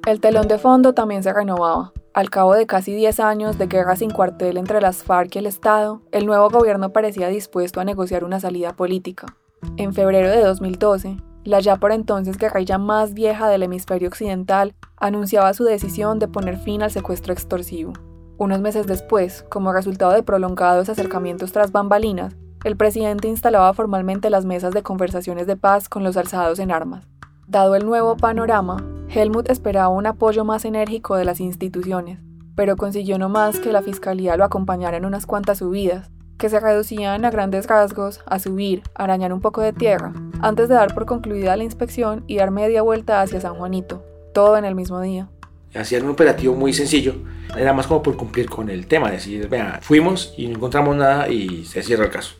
El 0.06 0.20
telón 0.20 0.48
de 0.48 0.60
fondo 0.60 0.94
también 0.94 1.24
se 1.24 1.34
renovaba. 1.34 1.92
Al 2.14 2.30
cabo 2.30 2.54
de 2.54 2.68
casi 2.68 2.94
10 2.94 3.20
años 3.22 3.58
de 3.58 3.66
guerra 3.66 3.96
sin 3.96 4.12
cuartel 4.12 4.58
entre 4.58 4.80
las 4.80 5.02
FARC 5.02 5.36
y 5.36 5.40
el 5.40 5.48
Estado, 5.48 6.04
el 6.12 6.28
nuevo 6.28 6.48
gobierno 6.48 6.94
parecía 6.94 7.28
dispuesto 7.30 7.80
a 7.80 7.86
negociar 7.86 8.24
una 8.24 8.40
salida 8.40 8.76
política. 8.76 9.36
En 9.78 9.96
febrero 9.96 10.30
de 10.30 10.44
2012, 10.44 11.18
la 11.44 11.60
ya 11.60 11.78
por 11.78 11.92
entonces 11.92 12.38
guerrilla 12.38 12.78
más 12.78 13.16
vieja 13.16 13.50
del 13.50 13.64
hemisferio 13.64 14.10
occidental 14.10 14.76
anunciaba 14.98 15.56
su 15.56 15.64
decisión 15.64 16.20
de 16.20 16.28
poner 16.28 16.58
fin 16.58 16.84
al 16.84 16.92
secuestro 16.92 17.34
extorsivo. 17.34 17.94
Unos 18.38 18.62
meses 18.62 18.86
después, 18.86 19.44
como 19.50 19.74
resultado 19.74 20.12
de 20.12 20.22
prolongados 20.22 20.90
acercamientos 20.90 21.52
tras 21.52 21.72
bambalinas, 21.72 22.36
el 22.64 22.78
presidente 22.78 23.28
instalaba 23.28 23.74
formalmente 23.74 24.30
las 24.30 24.46
mesas 24.46 24.72
de 24.72 24.84
conversaciones 24.84 25.48
de 25.48 25.58
paz 25.58 25.90
con 25.90 26.04
los 26.04 26.16
alzados 26.16 26.60
en 26.60 26.72
armas. 26.72 27.08
Dado 27.54 27.76
el 27.76 27.86
nuevo 27.86 28.18
panorama, 28.18 28.84
Helmut 29.10 29.48
esperaba 29.48 29.90
un 29.90 30.08
apoyo 30.08 30.44
más 30.44 30.66
enérgico 30.66 31.16
de 31.18 31.24
las 31.24 31.40
instituciones, 31.40 32.18
pero 32.56 32.76
consiguió 32.76 33.20
no 33.20 33.30
más 33.30 33.60
que 33.60 33.72
la 33.72 33.84
fiscalía 33.84 34.36
lo 34.38 34.44
acompañara 34.44 34.98
en 34.98 35.06
unas 35.06 35.28
cuantas 35.28 35.60
subidas, 35.60 36.10
que 36.40 36.50
se 36.50 36.60
reducían 36.60 37.24
a 37.26 37.30
grandes 37.30 37.68
rasgos 37.68 38.22
a 38.26 38.40
subir, 38.40 38.82
arañar 38.96 39.32
un 39.34 39.40
poco 39.40 39.62
de 39.62 39.72
tierra, 39.72 40.14
antes 40.42 40.68
de 40.68 40.74
dar 40.74 40.96
por 40.96 41.06
concluida 41.06 41.56
la 41.56 41.64
inspección 41.64 42.24
y 42.26 42.38
dar 42.38 42.50
media 42.50 42.82
vuelta 42.82 43.22
hacia 43.22 43.40
San 43.40 43.54
Juanito, 43.54 44.04
todo 44.34 44.58
en 44.58 44.66
el 44.66 44.74
mismo 44.74 45.00
día. 45.00 45.30
Hacían 45.76 46.06
un 46.06 46.10
operativo 46.10 46.56
muy 46.56 46.74
sencillo, 46.74 47.14
era 47.56 47.72
más 47.72 47.86
como 47.86 48.02
por 48.02 48.18
cumplir 48.18 48.50
con 48.50 48.68
el 48.72 48.88
tema, 48.88 49.12
decir, 49.12 49.48
vea, 49.48 49.78
fuimos 49.80 50.34
y 50.38 50.48
no 50.48 50.56
encontramos 50.56 50.96
nada 50.96 51.30
y 51.30 51.66
se 51.66 51.84
cierra 51.84 52.06
el 52.06 52.12
caso. 52.12 52.34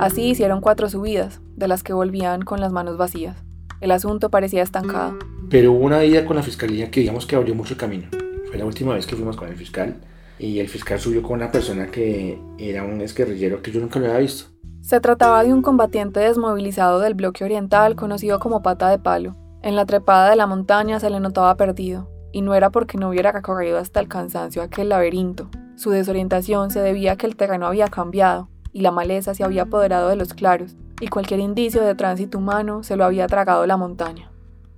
Así 0.00 0.24
hicieron 0.24 0.60
cuatro 0.60 0.88
subidas, 0.88 1.40
de 1.54 1.68
las 1.68 1.84
que 1.84 1.92
volvían 1.92 2.42
con 2.42 2.60
las 2.60 2.72
manos 2.72 2.96
vacías. 2.96 3.46
El 3.80 3.90
asunto 3.90 4.30
parecía 4.30 4.62
estancado. 4.62 5.18
Pero 5.50 5.72
hubo 5.72 5.84
una 5.84 6.04
ida 6.04 6.24
con 6.24 6.36
la 6.36 6.42
fiscalía 6.42 6.90
que 6.90 7.00
digamos 7.00 7.26
que 7.26 7.36
abrió 7.36 7.54
mucho 7.54 7.74
el 7.74 7.80
camino. 7.80 8.08
Fue 8.48 8.58
la 8.58 8.64
última 8.64 8.94
vez 8.94 9.06
que 9.06 9.16
fuimos 9.16 9.36
con 9.36 9.48
el 9.48 9.56
fiscal 9.56 9.96
y 10.38 10.58
el 10.60 10.68
fiscal 10.68 10.98
subió 10.98 11.22
con 11.22 11.32
una 11.32 11.50
persona 11.50 11.86
que 11.86 12.38
era 12.58 12.84
un 12.84 13.00
exguerrillero 13.00 13.62
que 13.62 13.70
yo 13.70 13.80
nunca 13.80 13.98
lo 13.98 14.06
había 14.06 14.18
visto. 14.18 14.50
Se 14.80 15.00
trataba 15.00 15.42
de 15.42 15.52
un 15.52 15.62
combatiente 15.62 16.20
desmovilizado 16.20 17.00
del 17.00 17.14
bloque 17.14 17.44
oriental 17.44 17.96
conocido 17.96 18.38
como 18.38 18.62
pata 18.62 18.88
de 18.88 18.98
palo. 18.98 19.36
En 19.62 19.74
la 19.74 19.84
trepada 19.84 20.30
de 20.30 20.36
la 20.36 20.46
montaña 20.46 21.00
se 21.00 21.10
le 21.10 21.18
notaba 21.18 21.56
perdido, 21.56 22.08
y 22.32 22.42
no 22.42 22.54
era 22.54 22.70
porque 22.70 22.98
no 22.98 23.08
hubiera 23.08 23.32
recorrido 23.32 23.78
hasta 23.78 23.98
el 23.98 24.08
cansancio 24.08 24.62
aquel 24.62 24.90
laberinto. 24.90 25.48
Su 25.74 25.90
desorientación 25.90 26.70
se 26.70 26.80
debía 26.80 27.12
a 27.12 27.16
que 27.16 27.26
el 27.26 27.36
terreno 27.36 27.66
había 27.66 27.88
cambiado 27.88 28.48
y 28.72 28.82
la 28.82 28.92
maleza 28.92 29.34
se 29.34 29.42
había 29.42 29.62
apoderado 29.62 30.08
de 30.08 30.16
los 30.16 30.34
claros, 30.34 30.76
y 31.00 31.08
cualquier 31.08 31.40
indicio 31.40 31.82
de 31.82 31.94
tránsito 31.94 32.38
humano 32.38 32.82
se 32.82 32.96
lo 32.96 33.04
había 33.04 33.26
tragado 33.26 33.66
la 33.66 33.76
montaña. 33.76 34.30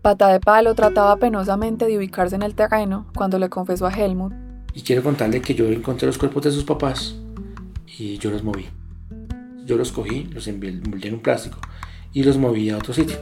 Pata 0.03 0.29
de 0.29 0.41
Palo 0.41 0.75
trataba 0.75 1.17
penosamente 1.17 1.87
de 1.87 1.99
ubicarse 1.99 2.37
en 2.37 2.43
el 2.43 2.55
terreno 2.55 3.07
cuando 3.17 3.39
le 3.39 3.49
confesó 3.49 3.87
a 3.87 3.93
Helmut. 3.93 4.33
Y 4.75 4.83
quiero 4.83 5.03
contarle 5.03 5.41
que 5.41 5.55
yo 5.55 5.67
encontré 5.67 6.07
los 6.07 6.19
cuerpos 6.19 6.45
de 6.45 6.53
sus 6.53 6.65
papás 6.65 7.17
y 7.99 8.19
yo 8.19 8.31
los 8.31 8.43
moví. 8.43 8.67
Yo 9.65 9.77
los 9.77 9.93
cogí, 9.93 10.25
los 10.33 10.47
envolví 10.47 11.09
en 11.09 11.15
un 11.15 11.21
plástico 11.21 11.59
y 12.13 12.23
los 12.23 12.39
moví 12.39 12.71
a 12.71 12.79
otro 12.79 12.95
sitio. 12.95 13.17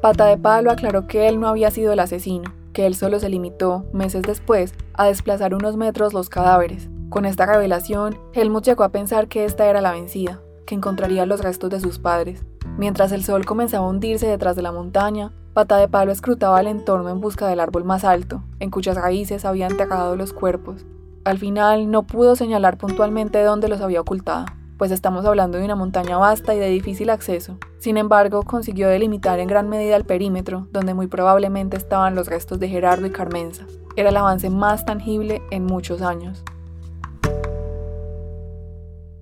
Pata 0.00 0.26
de 0.26 0.36
Palo 0.36 0.70
aclaró 0.70 1.06
que 1.06 1.28
él 1.28 1.38
no 1.38 1.48
había 1.48 1.70
sido 1.70 1.92
el 1.92 2.00
asesino, 2.00 2.52
que 2.72 2.86
él 2.86 2.94
solo 2.94 3.20
se 3.20 3.28
limitó, 3.28 3.86
meses 3.92 4.22
después, 4.22 4.74
a 4.94 5.06
desplazar 5.06 5.54
unos 5.54 5.76
metros 5.76 6.12
los 6.12 6.28
cadáveres. 6.28 6.88
Con 7.08 7.24
esta 7.24 7.46
revelación, 7.46 8.18
Helmut 8.32 8.64
llegó 8.64 8.84
a 8.84 8.90
pensar 8.90 9.28
que 9.28 9.44
esta 9.44 9.66
era 9.66 9.80
la 9.80 9.92
vencida, 9.92 10.40
que 10.66 10.74
encontraría 10.74 11.24
los 11.24 11.40
restos 11.40 11.70
de 11.70 11.80
sus 11.80 11.98
padres. 11.98 12.44
Mientras 12.76 13.12
el 13.12 13.24
sol 13.24 13.46
comenzaba 13.46 13.86
a 13.86 13.88
hundirse 13.88 14.26
detrás 14.26 14.56
de 14.56 14.62
la 14.62 14.72
montaña, 14.72 15.32
Pata 15.54 15.78
de 15.78 15.88
Palo 15.88 16.12
escrutaba 16.12 16.60
el 16.60 16.66
entorno 16.66 17.08
en 17.08 17.20
busca 17.20 17.46
del 17.46 17.60
árbol 17.60 17.84
más 17.84 18.04
alto, 18.04 18.42
en 18.60 18.70
cuyas 18.70 18.96
raíces 18.96 19.46
habían 19.46 19.70
enterrado 19.70 20.14
los 20.14 20.34
cuerpos. 20.34 20.84
Al 21.24 21.38
final 21.38 21.90
no 21.90 22.02
pudo 22.02 22.36
señalar 22.36 22.76
puntualmente 22.76 23.42
dónde 23.42 23.68
los 23.68 23.80
había 23.80 24.02
ocultado, 24.02 24.44
pues 24.76 24.90
estamos 24.90 25.24
hablando 25.24 25.56
de 25.56 25.64
una 25.64 25.74
montaña 25.74 26.18
vasta 26.18 26.54
y 26.54 26.58
de 26.58 26.68
difícil 26.68 27.08
acceso. 27.08 27.56
Sin 27.78 27.96
embargo, 27.96 28.42
consiguió 28.42 28.88
delimitar 28.88 29.38
en 29.40 29.48
gran 29.48 29.68
medida 29.68 29.96
el 29.96 30.04
perímetro, 30.04 30.68
donde 30.72 30.92
muy 30.92 31.06
probablemente 31.06 31.78
estaban 31.78 32.14
los 32.14 32.28
restos 32.28 32.60
de 32.60 32.68
Gerardo 32.68 33.06
y 33.06 33.10
Carmenza. 33.10 33.64
Era 33.96 34.10
el 34.10 34.16
avance 34.18 34.50
más 34.50 34.84
tangible 34.84 35.40
en 35.50 35.64
muchos 35.64 36.02
años. 36.02 36.44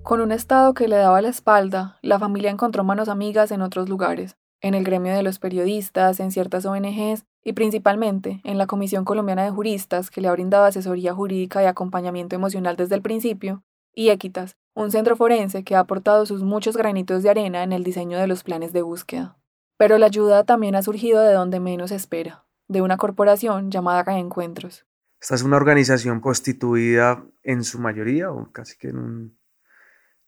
Con 0.05 0.21
un 0.21 0.31
estado 0.31 0.75
que 0.75 0.87
le 0.87 0.97
daba 0.97 1.19
la 1.19 1.29
espalda, 1.29 1.97
la 2.03 2.19
familia 2.19 2.51
encontró 2.51 2.83
manos 2.83 3.09
amigas 3.09 3.49
en 3.49 3.63
otros 3.63 3.89
lugares, 3.89 4.37
en 4.61 4.75
el 4.75 4.83
gremio 4.83 5.15
de 5.15 5.23
los 5.23 5.39
periodistas, 5.39 6.19
en 6.19 6.29
ciertas 6.29 6.63
ONGs 6.67 7.25
y 7.43 7.53
principalmente 7.53 8.39
en 8.43 8.59
la 8.59 8.67
Comisión 8.67 9.03
Colombiana 9.03 9.43
de 9.43 9.49
Juristas, 9.49 10.11
que 10.11 10.21
le 10.21 10.27
ha 10.27 10.31
brindado 10.31 10.65
asesoría 10.65 11.15
jurídica 11.15 11.63
y 11.63 11.65
acompañamiento 11.65 12.35
emocional 12.35 12.75
desde 12.75 12.93
el 12.93 13.01
principio, 13.01 13.63
y 13.95 14.09
Equitas, 14.09 14.57
un 14.75 14.91
centro 14.91 15.15
forense 15.15 15.63
que 15.63 15.75
ha 15.75 15.79
aportado 15.79 16.27
sus 16.27 16.43
muchos 16.43 16.77
granitos 16.77 17.23
de 17.23 17.31
arena 17.31 17.63
en 17.63 17.73
el 17.73 17.83
diseño 17.83 18.19
de 18.19 18.27
los 18.27 18.43
planes 18.43 18.73
de 18.73 18.83
búsqueda. 18.83 19.39
Pero 19.75 19.97
la 19.97 20.05
ayuda 20.05 20.43
también 20.43 20.75
ha 20.75 20.83
surgido 20.83 21.19
de 21.21 21.33
donde 21.33 21.59
menos 21.59 21.91
espera, 21.91 22.45
de 22.67 22.83
una 22.83 22.97
corporación 22.97 23.71
llamada 23.71 24.03
Reencuentros. 24.03 24.85
Esta 25.19 25.33
es 25.33 25.41
una 25.41 25.57
organización 25.57 26.19
constituida 26.19 27.25
en 27.41 27.63
su 27.63 27.79
mayoría, 27.79 28.29
o 28.29 28.51
casi 28.51 28.77
que 28.77 28.89
en 28.89 28.97
un 28.99 29.44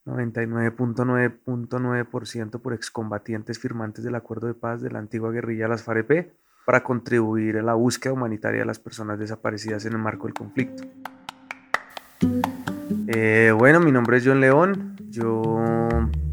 99.9.9% 0.07 2.61
por 2.61 2.73
excombatientes 2.73 3.59
firmantes 3.59 4.05
del 4.05 4.15
acuerdo 4.15 4.47
de 4.47 4.53
paz 4.53 4.81
de 4.81 4.89
la 4.89 4.99
antigua 4.99 5.31
guerrilla 5.31 5.67
las 5.67 5.83
FAREP 5.83 6.31
para 6.65 6.81
contribuir 6.83 7.57
a 7.57 7.61
la 7.61 7.73
búsqueda 7.73 8.13
humanitaria 8.13 8.61
de 8.61 8.65
las 8.65 8.79
personas 8.79 9.19
desaparecidas 9.19 9.85
en 9.85 9.91
el 9.93 9.99
marco 9.99 10.27
del 10.27 10.33
conflicto. 10.33 10.83
Eh, 13.07 13.53
bueno, 13.57 13.79
mi 13.79 13.91
nombre 13.91 14.17
es 14.17 14.25
John 14.25 14.39
León, 14.39 14.95
yo 15.09 15.61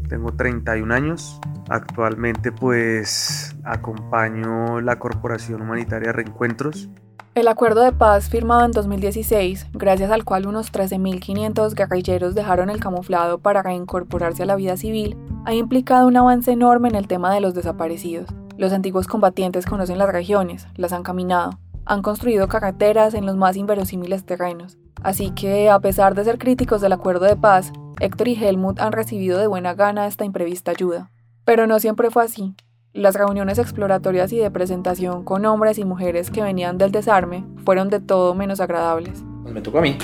tengo 0.07 0.33
31 0.33 0.93
años, 0.93 1.41
actualmente 1.69 2.51
pues 2.51 3.55
acompaño 3.63 4.81
la 4.81 4.99
Corporación 4.99 5.61
Humanitaria 5.61 6.11
Reencuentros 6.11 6.89
el 7.35 7.49
acuerdo 7.49 7.81
de 7.81 7.91
paz 7.91 8.29
firmado 8.29 8.63
en 8.63 8.71
2016, 8.71 9.67
gracias 9.73 10.09
al 10.09 10.23
cual 10.23 10.47
unos 10.47 10.71
13.500 10.71 11.75
guerrilleros 11.75 12.33
dejaron 12.33 12.69
el 12.69 12.79
camuflado 12.79 13.39
para 13.39 13.61
reincorporarse 13.61 14.43
a 14.43 14.45
la 14.45 14.55
vida 14.55 14.77
civil, 14.77 15.17
ha 15.43 15.53
implicado 15.53 16.07
un 16.07 16.15
avance 16.15 16.53
enorme 16.53 16.87
en 16.87 16.95
el 16.95 17.09
tema 17.09 17.33
de 17.33 17.41
los 17.41 17.53
desaparecidos. 17.53 18.29
Los 18.57 18.71
antiguos 18.71 19.07
combatientes 19.07 19.65
conocen 19.65 19.97
las 19.97 20.09
regiones, 20.09 20.65
las 20.77 20.93
han 20.93 21.03
caminado, 21.03 21.59
han 21.83 22.01
construido 22.01 22.47
carreteras 22.47 23.13
en 23.13 23.25
los 23.25 23.35
más 23.35 23.57
inverosímiles 23.57 24.25
terrenos. 24.25 24.77
Así 25.03 25.31
que, 25.31 25.69
a 25.69 25.79
pesar 25.81 26.15
de 26.15 26.23
ser 26.23 26.37
críticos 26.37 26.79
del 26.79 26.93
acuerdo 26.93 27.25
de 27.25 27.35
paz, 27.35 27.73
Héctor 27.99 28.29
y 28.29 28.41
Helmut 28.41 28.79
han 28.79 28.93
recibido 28.93 29.39
de 29.39 29.47
buena 29.47 29.73
gana 29.73 30.07
esta 30.07 30.23
imprevista 30.23 30.71
ayuda. 30.71 31.11
Pero 31.43 31.67
no 31.67 31.79
siempre 31.81 32.09
fue 32.11 32.23
así. 32.23 32.55
Las 32.95 33.15
reuniones 33.15 33.57
exploratorias 33.57 34.31
y 34.31 34.37
de 34.37 34.49
presentación 34.49 35.25
con 35.25 35.45
hombres 35.45 35.77
y 35.79 35.83
mujeres 35.83 36.31
que 36.31 36.41
venían 36.41 36.77
del 36.77 36.93
desarme 36.93 37.43
fueron 37.65 37.89
de 37.89 37.99
todo 37.99 38.33
menos 38.35 38.61
agradables. 38.61 39.21
Pues 39.43 39.53
me 39.53 39.59
tocó 39.59 39.79
a 39.79 39.81
mí. 39.81 39.97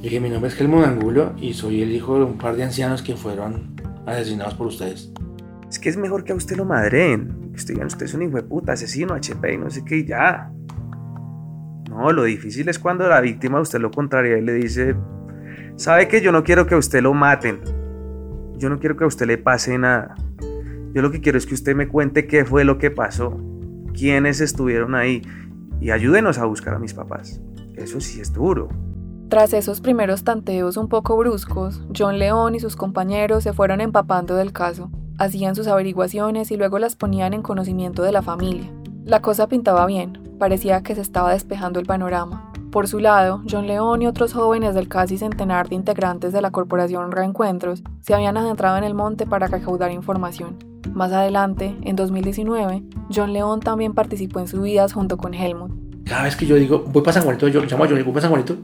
dije, 0.00 0.20
mi 0.20 0.30
nombre 0.30 0.48
es 0.48 0.60
Helmut 0.60 0.84
Angulo 0.84 1.32
y 1.36 1.54
soy 1.54 1.82
el 1.82 1.90
hijo 1.90 2.16
de 2.16 2.24
un 2.24 2.38
par 2.38 2.54
de 2.54 2.62
ancianos 2.62 3.02
que 3.02 3.16
fueron 3.16 3.74
asesinados 4.06 4.54
por 4.54 4.68
ustedes. 4.68 5.12
Es 5.68 5.80
que 5.80 5.88
es 5.88 5.96
mejor 5.96 6.22
que 6.22 6.32
a 6.32 6.36
usted 6.36 6.56
lo 6.56 6.64
madren. 6.64 7.50
Que 7.50 7.56
usted 7.56 7.74
digan, 7.74 7.88
usted 7.88 8.06
es 8.06 8.14
un 8.14 8.22
hijo 8.22 8.36
de 8.36 8.44
puta, 8.44 8.74
asesino, 8.74 9.14
HP 9.14 9.54
y 9.54 9.58
no 9.58 9.68
sé 9.68 9.84
qué, 9.84 9.96
y 9.96 10.06
ya. 10.06 10.52
No, 11.90 12.12
lo 12.12 12.22
difícil 12.22 12.68
es 12.68 12.78
cuando 12.78 13.08
la 13.08 13.20
víctima 13.20 13.60
usted 13.60 13.80
lo 13.80 13.90
contraria 13.90 14.38
y 14.38 14.40
le 14.40 14.52
dice, 14.52 14.94
sabe 15.74 16.06
que 16.06 16.20
yo 16.20 16.30
no 16.30 16.44
quiero 16.44 16.64
que 16.68 16.76
a 16.76 16.78
usted 16.78 17.02
lo 17.02 17.12
maten, 17.12 17.60
yo 18.56 18.68
no 18.68 18.78
quiero 18.78 18.96
que 18.96 19.02
a 19.02 19.08
usted 19.08 19.26
le 19.26 19.36
pase 19.36 19.76
nada, 19.78 20.14
yo 20.94 21.02
lo 21.02 21.10
que 21.10 21.20
quiero 21.20 21.36
es 21.36 21.44
que 21.44 21.54
usted 21.54 21.74
me 21.74 21.88
cuente 21.88 22.28
qué 22.28 22.44
fue 22.44 22.64
lo 22.64 22.78
que 22.78 22.92
pasó, 22.92 23.36
quiénes 23.92 24.40
estuvieron 24.40 24.94
ahí 24.94 25.22
y 25.80 25.90
ayúdenos 25.90 26.38
a 26.38 26.44
buscar 26.44 26.74
a 26.74 26.78
mis 26.78 26.94
papás. 26.94 27.40
Eso 27.74 28.00
sí 28.00 28.20
es 28.20 28.32
duro. 28.32 28.68
Tras 29.28 29.52
esos 29.54 29.80
primeros 29.80 30.22
tanteos 30.22 30.76
un 30.76 30.88
poco 30.88 31.16
bruscos, 31.16 31.82
John 31.98 32.20
León 32.20 32.54
y 32.54 32.60
sus 32.60 32.76
compañeros 32.76 33.42
se 33.42 33.52
fueron 33.52 33.80
empapando 33.80 34.36
del 34.36 34.52
caso, 34.52 34.88
hacían 35.18 35.56
sus 35.56 35.66
averiguaciones 35.66 36.52
y 36.52 36.56
luego 36.56 36.78
las 36.78 36.94
ponían 36.94 37.34
en 37.34 37.42
conocimiento 37.42 38.04
de 38.04 38.12
la 38.12 38.22
familia. 38.22 38.70
La 39.04 39.20
cosa 39.20 39.48
pintaba 39.48 39.86
bien, 39.86 40.36
parecía 40.38 40.84
que 40.84 40.94
se 40.94 41.00
estaba 41.00 41.32
despejando 41.32 41.80
el 41.80 41.86
panorama. 41.86 42.52
Por 42.70 42.86
su 42.86 43.00
lado, 43.00 43.42
John 43.50 43.66
León 43.66 44.02
y 44.02 44.06
otros 44.06 44.32
jóvenes 44.32 44.76
del 44.76 44.88
casi 44.88 45.18
centenar 45.18 45.68
de 45.68 45.74
integrantes 45.74 46.32
de 46.32 46.40
la 46.40 46.52
corporación 46.52 47.10
Reencuentros 47.10 47.82
se 48.00 48.14
habían 48.14 48.36
adentrado 48.36 48.76
en 48.76 48.84
el 48.84 48.94
monte 48.94 49.26
para 49.26 49.48
recaudar 49.48 49.90
información. 49.90 50.73
Más 50.94 51.10
adelante, 51.12 51.76
en 51.82 51.96
2019, 51.96 52.84
John 53.12 53.32
León 53.32 53.58
también 53.58 53.94
participó 53.94 54.38
en 54.38 54.46
subidas 54.46 54.92
junto 54.92 55.16
con 55.16 55.34
Helmut. 55.34 55.72
Cada 56.04 56.22
vez 56.22 56.36
que 56.36 56.46
yo 56.46 56.54
digo, 56.54 56.84
voy 56.86 57.02
para 57.02 57.14
San 57.14 57.24
Juanito, 57.24 57.48
yo 57.48 57.60
llamo 57.64 57.82
a 57.82 57.88
John, 57.88 57.96
voy 58.04 58.12
para 58.12 58.20
San 58.20 58.30
Juanito, 58.30 58.56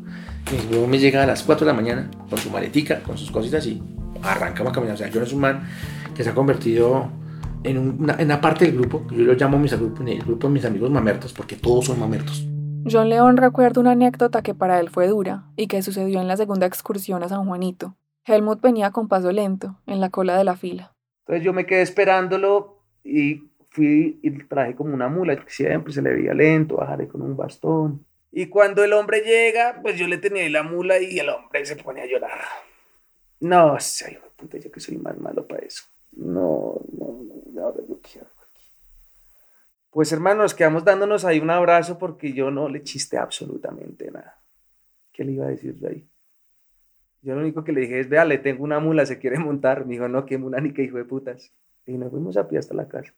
mi 0.71 0.87
me 0.87 0.99
llega 1.01 1.25
a 1.25 1.27
las 1.27 1.43
4 1.43 1.67
de 1.67 1.73
la 1.73 1.77
mañana 1.77 2.09
con 2.29 2.39
su 2.39 2.49
maletica, 2.51 3.01
con 3.03 3.19
sus 3.19 3.33
cositas 3.33 3.67
y 3.67 3.83
arrancamos 4.23 4.71
a 4.71 4.75
caminar. 4.75 4.95
O 4.95 4.99
sea, 4.99 5.11
John 5.13 5.25
es 5.25 5.33
un 5.33 5.41
man 5.41 5.63
que 6.15 6.23
se 6.23 6.31
ha 6.31 6.35
convertido 6.35 7.09
en 7.65 7.79
una, 7.79 8.15
en 8.15 8.27
una 8.27 8.41
parte 8.41 8.67
del 8.67 8.77
grupo, 8.77 9.05
yo 9.11 9.25
lo 9.25 9.35
llamo 9.35 9.59
mis, 9.59 9.73
el 9.73 10.23
grupo 10.23 10.47
de 10.47 10.53
mis 10.53 10.65
amigos 10.65 10.89
mamertos, 10.91 11.33
porque 11.33 11.57
todos 11.57 11.87
son 11.87 11.99
mamertos. 11.99 12.47
John 12.89 13.09
León 13.09 13.39
recuerda 13.39 13.81
una 13.81 13.91
anécdota 13.91 14.43
que 14.43 14.55
para 14.55 14.79
él 14.79 14.89
fue 14.89 15.09
dura 15.09 15.47
y 15.57 15.67
que 15.67 15.83
sucedió 15.83 16.21
en 16.21 16.29
la 16.29 16.37
segunda 16.37 16.67
excursión 16.67 17.25
a 17.25 17.29
San 17.29 17.45
Juanito. 17.45 17.97
Helmut 18.25 18.61
venía 18.61 18.93
con 18.93 19.09
paso 19.09 19.33
lento, 19.33 19.81
en 19.87 20.01
la 20.01 20.11
cola 20.11 20.39
de 20.39 20.45
la 20.45 20.55
fila. 20.55 20.93
Entonces 21.31 21.45
yo 21.45 21.53
me 21.53 21.65
quedé 21.65 21.83
esperándolo 21.83 22.83
y 23.05 23.53
fui 23.69 24.19
y 24.21 24.33
traje 24.49 24.75
como 24.75 24.93
una 24.93 25.07
mula, 25.07 25.41
siempre 25.47 25.93
se 25.93 26.03
le 26.03 26.13
veía 26.13 26.35
lento, 26.35 26.79
bajaré 26.79 27.07
con 27.07 27.23
un 27.23 27.37
bastón. 27.37 28.05
Y 28.33 28.47
cuando 28.47 28.83
el 28.83 28.93
hombre 28.93 29.21
llega, 29.21 29.79
pues 29.81 29.97
yo 29.97 30.09
le 30.09 30.19
tenía 30.19 30.43
ahí 30.43 30.49
la 30.49 30.65
mula 30.65 30.99
y 30.99 31.21
el 31.21 31.29
hombre 31.29 31.65
se 31.65 31.77
pone 31.77 32.01
a 32.01 32.07
llorar. 32.07 32.41
No 33.39 33.79
sé, 33.79 34.19
puta, 34.35 34.59
yo 34.59 34.73
que 34.73 34.81
soy 34.81 34.97
más 34.97 35.17
malo 35.19 35.47
para 35.47 35.65
eso. 35.65 35.85
No, 36.17 36.81
no, 36.99 37.21
no, 37.53 37.63
ahora 37.63 37.79
yo 37.89 38.01
quiero 38.03 38.27
aquí. 38.51 38.67
Pues 39.91 40.11
hermanos, 40.11 40.53
quedamos 40.53 40.85
dándonos 40.85 41.25
ahí 41.25 41.39
un 41.39 41.51
abrazo 41.51 41.97
porque 41.97 42.33
yo 42.33 42.51
no 42.51 42.69
le 42.69 42.83
chiste 42.83 43.17
absolutamente 43.17 44.11
nada. 44.11 44.43
¿Qué 45.13 45.23
le 45.23 45.31
iba 45.31 45.47
a 45.47 45.51
decir 45.51 45.77
de 45.77 45.89
ahí? 45.89 46.10
Yo 47.23 47.35
lo 47.35 47.43
único 47.43 47.65
que 47.65 47.73
le 47.73 47.83
dije 47.83 48.01
es, 48.01 48.09
vea, 48.09 48.25
le 48.25 48.39
tengo 48.39 48.65
una 48.65 48.81
mula, 48.81 49.05
se 49.05 49.19
quiere 49.19 49.39
montar. 49.39 49.85
Me 49.85 49.93
dijo, 49.93 50.09
no, 50.09 50.25
qué 50.25 50.39
mula 50.39 50.61
ni 50.61 50.73
qué 50.73 50.85
hijo 50.85 50.97
de 50.97 51.05
putas. 51.05 51.53
Y 51.87 51.99
nos 51.99 52.11
fuimos 52.11 52.37
a 52.37 52.49
pie 52.49 52.59
hasta 52.59 52.75
la 52.75 52.89
casa. 52.89 53.13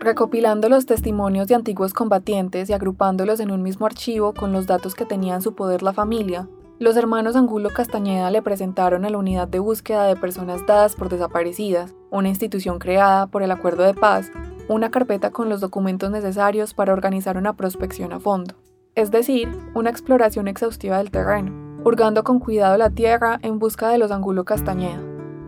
Recopilando 0.00 0.70
los 0.70 0.86
testimonios 0.86 1.48
de 1.48 1.54
antiguos 1.54 1.92
combatientes 1.92 2.70
y 2.70 2.72
agrupándolos 2.72 3.40
en 3.40 3.50
un 3.50 3.62
mismo 3.62 3.84
archivo 3.84 4.32
con 4.32 4.52
los 4.52 4.66
datos 4.66 4.94
que 4.94 5.04
tenía 5.04 5.34
en 5.34 5.42
su 5.42 5.54
poder 5.54 5.82
la 5.82 5.92
familia, 5.92 6.48
los 6.78 6.96
hermanos 6.96 7.36
Angulo 7.36 7.70
Castañeda 7.70 8.30
le 8.30 8.40
presentaron 8.40 9.04
a 9.04 9.10
la 9.10 9.18
Unidad 9.18 9.48
de 9.48 9.58
Búsqueda 9.58 10.06
de 10.06 10.16
Personas 10.16 10.64
Dadas 10.64 10.94
por 10.94 11.10
Desaparecidas, 11.10 11.94
una 12.10 12.28
institución 12.28 12.78
creada 12.78 13.26
por 13.26 13.42
el 13.42 13.50
Acuerdo 13.50 13.82
de 13.82 13.94
Paz, 13.94 14.30
una 14.68 14.90
carpeta 14.90 15.30
con 15.30 15.48
los 15.48 15.60
documentos 15.60 16.10
necesarios 16.10 16.72
para 16.72 16.92
organizar 16.92 17.36
una 17.36 17.56
prospección 17.56 18.12
a 18.12 18.20
fondo, 18.20 18.54
es 18.98 19.12
decir, 19.12 19.48
una 19.74 19.90
exploración 19.90 20.48
exhaustiva 20.48 20.98
del 20.98 21.12
terreno, 21.12 21.52
hurgando 21.84 22.24
con 22.24 22.40
cuidado 22.40 22.76
la 22.76 22.90
tierra 22.90 23.38
en 23.42 23.60
busca 23.60 23.90
de 23.90 23.96
los 23.96 24.10
Angulo 24.10 24.44
Castañeda. 24.44 25.00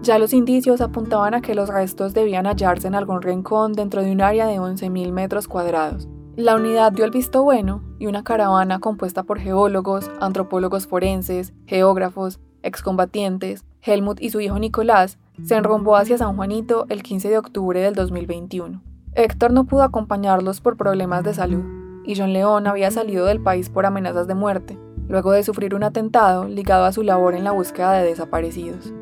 Ya 0.02 0.20
los 0.20 0.32
indicios 0.32 0.80
apuntaban 0.80 1.34
a 1.34 1.40
que 1.40 1.56
los 1.56 1.68
restos 1.68 2.14
debían 2.14 2.46
hallarse 2.46 2.86
en 2.86 2.94
algún 2.94 3.22
rincón 3.22 3.72
dentro 3.72 4.04
de 4.04 4.12
un 4.12 4.20
área 4.20 4.46
de 4.46 4.60
11.000 4.60 5.10
metros 5.10 5.48
cuadrados. 5.48 6.08
La 6.36 6.54
unidad 6.54 6.92
dio 6.92 7.04
el 7.04 7.10
visto 7.10 7.42
bueno 7.42 7.82
y 7.98 8.06
una 8.06 8.22
caravana 8.22 8.78
compuesta 8.78 9.24
por 9.24 9.40
geólogos, 9.40 10.08
antropólogos 10.20 10.86
forenses, 10.86 11.52
geógrafos, 11.66 12.38
excombatientes, 12.62 13.64
Helmut 13.82 14.22
y 14.22 14.30
su 14.30 14.38
hijo 14.38 14.60
Nicolás, 14.60 15.18
se 15.42 15.56
enrumbó 15.56 15.96
hacia 15.96 16.18
San 16.18 16.36
Juanito 16.36 16.86
el 16.88 17.02
15 17.02 17.30
de 17.30 17.38
octubre 17.38 17.80
del 17.80 17.96
2021. 17.96 18.80
Héctor 19.16 19.52
no 19.52 19.64
pudo 19.64 19.82
acompañarlos 19.82 20.60
por 20.60 20.76
problemas 20.76 21.24
de 21.24 21.34
salud 21.34 21.79
y 22.04 22.16
John 22.16 22.32
León 22.32 22.66
había 22.66 22.90
salido 22.90 23.26
del 23.26 23.40
país 23.40 23.68
por 23.68 23.86
amenazas 23.86 24.26
de 24.26 24.34
muerte, 24.34 24.78
luego 25.08 25.32
de 25.32 25.42
sufrir 25.42 25.74
un 25.74 25.82
atentado 25.82 26.46
ligado 26.46 26.84
a 26.84 26.92
su 26.92 27.02
labor 27.02 27.34
en 27.34 27.44
la 27.44 27.52
búsqueda 27.52 27.92
de 27.92 28.06
desaparecidos. 28.06 28.92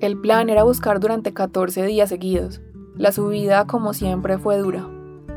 El 0.00 0.18
plan 0.18 0.48
era 0.48 0.62
buscar 0.62 0.98
durante 1.00 1.34
14 1.34 1.84
días 1.84 2.08
seguidos. 2.08 2.60
La 2.96 3.12
subida, 3.12 3.66
como 3.66 3.92
siempre, 3.92 4.38
fue 4.38 4.56
dura. 4.56 4.88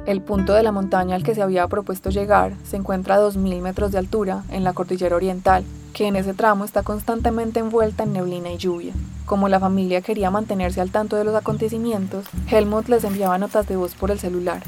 El 0.05 0.21
punto 0.21 0.53
de 0.53 0.63
la 0.63 0.71
montaña 0.71 1.15
al 1.15 1.23
que 1.23 1.35
se 1.35 1.41
había 1.41 1.67
propuesto 1.67 2.09
llegar 2.09 2.53
se 2.63 2.77
encuentra 2.77 3.15
a 3.15 3.19
2.000 3.19 3.61
metros 3.61 3.91
de 3.91 3.97
altura 3.97 4.43
en 4.49 4.63
la 4.63 4.73
cordillera 4.73 5.15
oriental, 5.15 5.63
que 5.93 6.07
en 6.07 6.15
ese 6.15 6.33
tramo 6.33 6.65
está 6.65 6.83
constantemente 6.83 7.59
envuelta 7.59 8.03
en 8.03 8.13
neblina 8.13 8.51
y 8.51 8.57
lluvia. 8.57 8.93
Como 9.25 9.47
la 9.47 9.59
familia 9.59 10.01
quería 10.01 10.31
mantenerse 10.31 10.81
al 10.81 10.91
tanto 10.91 11.15
de 11.15 11.23
los 11.23 11.35
acontecimientos, 11.35 12.25
Helmut 12.49 12.89
les 12.89 13.03
enviaba 13.05 13.37
notas 13.37 13.67
de 13.67 13.77
voz 13.77 13.95
por 13.95 14.11
el 14.11 14.19
celular. 14.19 14.63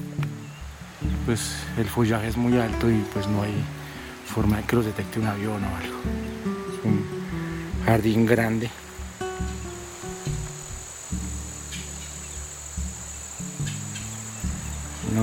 Pues 1.26 1.56
el 1.78 1.86
follaje 1.86 2.28
es 2.28 2.38
muy 2.38 2.58
alto 2.58 2.89
y 2.89 3.04
pues 3.14 3.28
no 3.28 3.41
hay 3.41 3.54
forma 4.26 4.58
de 4.58 4.64
que 4.64 4.76
los 4.76 4.86
detecte 4.86 5.20
un 5.20 5.28
avión 5.28 5.64
o 5.64 5.76
algo. 5.76 5.98
Es 6.74 6.86
un 6.86 7.06
jardín 7.86 8.26
grande 8.26 8.70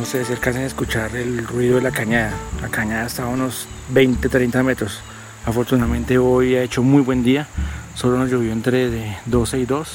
no 0.02 0.06
sé 0.06 0.24
si 0.24 0.32
alcancen 0.32 0.62
a 0.62 0.66
escuchar 0.66 1.14
el 1.14 1.46
ruido 1.46 1.76
de 1.76 1.82
la 1.82 1.90
cañada. 1.90 2.32
La 2.60 2.68
cañada 2.68 3.06
está 3.06 3.22
a 3.22 3.28
unos 3.28 3.68
20, 3.90 4.28
30 4.28 4.62
metros. 4.64 5.00
Afortunadamente 5.46 6.18
hoy 6.18 6.56
ha 6.56 6.62
hecho 6.62 6.82
muy 6.82 7.02
buen 7.02 7.22
día. 7.22 7.46
Solo 7.94 8.18
nos 8.18 8.30
llovió 8.30 8.52
entre 8.52 8.90
de 8.90 9.16
12 9.26 9.58
y 9.60 9.66
2. 9.66 9.88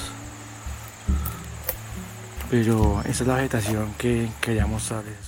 Pero 2.49 3.01
esa 3.01 3.23
es 3.23 3.27
la 3.27 3.35
vegetación 3.35 3.93
que 3.97 4.29
quería 4.39 4.65
mostrarles. 4.65 5.26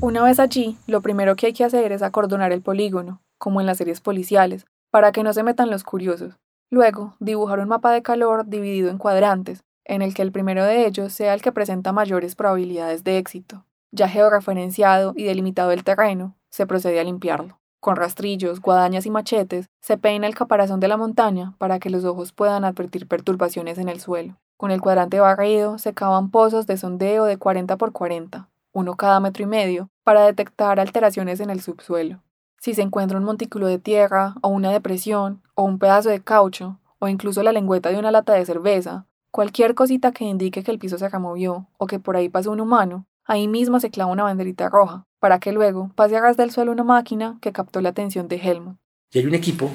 Una 0.00 0.22
vez 0.22 0.38
allí, 0.38 0.78
lo 0.86 1.02
primero 1.02 1.34
que 1.34 1.46
hay 1.46 1.52
que 1.52 1.64
hacer 1.64 1.90
es 1.90 2.02
acordonar 2.02 2.52
el 2.52 2.62
polígono, 2.62 3.20
como 3.36 3.60
en 3.60 3.66
las 3.66 3.78
series 3.78 4.00
policiales, 4.00 4.64
para 4.90 5.10
que 5.10 5.24
no 5.24 5.32
se 5.32 5.42
metan 5.42 5.70
los 5.70 5.82
curiosos. 5.82 6.38
Luego, 6.70 7.16
dibujar 7.18 7.58
un 7.58 7.68
mapa 7.68 7.90
de 7.90 8.02
calor 8.02 8.46
dividido 8.46 8.90
en 8.90 8.98
cuadrantes, 8.98 9.64
en 9.84 10.02
el 10.02 10.14
que 10.14 10.22
el 10.22 10.30
primero 10.30 10.64
de 10.64 10.86
ellos 10.86 11.12
sea 11.12 11.34
el 11.34 11.42
que 11.42 11.50
presenta 11.50 11.92
mayores 11.92 12.36
probabilidades 12.36 13.02
de 13.02 13.18
éxito. 13.18 13.64
Ya 13.90 14.08
georreferenciado 14.08 15.14
y 15.16 15.24
delimitado 15.24 15.72
el 15.72 15.82
terreno, 15.82 16.36
se 16.48 16.66
procede 16.66 17.00
a 17.00 17.04
limpiarlo. 17.04 17.58
Con 17.80 17.96
rastrillos, 17.96 18.60
guadañas 18.60 19.04
y 19.04 19.10
machetes, 19.10 19.66
se 19.80 19.96
peina 19.96 20.26
el 20.26 20.34
caparazón 20.34 20.78
de 20.78 20.88
la 20.88 20.96
montaña 20.96 21.54
para 21.58 21.78
que 21.78 21.90
los 21.90 22.04
ojos 22.04 22.32
puedan 22.32 22.64
advertir 22.64 23.08
perturbaciones 23.08 23.78
en 23.78 23.88
el 23.88 24.00
suelo. 24.00 24.36
Con 24.56 24.70
el 24.70 24.80
cuadrante 24.80 25.18
barrido 25.18 25.78
se 25.78 25.94
cavan 25.94 26.30
pozos 26.30 26.66
de 26.66 26.76
sondeo 26.76 27.24
de 27.24 27.36
40 27.36 27.76
por 27.76 27.92
40, 27.92 28.48
uno 28.72 28.96
cada 28.96 29.20
metro 29.20 29.42
y 29.42 29.46
medio, 29.46 29.90
para 30.04 30.24
detectar 30.24 30.80
alteraciones 30.80 31.40
en 31.40 31.50
el 31.50 31.60
subsuelo. 31.60 32.22
Si 32.60 32.74
se 32.74 32.82
encuentra 32.82 33.18
un 33.18 33.24
montículo 33.24 33.66
de 33.66 33.78
tierra, 33.78 34.34
o 34.42 34.48
una 34.48 34.72
depresión, 34.72 35.42
o 35.54 35.64
un 35.64 35.78
pedazo 35.78 36.08
de 36.08 36.20
caucho, 36.20 36.78
o 36.98 37.08
incluso 37.08 37.42
la 37.42 37.52
lengüeta 37.52 37.90
de 37.90 37.98
una 37.98 38.10
lata 38.10 38.32
de 38.32 38.44
cerveza, 38.44 39.06
Cualquier 39.30 39.74
cosita 39.74 40.12
que 40.12 40.24
indique 40.24 40.62
que 40.62 40.70
el 40.70 40.78
piso 40.78 40.98
se 40.98 41.08
removió 41.08 41.68
o 41.76 41.86
que 41.86 41.98
por 41.98 42.16
ahí 42.16 42.28
pasó 42.28 42.50
un 42.50 42.60
humano, 42.60 43.06
ahí 43.24 43.46
mismo 43.46 43.78
se 43.78 43.90
clava 43.90 44.10
una 44.10 44.22
banderita 44.22 44.70
roja, 44.70 45.04
para 45.20 45.38
que 45.38 45.52
luego 45.52 45.92
pase 45.94 46.16
a 46.16 46.20
ras 46.20 46.36
del 46.36 46.50
suelo 46.50 46.72
una 46.72 46.84
máquina 46.84 47.38
que 47.42 47.52
captó 47.52 47.80
la 47.80 47.90
atención 47.90 48.26
de 48.26 48.36
Helmut. 48.36 48.78
Y 49.12 49.18
hay 49.18 49.26
un 49.26 49.34
equipo, 49.34 49.70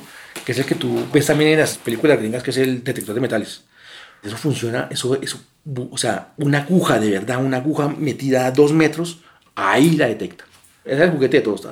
que 0.45 0.51
es 0.51 0.59
el 0.59 0.65
que 0.65 0.75
tú 0.75 1.05
ves 1.13 1.27
también 1.27 1.51
en 1.51 1.59
las 1.59 1.77
películas 1.77 2.17
gringas, 2.19 2.43
que 2.43 2.49
es 2.49 2.57
el 2.57 2.83
detector 2.83 3.13
de 3.13 3.21
metales. 3.21 3.65
Eso 4.23 4.37
funciona, 4.37 4.87
eso, 4.89 5.17
o 5.91 5.97
sea, 5.97 6.33
una 6.37 6.59
aguja 6.59 6.99
de 6.99 7.11
verdad, 7.11 7.43
una 7.43 7.57
aguja 7.57 7.89
metida 7.89 8.45
a 8.45 8.51
dos 8.51 8.71
metros, 8.71 9.21
ahí 9.55 9.91
la 9.91 10.07
detecta. 10.07 10.45
Es 10.85 10.99
el 10.99 11.11
juguete 11.11 11.37
de 11.37 11.43
todos. 11.43 11.67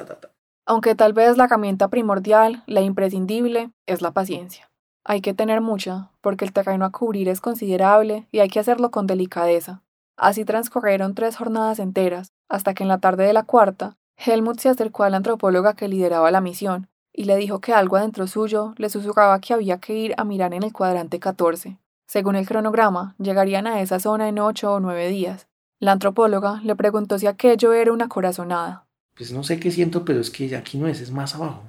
Aunque 0.65 0.95
tal 0.95 1.13
vez 1.13 1.37
la 1.37 1.45
herramienta 1.45 1.87
primordial, 1.87 2.63
la 2.67 2.81
imprescindible, 2.81 3.71
es 3.85 4.01
la 4.01 4.11
paciencia. 4.11 4.69
Hay 5.03 5.21
que 5.21 5.33
tener 5.33 5.61
mucha, 5.61 6.11
porque 6.21 6.45
el 6.45 6.53
terreno 6.53 6.85
a 6.85 6.91
cubrir 6.91 7.27
es 7.27 7.41
considerable 7.41 8.27
y 8.31 8.39
hay 8.39 8.49
que 8.49 8.59
hacerlo 8.59 8.91
con 8.91 9.07
delicadeza. 9.07 9.81
Así 10.15 10.45
transcurrieron 10.45 11.15
tres 11.15 11.37
jornadas 11.37 11.79
enteras, 11.79 12.33
hasta 12.47 12.73
que 12.73 12.83
en 12.83 12.89
la 12.89 12.99
tarde 12.99 13.25
de 13.25 13.33
la 13.33 13.43
cuarta, 13.43 13.97
Helmut 14.17 14.59
se 14.59 14.69
acercó 14.69 15.03
a 15.03 15.09
la 15.09 15.17
antropóloga 15.17 15.73
que 15.73 15.87
lideraba 15.87 16.29
la 16.31 16.41
misión 16.41 16.89
y 17.13 17.25
le 17.25 17.35
dijo 17.35 17.59
que 17.59 17.73
algo 17.73 17.97
adentro 17.97 18.27
suyo 18.27 18.73
le 18.77 18.89
susurraba 18.89 19.39
que 19.39 19.53
había 19.53 19.79
que 19.79 19.95
ir 19.95 20.13
a 20.17 20.23
mirar 20.23 20.53
en 20.53 20.63
el 20.63 20.73
cuadrante 20.73 21.19
14. 21.19 21.77
Según 22.11 22.35
el 22.35 22.45
cronograma, 22.45 23.15
llegarían 23.19 23.67
a 23.67 23.79
esa 23.79 23.97
zona 24.01 24.27
en 24.27 24.37
ocho 24.37 24.73
o 24.73 24.81
nueve 24.81 25.07
días, 25.07 25.47
La 25.79 25.93
antropóloga 25.93 26.59
le 26.61 26.75
preguntó 26.75 27.17
si 27.17 27.25
aquello 27.25 27.71
era 27.71 27.93
una 27.93 28.09
corazonada. 28.09 28.85
Pues 29.15 29.31
no 29.31 29.43
sé 29.43 29.61
qué 29.61 29.71
siento, 29.71 30.03
pero 30.03 30.19
es 30.19 30.29
que 30.29 30.53
aquí 30.57 30.77
no 30.77 30.87
es, 30.87 30.99
es 30.99 31.09
más 31.09 31.35
abajo. 31.35 31.61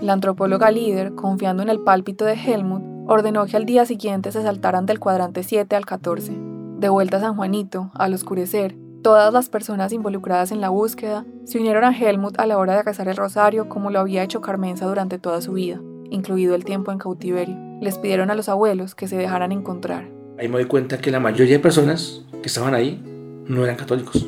La 0.00 0.12
antropóloga 0.12 0.70
líder, 0.70 1.16
confiando 1.16 1.64
en 1.64 1.68
el 1.68 1.80
pálpito 1.80 2.24
de 2.24 2.34
Helmut, 2.34 2.84
ordenó 3.08 3.44
que 3.46 3.56
al 3.56 3.66
día 3.66 3.86
siguiente 3.86 4.30
se 4.30 4.44
saltaran 4.44 4.86
del 4.86 5.00
cuadrante 5.00 5.42
7 5.42 5.74
al 5.74 5.84
14. 5.84 6.32
De 6.78 6.88
vuelta 6.88 7.16
a 7.16 7.20
San 7.22 7.34
Juanito, 7.34 7.90
al 7.94 8.14
oscurecer, 8.14 8.76
todas 9.02 9.32
las 9.32 9.48
personas 9.48 9.92
involucradas 9.92 10.52
en 10.52 10.60
la 10.60 10.68
búsqueda 10.68 11.26
se 11.44 11.58
unieron 11.58 11.82
a 11.82 11.90
Helmut 11.90 12.38
a 12.38 12.46
la 12.46 12.56
hora 12.56 12.76
de 12.76 12.84
rezar 12.84 13.08
el 13.08 13.16
rosario 13.16 13.68
como 13.68 13.90
lo 13.90 13.98
había 13.98 14.22
hecho 14.22 14.40
Carmenza 14.40 14.86
durante 14.86 15.18
toda 15.18 15.40
su 15.40 15.54
vida, 15.54 15.80
incluido 16.10 16.54
el 16.54 16.64
tiempo 16.64 16.92
en 16.92 16.98
cautiverio. 16.98 17.56
Les 17.80 17.98
pidieron 17.98 18.30
a 18.30 18.34
los 18.34 18.48
abuelos 18.48 18.94
que 18.94 19.08
se 19.08 19.16
dejaran 19.16 19.52
encontrar. 19.52 20.08
Ahí 20.38 20.48
me 20.48 20.54
doy 20.54 20.66
cuenta 20.66 20.98
que 20.98 21.10
la 21.10 21.20
mayoría 21.20 21.54
de 21.54 21.60
personas 21.60 22.24
que 22.42 22.48
estaban 22.48 22.74
ahí 22.74 23.02
no 23.46 23.64
eran 23.64 23.76
católicos, 23.76 24.26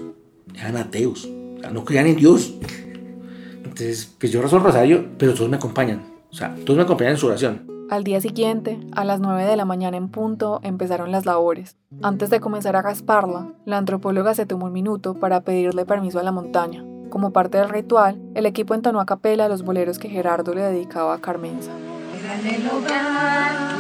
eran 0.55 0.77
ateos, 0.77 1.29
no 1.72 1.85
creían 1.85 2.07
en 2.07 2.16
Dios. 2.16 2.55
Entonces, 3.64 4.14
pues 4.18 4.33
yo 4.33 4.41
rezo 4.41 4.57
el 4.57 4.62
rosario, 4.62 5.07
pero 5.18 5.35
todos 5.35 5.51
me 5.51 5.57
acompañan. 5.57 6.03
O 6.31 6.35
sea, 6.35 6.55
todos 6.64 6.77
me 6.77 6.83
acompañan 6.83 7.12
en 7.12 7.18
su 7.18 7.27
oración. 7.27 7.66
Al 7.89 8.03
día 8.03 8.20
siguiente, 8.20 8.81
a 8.93 9.05
las 9.05 9.20
9 9.20 9.45
de 9.45 9.57
la 9.57 9.64
mañana 9.64 9.97
en 9.97 10.09
punto, 10.09 10.61
empezaron 10.64 11.12
las 11.12 11.24
labores. 11.24 11.77
Antes 12.03 12.31
de 12.31 12.41
comenzar 12.41 12.74
a 12.74 12.83
rasparla, 12.83 13.53
la 13.64 13.79
antropóloga 13.79 14.35
se 14.35 14.45
tomó 14.45 14.66
un 14.66 14.72
minuto 14.72 15.14
para 15.14 15.43
pedirle 15.43 15.87
permiso 15.87 16.18
a 16.18 16.24
la 16.24 16.33
montaña. 16.33 16.85
Como 17.11 17.33
parte 17.33 17.59
del 17.59 17.69
ritual, 17.69 18.21
el 18.35 18.47
equipo 18.47 18.75
entonó 18.75 19.01
a 19.01 19.07
capela 19.07 19.49
los 19.49 19.63
boleros 19.63 19.99
que 19.99 20.09
Gerardo 20.09 20.55
le 20.55 20.63
dedicaba 20.63 21.15
a 21.15 21.21
Carmenza. 21.21 21.71
el 21.73 22.67
hogar 22.69 23.77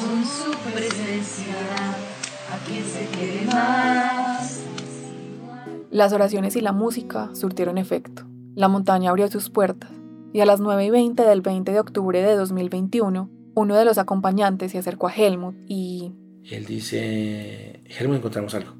con 0.00 0.24
su 0.24 0.50
presencia, 0.72 1.54
a 2.52 2.64
quien 2.66 2.84
se 2.84 3.06
quiere 3.16 3.46
más. 3.46 4.62
Las 5.90 6.12
oraciones 6.12 6.56
y 6.56 6.60
la 6.60 6.72
música 6.72 7.30
surtieron 7.34 7.78
efecto. 7.78 8.24
La 8.54 8.68
montaña 8.68 9.10
abrió 9.10 9.28
sus 9.28 9.50
puertas 9.50 9.90
y 10.32 10.40
a 10.40 10.46
las 10.46 10.60
9 10.60 10.86
y 10.86 10.90
20 10.90 11.22
del 11.24 11.42
20 11.42 11.72
de 11.72 11.80
octubre 11.80 12.22
de 12.22 12.34
2021, 12.36 13.30
uno 13.54 13.76
de 13.76 13.84
los 13.84 13.98
acompañantes 13.98 14.72
se 14.72 14.78
acercó 14.78 15.08
a 15.08 15.14
Helmut 15.14 15.54
y... 15.68 16.12
Él 16.50 16.64
dice, 16.64 17.82
Helmut, 17.84 18.16
encontramos 18.16 18.54
algo. 18.54 18.72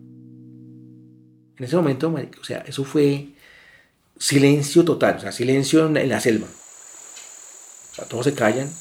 En 1.58 1.64
ese 1.64 1.76
momento, 1.76 2.12
o 2.40 2.44
sea, 2.44 2.58
eso 2.66 2.84
fue 2.84 3.34
silencio 4.22 4.84
total, 4.84 5.16
o 5.16 5.18
sea, 5.18 5.32
silencio 5.32 5.84
en 5.84 6.08
la 6.08 6.20
selva. 6.20 6.46
O 7.90 7.94
sea, 7.96 8.04
todos 8.04 8.24
se 8.24 8.34
callan. 8.34 8.72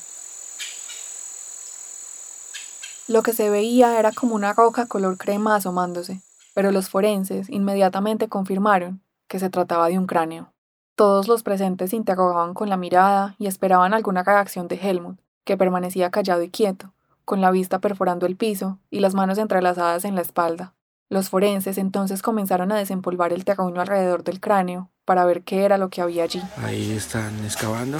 Lo 3.08 3.24
que 3.24 3.34
se 3.34 3.50
veía 3.50 3.98
era 3.98 4.12
como 4.12 4.36
una 4.36 4.54
roca 4.54 4.86
color 4.86 5.18
crema 5.18 5.56
asomándose, 5.56 6.22
pero 6.54 6.72
los 6.72 6.89
forenses 6.89 7.50
inmediatamente 7.50 8.30
confirmaron 8.30 9.02
que 9.28 9.39
se 9.39 9.50
trataba 9.50 9.88
de 9.88 9.98
un 9.98 10.06
cráneo. 10.06 10.54
Todos 10.96 11.28
los 11.28 11.42
presentes 11.42 11.89
se 11.89 11.96
interrogaban 11.96 12.54
con 12.54 12.70
la 12.70 12.78
mirada 12.78 13.36
y 13.39 13.48
esperaban 13.48 13.96
alguna 13.96 14.22
reacción 14.22 14.68
de 14.68 14.76
Helmut, 14.76 15.18
que 15.44 15.58
permanecía 15.58 16.12
callado 16.12 16.44
y 16.44 16.52
quieto, 16.52 16.94
con 17.26 17.42
la 17.42 17.50
vista 17.50 17.80
perforando 17.80 18.28
el 18.28 18.36
piso 18.36 18.78
y 18.92 19.00
las 19.00 19.16
manos 19.16 19.39
entrelazadas 19.39 20.06
en 20.06 20.14
la 20.14 20.22
espalda. 20.22 20.76
Los 21.10 21.30
forenses 21.30 21.80
entonces 21.80 22.22
comenzaron 22.22 22.72
a 22.72 22.78
desempolvar 22.78 23.34
el 23.34 23.44
terruño 23.44 23.82
alrededor 23.82 24.24
del 24.24 24.39
cráneo 24.39 24.92
para 25.12 25.26
ver 25.26 25.41
qué 25.41 25.66
era 25.66 25.78
lo 25.78 25.89
que 25.89 25.99
había 25.99 26.24
allí. 26.24 26.41
Ahí 26.64 26.93
están 26.93 27.43
excavando. 27.43 27.97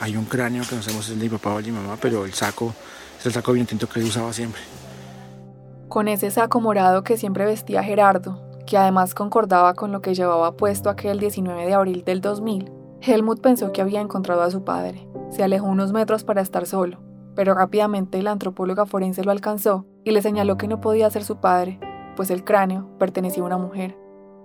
Hay 0.00 0.16
un 0.16 0.24
cráneo 0.24 0.62
que 0.66 0.74
no 0.74 0.80
sabemos 0.80 1.04
si 1.04 1.12
es 1.12 1.18
de 1.18 1.24
mi 1.24 1.28
papá 1.28 1.52
o 1.52 1.56
de 1.58 1.64
mi 1.64 1.72
mamá, 1.72 1.98
pero 2.00 2.24
el 2.24 2.32
saco 2.32 2.72
es 3.18 3.26
el 3.26 3.34
saco 3.34 3.52
bien 3.52 3.66
tinto 3.66 3.86
que 3.86 4.00
él 4.00 4.06
usaba 4.06 4.32
siempre. 4.32 4.62
Con 5.90 6.08
ese 6.08 6.30
saco 6.30 6.58
morado 6.58 7.04
que 7.04 7.18
siempre 7.18 7.44
vestía 7.44 7.82
Gerardo, 7.82 8.40
que 8.66 8.78
además 8.78 9.14
concordaba 9.14 9.74
con 9.74 9.92
lo 9.92 10.00
que 10.00 10.14
llevaba 10.14 10.56
puesto 10.56 10.88
aquel 10.88 11.20
19 11.20 11.66
de 11.66 11.74
abril 11.74 12.02
del 12.02 12.22
2000, 12.22 12.72
Helmut 13.02 13.42
pensó 13.42 13.70
que 13.70 13.82
había 13.82 14.00
encontrado 14.00 14.40
a 14.40 14.50
su 14.50 14.64
padre. 14.64 15.06
Se 15.28 15.42
alejó 15.42 15.66
unos 15.66 15.92
metros 15.92 16.24
para 16.24 16.40
estar 16.40 16.64
solo, 16.64 16.98
pero 17.34 17.52
rápidamente 17.52 18.22
la 18.22 18.30
antropóloga 18.30 18.86
forense 18.86 19.22
lo 19.22 19.32
alcanzó 19.32 19.84
y 20.02 20.12
le 20.12 20.22
señaló 20.22 20.56
que 20.56 20.66
no 20.66 20.80
podía 20.80 21.10
ser 21.10 21.24
su 21.24 21.36
padre, 21.40 21.78
pues 22.16 22.30
el 22.30 22.42
cráneo 22.42 22.88
pertenecía 22.98 23.42
a 23.42 23.46
una 23.46 23.58
mujer. 23.58 23.98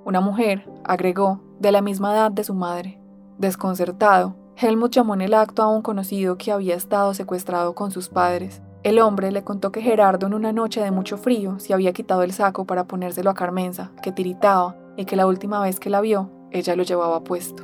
Una 0.06 0.22
mujer, 0.22 0.70
agregó, 0.84 1.42
de 1.60 1.72
la 1.72 1.82
misma 1.82 2.14
edad 2.14 2.32
de 2.32 2.44
su 2.44 2.54
madre. 2.54 3.00
Desconcertado, 3.38 4.36
Helmut 4.58 4.92
llamó 4.92 5.14
en 5.14 5.22
el 5.22 5.34
acto 5.34 5.62
a 5.64 5.68
un 5.68 5.82
conocido 5.82 6.38
que 6.38 6.52
había 6.52 6.76
estado 6.76 7.14
secuestrado 7.14 7.76
con 7.76 7.92
sus 7.92 8.10
padres 8.10 8.62
el 8.86 9.00
hombre 9.00 9.32
le 9.32 9.44
contó 9.44 9.72
que 9.72 9.82
Gerardo 9.82 10.28
en 10.28 10.36
una 10.36 10.54
noche 10.54 10.80
de 10.80 10.92
mucho 10.92 11.18
frío 11.18 11.58
se 11.58 11.74
había 11.74 11.92
quitado 11.92 12.22
el 12.22 12.34
saco 12.34 12.66
para 12.66 12.84
ponérselo 12.84 13.32
a 13.32 13.34
Carmenza, 13.34 13.90
que 14.04 14.12
tiritaba, 14.12 14.76
y 14.96 15.06
que 15.06 15.16
la 15.16 15.26
última 15.26 15.60
vez 15.60 15.80
que 15.80 15.90
la 15.90 16.02
vio, 16.02 16.30
ella 16.52 16.76
lo 16.76 16.84
llevaba 16.84 17.24
puesto. 17.24 17.64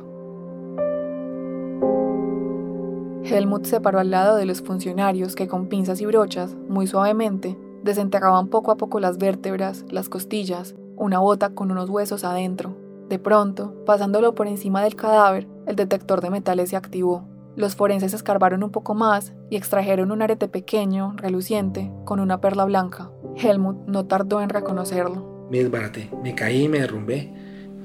Helmut 3.22 3.66
se 3.66 3.80
paró 3.80 4.00
al 4.00 4.10
lado 4.10 4.34
de 4.34 4.46
los 4.46 4.62
funcionarios 4.62 5.36
que 5.36 5.46
con 5.46 5.68
pinzas 5.68 6.00
y 6.00 6.06
brochas, 6.06 6.56
muy 6.68 6.88
suavemente, 6.88 7.56
desenterraban 7.84 8.48
poco 8.48 8.72
a 8.72 8.76
poco 8.76 8.98
las 8.98 9.16
vértebras, 9.18 9.84
las 9.90 10.08
costillas, 10.08 10.74
una 10.96 11.20
bota 11.20 11.50
con 11.50 11.70
unos 11.70 11.88
huesos 11.88 12.24
adentro. 12.24 12.74
De 13.12 13.18
pronto, 13.18 13.74
pasándolo 13.84 14.34
por 14.34 14.46
encima 14.46 14.82
del 14.82 14.96
cadáver, 14.96 15.46
el 15.66 15.76
detector 15.76 16.22
de 16.22 16.30
metales 16.30 16.70
se 16.70 16.76
activó. 16.76 17.28
Los 17.56 17.76
forenses 17.76 18.14
escarbaron 18.14 18.64
un 18.64 18.70
poco 18.70 18.94
más 18.94 19.34
y 19.50 19.56
extrajeron 19.56 20.10
un 20.12 20.22
arete 20.22 20.48
pequeño, 20.48 21.12
reluciente, 21.18 21.92
con 22.06 22.20
una 22.20 22.40
perla 22.40 22.64
blanca. 22.64 23.10
Helmut 23.36 23.86
no 23.86 24.06
tardó 24.06 24.40
en 24.40 24.48
reconocerlo. 24.48 25.46
Me 25.50 25.58
desbaraté, 25.58 26.08
me 26.22 26.34
caí 26.34 26.62
y 26.62 26.68
me 26.70 26.80
derrumbé. 26.80 27.30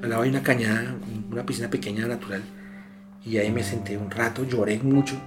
Al 0.01 0.11
lado 0.11 0.21
hay 0.21 0.29
una 0.29 0.43
cañada, 0.43 0.95
una 1.29 1.45
piscina 1.45 1.69
pequeña 1.69 2.07
natural. 2.07 2.41
Y 3.25 3.35
ahí 3.35 3.51
me 3.51 3.63
senté 3.63 3.97
un 3.97 4.09
rato, 4.09 4.45
lloré 4.45 4.79
mucho 4.79 5.17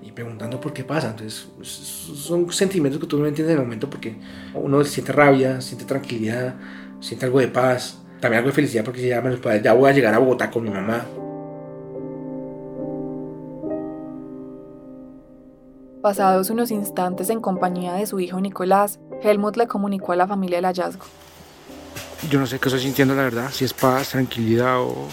y 0.00 0.10
preguntando 0.10 0.58
por 0.58 0.72
qué 0.72 0.84
pasa. 0.84 1.10
Entonces, 1.10 1.48
son 1.62 2.50
sentimientos 2.50 2.98
que 2.98 3.06
tú 3.06 3.18
no 3.18 3.26
entiendes 3.26 3.52
en 3.52 3.60
el 3.60 3.66
momento 3.66 3.90
porque 3.90 4.16
uno 4.54 4.82
siente 4.84 5.12
rabia, 5.12 5.60
siente 5.60 5.84
tranquilidad, 5.84 6.54
siente 7.00 7.26
algo 7.26 7.40
de 7.40 7.48
paz, 7.48 7.98
también 8.20 8.38
algo 8.38 8.48
de 8.48 8.54
felicidad 8.54 8.84
porque 8.84 9.06
ya, 9.06 9.22
ya 9.62 9.72
voy 9.72 9.90
a 9.90 9.92
llegar 9.92 10.14
a 10.14 10.18
Bogotá 10.18 10.50
con 10.50 10.64
mi 10.64 10.70
mamá. 10.70 11.04
Pasados 16.02 16.50
unos 16.50 16.70
instantes 16.70 17.28
en 17.28 17.40
compañía 17.40 17.94
de 17.94 18.06
su 18.06 18.20
hijo 18.20 18.40
Nicolás, 18.40 19.00
Helmut 19.22 19.56
le 19.56 19.66
comunicó 19.66 20.12
a 20.12 20.16
la 20.16 20.26
familia 20.26 20.58
el 20.58 20.64
hallazgo. 20.64 21.04
Yo 22.30 22.38
no 22.38 22.46
sé 22.46 22.58
qué 22.58 22.68
estoy 22.68 22.82
sintiendo, 22.82 23.14
la 23.14 23.22
verdad, 23.22 23.50
si 23.52 23.64
es 23.64 23.72
paz, 23.72 24.10
tranquilidad 24.10 24.80
o, 24.80 25.08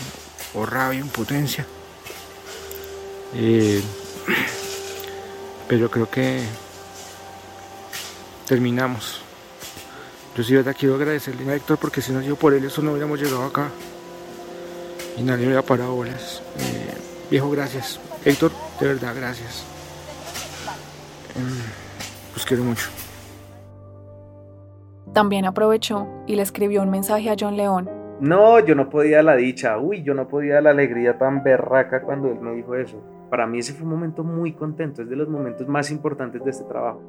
o 0.53 0.65
rabia, 0.65 0.99
impotencia. 0.99 1.65
Eh, 3.35 3.81
pero 5.67 5.89
creo 5.89 6.09
que 6.09 6.41
terminamos. 8.47 9.24
Yo 10.35 10.43
sí, 10.43 10.53
verdad, 10.53 10.75
quiero 10.77 10.95
agradecerle 10.95 11.49
a 11.49 11.55
Héctor 11.55 11.77
porque 11.77 12.01
si 12.01 12.11
no 12.11 12.21
yo 12.21 12.35
por 12.35 12.53
él, 12.53 12.65
eso 12.65 12.81
no 12.81 12.91
hubiéramos 12.91 13.21
llegado 13.21 13.43
acá. 13.43 13.69
Y 15.17 15.23
nadie 15.23 15.43
me 15.43 15.47
hubiera 15.47 15.61
parado 15.61 15.95
bolas. 15.95 16.43
Eh, 16.59 16.93
viejo, 17.31 17.49
gracias. 17.51 18.01
Héctor, 18.25 18.51
de 18.81 18.87
verdad, 18.87 19.13
gracias. 19.15 19.65
Los 22.33 22.45
quiero 22.45 22.63
mucho. 22.63 22.89
También 25.13 25.45
aprovechó 25.45 26.07
y 26.27 26.35
le 26.35 26.41
escribió 26.41 26.81
un 26.83 26.89
mensaje 26.89 27.29
a 27.29 27.35
John 27.39 27.55
León. 27.55 27.89
No, 28.19 28.59
yo 28.59 28.75
no 28.75 28.89
podía 28.89 29.23
la 29.23 29.37
dicha, 29.37 29.77
uy, 29.77 30.03
yo 30.03 30.13
no 30.13 30.27
podía 30.27 30.59
la 30.59 30.71
alegría 30.71 31.17
tan 31.17 31.43
berraca 31.43 32.01
cuando 32.01 32.29
él 32.29 32.41
me 32.41 32.53
dijo 32.55 32.75
eso. 32.75 33.01
Para 33.29 33.47
mí 33.47 33.59
ese 33.59 33.73
fue 33.73 33.83
un 33.83 33.91
momento 33.91 34.23
muy 34.23 34.51
contento, 34.51 35.01
es 35.01 35.09
de 35.09 35.15
los 35.15 35.29
momentos 35.29 35.65
más 35.67 35.91
importantes 35.91 36.43
de 36.43 36.51
este 36.51 36.65
trabajo. 36.65 37.01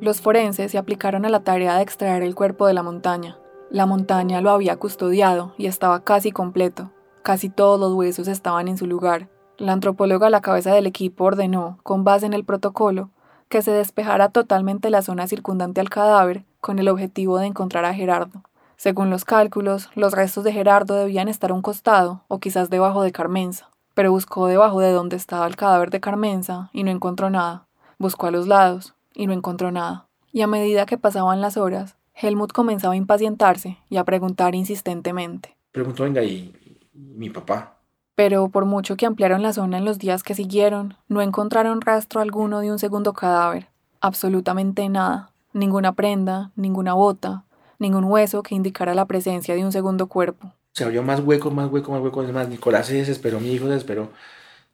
Los 0.00 0.22
forenses 0.22 0.72
se 0.72 0.78
aplicaron 0.78 1.26
a 1.26 1.28
la 1.28 1.40
tarea 1.40 1.76
de 1.76 1.82
extraer 1.82 2.22
el 2.22 2.34
cuerpo 2.34 2.66
de 2.66 2.72
la 2.72 2.82
montaña. 2.82 3.36
La 3.70 3.84
montaña 3.84 4.40
lo 4.40 4.50
había 4.50 4.76
custodiado 4.76 5.52
y 5.58 5.66
estaba 5.66 6.00
casi 6.00 6.32
completo. 6.32 6.90
Casi 7.22 7.50
todos 7.50 7.78
los 7.78 7.92
huesos 7.92 8.26
estaban 8.26 8.68
en 8.68 8.78
su 8.78 8.86
lugar. 8.86 9.28
La 9.58 9.72
antropóloga 9.72 10.28
a 10.28 10.30
la 10.30 10.40
cabeza 10.40 10.72
del 10.72 10.86
equipo 10.86 11.24
ordenó, 11.24 11.78
con 11.82 12.02
base 12.02 12.24
en 12.24 12.32
el 12.32 12.44
protocolo, 12.44 13.10
que 13.50 13.60
se 13.60 13.72
despejara 13.72 14.30
totalmente 14.30 14.88
la 14.88 15.02
zona 15.02 15.26
circundante 15.26 15.82
al 15.82 15.90
cadáver 15.90 16.44
con 16.62 16.78
el 16.78 16.88
objetivo 16.88 17.36
de 17.36 17.48
encontrar 17.48 17.84
a 17.84 17.92
Gerardo. 17.92 18.42
Según 18.76 19.10
los 19.10 19.26
cálculos, 19.26 19.90
los 19.94 20.14
restos 20.14 20.44
de 20.44 20.52
Gerardo 20.54 20.94
debían 20.94 21.28
estar 21.28 21.50
a 21.50 21.54
un 21.54 21.60
costado 21.60 22.22
o 22.28 22.38
quizás 22.38 22.70
debajo 22.70 23.02
de 23.02 23.12
Carmenza, 23.12 23.68
pero 23.92 24.12
buscó 24.12 24.46
debajo 24.46 24.80
de 24.80 24.92
donde 24.92 25.16
estaba 25.16 25.46
el 25.46 25.56
cadáver 25.56 25.90
de 25.90 26.00
Carmenza 26.00 26.70
y 26.72 26.84
no 26.84 26.90
encontró 26.90 27.28
nada. 27.28 27.66
Buscó 27.98 28.28
a 28.28 28.30
los 28.30 28.46
lados 28.48 28.94
y 29.14 29.26
no 29.26 29.32
encontró 29.32 29.70
nada. 29.72 30.08
Y 30.32 30.42
a 30.42 30.46
medida 30.46 30.86
que 30.86 30.98
pasaban 30.98 31.40
las 31.40 31.56
horas, 31.56 31.96
Helmut 32.14 32.52
comenzaba 32.52 32.94
a 32.94 32.96
impacientarse 32.96 33.78
y 33.88 33.96
a 33.96 34.04
preguntar 34.04 34.54
insistentemente. 34.54 35.56
Preguntó, 35.72 36.04
venga, 36.04 36.22
¿y 36.22 36.52
mi 36.92 37.30
papá? 37.30 37.80
pero 38.20 38.50
por 38.50 38.66
mucho 38.66 38.96
que 38.96 39.06
ampliaron 39.06 39.40
la 39.40 39.54
zona 39.54 39.78
en 39.78 39.86
los 39.86 39.98
días 39.98 40.22
que 40.22 40.34
siguieron, 40.34 40.94
no 41.08 41.22
encontraron 41.22 41.80
rastro 41.80 42.20
alguno 42.20 42.60
de 42.60 42.70
un 42.70 42.78
segundo 42.78 43.14
cadáver. 43.14 43.68
Absolutamente 44.02 44.86
nada. 44.90 45.32
Ninguna 45.54 45.94
prenda, 45.94 46.50
ninguna 46.54 46.92
bota, 46.92 47.46
ningún 47.78 48.04
hueso 48.04 48.42
que 48.42 48.54
indicara 48.54 48.94
la 48.94 49.06
presencia 49.06 49.54
de 49.54 49.64
un 49.64 49.72
segundo 49.72 50.06
cuerpo. 50.06 50.52
Se 50.74 50.84
abrió 50.84 51.02
más 51.02 51.20
hueco, 51.20 51.50
más 51.50 51.70
hueco, 51.70 51.92
más 51.92 52.02
hueco. 52.02 52.20
Además, 52.20 52.50
Nicolás 52.50 52.88
se 52.88 52.96
desesperó, 52.96 53.40
mi 53.40 53.52
hijo 53.52 53.64
se 53.64 53.72
desesperó. 53.72 54.10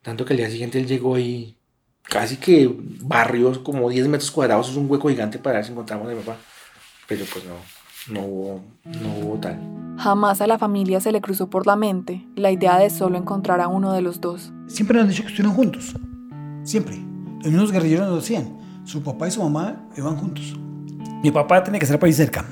Tanto 0.03 0.25
que 0.25 0.33
el 0.33 0.39
día 0.39 0.51
siguiente 0.51 0.81
él 0.81 0.89
llegó 0.89 1.17
y 1.17 1.57
casi 2.09 2.37
que 2.37 2.75
barrios 3.03 3.59
como 3.59 3.89
10 3.89 4.09
metros 4.09 4.31
cuadrados, 4.31 4.69
es 4.69 4.77
un 4.77 4.91
hueco 4.91 5.09
gigante 5.09 5.39
para 5.39 5.57
ver 5.57 5.65
si 5.65 5.73
encontramos 5.73 6.07
a 6.07 6.11
mi 6.11 6.21
papá. 6.21 6.37
Pero 7.09 7.25
pues 7.33 7.45
no, 7.45 7.55
no 8.13 8.27
hubo, 8.27 8.61
no 8.85 9.19
hubo 9.19 9.41
tal. 9.41 9.59
Jamás 9.99 10.41
a 10.41 10.47
la 10.47 10.59
familia 10.59 11.01
se 11.01 11.13
le 11.13 11.21
cruzó 11.21 11.49
por 11.49 11.67
la 11.67 11.77
mente 11.77 12.27
la 12.37 12.51
idea 12.51 12.79
de 12.79 12.91
solo 12.91 13.17
encontrar 13.17 13.61
a 13.61 13.69
uno 13.69 13.93
de 13.93 14.03
los 14.03 14.21
dos. 14.21 14.53
Siempre 14.67 14.97
nos 14.97 15.05
han 15.05 15.11
dicho 15.11 15.23
que 15.23 15.29
estuvieron 15.29 15.55
juntos. 15.57 15.95
Siempre. 16.65 16.97
Los 17.43 17.53
mismos 17.53 17.73
guerrilleros 17.73 18.09
nos 18.09 18.23
decían. 18.23 18.59
Su 18.85 19.03
papá 19.03 19.29
y 19.29 19.31
su 19.31 19.43
mamá 19.43 19.89
iban 19.97 20.17
juntos. 20.17 20.55
Mi 21.23 21.31
papá 21.31 21.63
tenía 21.65 21.79
que 21.79 21.85
estar 21.85 21.99
por 21.99 22.07
ahí 22.07 22.13
cerca. 22.13 22.45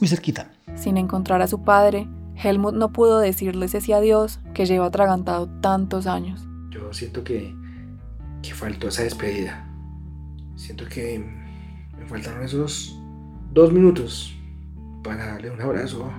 Muy 0.00 0.08
cerquita. 0.08 0.50
Sin 0.76 0.96
encontrar 0.96 1.40
a 1.40 1.46
su 1.46 1.62
padre, 1.62 2.08
Helmut 2.36 2.74
no 2.74 2.92
pudo 2.92 3.18
decirles 3.18 3.74
ese 3.74 3.94
adiós 3.94 4.40
que 4.54 4.66
lleva 4.66 4.86
atragantado 4.86 5.48
tantos 5.60 6.06
años. 6.06 6.46
Yo 6.70 6.92
siento 6.92 7.24
que, 7.24 7.54
que 8.44 8.54
faltó 8.54 8.88
esa 8.88 9.02
despedida. 9.02 9.66
Siento 10.56 10.84
que 10.88 11.18
me 11.98 12.06
faltaron 12.06 12.44
esos 12.44 12.98
dos 13.52 13.72
minutos 13.72 14.34
para 15.02 15.26
darle 15.26 15.50
un 15.50 15.60
abrazo 15.60 16.10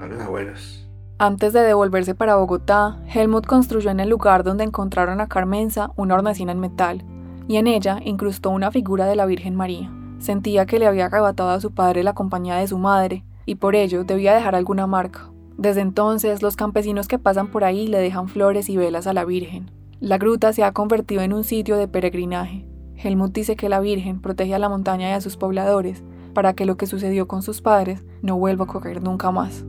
a 0.00 0.06
los 0.06 0.20
abuelos. 0.20 0.82
Antes 1.18 1.52
de 1.52 1.60
devolverse 1.60 2.14
para 2.14 2.36
Bogotá, 2.36 2.98
Helmut 3.12 3.46
construyó 3.46 3.90
en 3.90 4.00
el 4.00 4.10
lugar 4.10 4.44
donde 4.44 4.64
encontraron 4.64 5.20
a 5.20 5.28
Carmenza 5.28 5.90
una 5.96 6.14
hornacina 6.14 6.52
en 6.52 6.60
metal, 6.60 7.04
y 7.48 7.56
en 7.56 7.66
ella 7.66 8.00
incrustó 8.04 8.50
una 8.50 8.70
figura 8.70 9.06
de 9.06 9.16
la 9.16 9.24
Virgen 9.24 9.54
María. 9.54 9.90
Sentía 10.18 10.66
que 10.66 10.78
le 10.78 10.86
había 10.86 11.06
arrebatado 11.06 11.50
a 11.50 11.60
su 11.60 11.72
padre 11.72 12.02
la 12.02 12.14
compañía 12.14 12.56
de 12.56 12.66
su 12.68 12.78
madre, 12.78 13.24
y 13.46 13.54
por 13.54 13.76
ello 13.76 14.04
debía 14.04 14.34
dejar 14.34 14.54
alguna 14.54 14.86
marca. 14.86 15.30
Desde 15.56 15.80
entonces, 15.80 16.42
los 16.42 16.56
campesinos 16.56 17.08
que 17.08 17.18
pasan 17.18 17.50
por 17.50 17.64
ahí 17.64 17.86
le 17.86 17.98
dejan 17.98 18.28
flores 18.28 18.68
y 18.68 18.76
velas 18.76 19.06
a 19.06 19.14
la 19.14 19.24
Virgen. 19.24 19.70
La 20.00 20.18
gruta 20.18 20.52
se 20.52 20.62
ha 20.62 20.72
convertido 20.72 21.22
en 21.22 21.32
un 21.32 21.42
sitio 21.42 21.78
de 21.78 21.88
peregrinaje. 21.88 22.66
Helmut 22.96 23.32
dice 23.32 23.56
que 23.56 23.70
la 23.70 23.80
Virgen 23.80 24.20
protege 24.20 24.54
a 24.54 24.58
la 24.58 24.68
montaña 24.68 25.08
y 25.08 25.12
a 25.12 25.22
sus 25.22 25.38
pobladores 25.38 26.02
para 26.34 26.52
que 26.52 26.66
lo 26.66 26.76
que 26.76 26.86
sucedió 26.86 27.26
con 27.26 27.42
sus 27.42 27.62
padres 27.62 28.04
no 28.20 28.36
vuelva 28.36 28.64
a 28.64 28.68
ocurrir 28.68 29.00
nunca 29.00 29.30
más. 29.30 29.64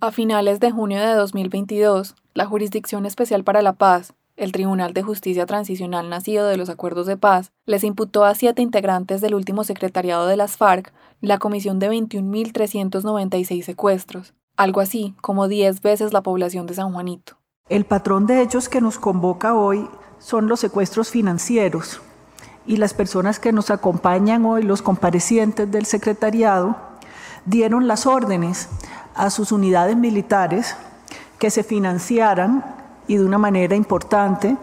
A 0.00 0.10
finales 0.12 0.60
de 0.60 0.70
junio 0.70 0.98
de 0.98 1.12
2022, 1.12 2.14
la 2.32 2.46
Jurisdicción 2.46 3.04
Especial 3.04 3.44
para 3.44 3.60
la 3.60 3.74
Paz, 3.74 4.14
el 4.36 4.52
Tribunal 4.52 4.94
de 4.94 5.02
Justicia 5.02 5.44
Transicional 5.44 6.08
nacido 6.08 6.46
de 6.46 6.56
los 6.56 6.70
acuerdos 6.70 7.06
de 7.06 7.18
paz, 7.18 7.52
les 7.66 7.84
imputó 7.84 8.24
a 8.24 8.34
siete 8.34 8.62
integrantes 8.62 9.20
del 9.20 9.34
último 9.34 9.64
secretariado 9.64 10.26
de 10.26 10.38
las 10.38 10.56
FARC 10.56 10.94
la 11.20 11.36
comisión 11.36 11.78
de 11.78 11.90
21.396 11.90 13.62
secuestros, 13.62 14.32
algo 14.60 14.82
así 14.82 15.14
como 15.22 15.48
10 15.48 15.80
veces 15.80 16.12
la 16.12 16.20
población 16.20 16.66
de 16.66 16.74
San 16.74 16.92
Juanito. 16.92 17.36
El 17.70 17.86
patrón 17.86 18.26
de 18.26 18.42
hechos 18.42 18.68
que 18.68 18.82
nos 18.82 18.98
convoca 18.98 19.54
hoy 19.54 19.88
son 20.18 20.48
los 20.48 20.60
secuestros 20.60 21.08
financieros 21.08 22.02
y 22.66 22.76
las 22.76 22.92
personas 22.92 23.40
que 23.40 23.52
nos 23.52 23.70
acompañan 23.70 24.44
hoy, 24.44 24.62
los 24.62 24.82
comparecientes 24.82 25.70
del 25.70 25.86
secretariado, 25.86 26.76
dieron 27.46 27.88
las 27.88 28.04
órdenes 28.04 28.68
a 29.14 29.30
sus 29.30 29.50
unidades 29.50 29.96
militares 29.96 30.76
que 31.38 31.50
se 31.50 31.64
financiaran 31.64 32.62
y 33.08 33.16
de 33.16 33.24
una 33.24 33.38
manera 33.38 33.74
importante 33.74 34.58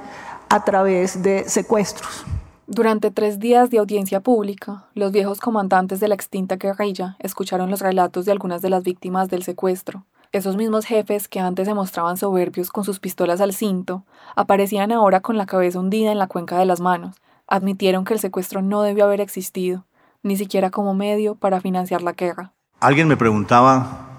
a 0.48 0.64
través 0.64 1.24
de 1.24 1.50
secuestros. 1.50 2.24
Durante 2.70 3.12
tres 3.12 3.40
días 3.40 3.70
de 3.70 3.78
audiencia 3.78 4.20
pública, 4.20 4.88
los 4.94 5.14
viejos 5.14 5.40
comandantes 5.40 6.02
de 6.02 6.10
la 6.10 6.16
extinta 6.16 6.58
guerrilla 6.58 7.16
escucharon 7.20 7.72
los 7.72 7.80
relatos 7.80 8.26
de 8.26 8.34
algunas 8.34 8.62
de 8.62 8.70
las 8.70 8.84
víctimas 8.84 9.30
del 9.30 9.44
secuestro. 9.44 10.04
Esos 10.34 10.58
mismos 10.58 10.84
jefes 10.84 11.30
que 11.30 11.40
antes 11.40 11.66
se 11.66 11.74
mostraban 11.74 12.18
soberbios 12.18 12.70
con 12.70 12.84
sus 12.84 13.00
pistolas 13.00 13.40
al 13.40 13.54
cinto, 13.54 14.04
aparecían 14.36 14.92
ahora 14.92 15.22
con 15.22 15.38
la 15.38 15.46
cabeza 15.46 15.80
hundida 15.80 16.12
en 16.12 16.20
la 16.20 16.28
cuenca 16.28 16.60
de 16.60 16.66
las 16.66 16.82
manos. 16.82 17.16
Admitieron 17.48 18.04
que 18.04 18.14
el 18.14 18.20
secuestro 18.20 18.62
no 18.62 18.82
debió 18.82 19.06
haber 19.06 19.22
existido, 19.22 19.86
ni 20.22 20.36
siquiera 20.36 20.70
como 20.70 20.94
medio 20.94 21.36
para 21.36 21.62
financiar 21.62 22.02
la 22.02 22.12
guerra. 22.12 22.52
Alguien 22.82 23.08
me 23.08 23.16
preguntaba 23.16 24.10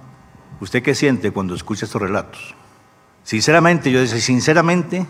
¿Usted 0.60 0.82
qué 0.82 0.94
siente 0.94 1.32
cuando 1.32 1.54
escucha 1.54 1.84
estos 1.84 2.00
relatos? 2.00 2.54
Sinceramente, 3.24 3.90
yo 3.92 4.00
decía, 4.00 4.18
sinceramente, 4.20 5.06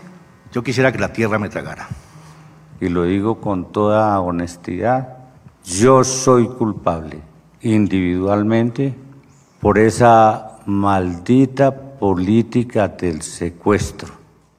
yo 0.51 0.61
quisiera 0.61 0.91
que 0.91 0.99
la 0.99 1.13
tierra 1.13 1.39
me 1.39 1.47
tragara. 1.47 1.87
Y 2.81 2.89
lo 2.89 3.03
digo 3.03 3.41
con 3.41 3.71
toda 3.71 4.19
honestidad, 4.19 5.17
yo 5.65 6.03
soy 6.03 6.47
culpable 6.47 7.21
individualmente 7.61 8.95
por 9.59 9.77
esa 9.77 10.59
maldita 10.65 11.75
política 11.99 12.87
del 12.87 13.21
secuestro. 13.21 14.13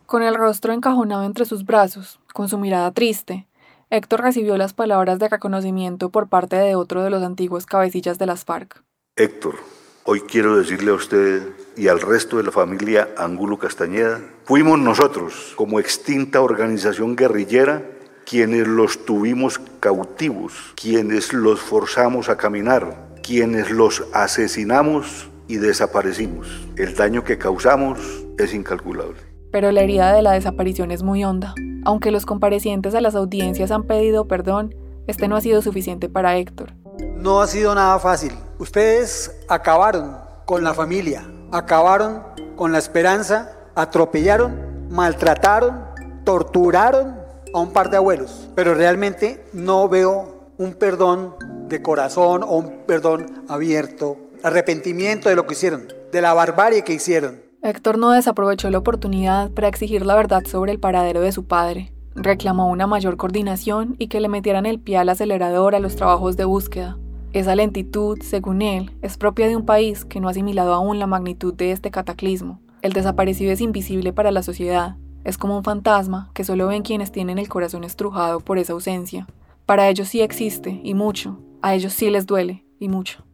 Con 0.07 0.23
el 0.23 0.35
rostro 0.35 0.73
encajonado 0.73 1.25
entre 1.25 1.45
sus 1.45 1.65
brazos, 1.65 2.21
con 2.35 2.49
su 2.49 2.59
mirada 2.59 2.91
triste, 2.93 3.47
Héctor 3.89 4.23
recibió 4.23 4.57
las 4.57 4.75
palabras 4.75 5.19
de 5.19 5.29
reconocimiento 5.29 6.11
por 6.11 6.29
parte 6.29 6.57
de 6.57 6.75
otro 6.75 7.03
de 7.03 7.11
los 7.11 7.23
antiguos 7.23 7.67
cabecillas 7.67 8.19
de 8.19 8.27
las 8.27 8.45
FARC. 8.45 8.83
Héctor, 9.17 9.57
Hoy 10.05 10.23
quiero 10.23 10.57
decirle 10.57 10.93
a 10.93 10.95
usted 10.95 11.43
y 11.77 11.89
al 11.89 12.01
resto 12.01 12.39
de 12.39 12.43
la 12.43 12.51
familia 12.51 13.11
Angulo 13.19 13.59
Castañeda, 13.59 14.21
fuimos 14.45 14.79
nosotros, 14.79 15.53
como 15.57 15.79
extinta 15.79 16.41
organización 16.41 17.15
guerrillera, 17.15 17.85
quienes 18.31 18.69
los 18.69 19.05
tuvimos 19.05 19.61
cautivos, 19.81 20.53
quienes 20.81 21.33
los 21.33 21.59
forzamos 21.59 22.29
a 22.29 22.37
caminar, 22.37 23.09
quienes 23.25 23.73
los 23.73 24.05
asesinamos 24.13 25.29
y 25.49 25.57
desaparecimos. 25.57 26.47
El 26.77 26.95
daño 26.95 27.25
que 27.25 27.39
causamos 27.39 27.99
es 28.39 28.55
incalculable. 28.55 29.17
Pero 29.51 29.73
la 29.73 29.81
herida 29.81 30.13
de 30.13 30.23
la 30.23 30.31
desaparición 30.31 30.93
es 30.93 31.03
muy 31.03 31.25
honda. 31.25 31.57
Aunque 31.85 32.13
los 32.13 32.25
comparecientes 32.25 32.95
a 32.95 33.01
las 33.01 33.17
audiencias 33.17 33.73
han 33.73 33.83
pedido 33.83 34.29
perdón, 34.29 34.77
este 35.09 35.27
no 35.27 35.35
ha 35.35 35.41
sido 35.41 35.61
suficiente 35.61 36.09
para 36.09 36.37
Héctor. 36.37 36.75
No 37.17 37.41
ha 37.41 37.49
sido 37.49 37.75
nada 37.75 37.99
fácil. 37.99 38.33
Ustedes 38.61 39.41
acabaron 39.49 40.19
con 40.45 40.63
la 40.63 40.73
familia, 40.73 41.25
acabaron 41.51 42.23
con 42.55 42.71
la 42.71 42.79
esperanza, 42.79 43.51
atropellaron, 43.75 44.89
maltrataron, 44.89 45.81
torturaron 46.25 47.20
a 47.53 47.61
un 47.61 47.73
par 47.73 47.91
de 47.91 47.97
abuelos. 47.97 48.49
Pero 48.55 48.75
realmente 48.75 49.45
no 49.53 49.89
veo 49.89 50.53
un 50.59 50.75
perdón 50.75 51.35
de 51.69 51.83
corazón 51.83 52.43
o 52.43 52.57
un 52.57 52.85
perdón 52.87 53.45
abierto, 53.49 54.19
arrepentimiento 54.43 55.29
de 55.29 55.37
lo 55.37 55.47
que 55.47 55.55
hicieron, 55.55 55.89
de 56.13 56.21
la 56.21 56.35
barbarie 56.35 56.85
que 56.85 56.93
hicieron. 56.93 57.41
Héctor 57.63 57.99
no 57.99 58.11
desaprovechó 58.11 58.71
la 58.71 58.79
oportunidad 58.79 59.51
para 59.51 59.69
exigir 59.69 60.05
la 60.07 60.15
verdad 60.15 60.43
sobre 60.47 60.73
el 60.73 60.81
paradero 60.81 61.21
de 61.21 61.33
su 61.33 61.45
padre. 61.45 61.93
Reclamó 62.15 62.69
una 62.69 62.87
mayor 62.87 63.17
coordinación 63.17 63.97
y 63.99 64.09
que 64.09 64.21
le 64.21 64.29
metieran 64.29 64.67
el 64.67 64.81
pie 64.81 64.97
al 64.97 65.09
acelerador 65.09 65.75
a 65.75 65.79
los 65.79 65.95
trabajos 65.95 66.37
de 66.37 66.45
búsqueda. 66.45 66.99
Esa 67.33 67.55
lentitud, 67.55 68.19
según 68.23 68.61
él, 68.61 68.91
es 69.03 69.17
propia 69.17 69.47
de 69.47 69.57
un 69.57 69.65
país 69.65 70.05
que 70.05 70.21
no 70.21 70.27
ha 70.27 70.33
asimilado 70.33 70.75
aún 70.75 70.99
la 70.99 71.07
magnitud 71.07 71.55
de 71.55 71.71
este 71.71 71.91
cataclismo. 71.91 72.61
El 72.83 72.93
desaparecido 72.93 73.53
es 73.53 73.61
invisible 73.61 74.13
para 74.13 74.33
la 74.33 74.43
sociedad. 74.43 74.97
Es 75.25 75.37
como 75.37 75.57
un 75.57 75.65
fantasma 75.65 76.31
que 76.35 76.45
solo 76.45 76.67
ven 76.67 76.83
quienes 76.83 77.13
tienen 77.13 77.39
el 77.39 77.49
corazón 77.49 77.85
estrujado 77.85 78.41
por 78.41 78.59
esa 78.59 78.73
ausencia. 78.73 79.27
Para 79.67 79.89
ellos 79.89 80.09
sí 80.09 80.21
existe, 80.21 80.81
y 80.83 80.95
mucho. 80.95 81.39
A 81.63 81.75
ellos 81.75 81.93
sí 81.93 82.11
les 82.11 82.27
duele, 82.27 82.65
y 82.79 82.89
mucho. 82.89 83.25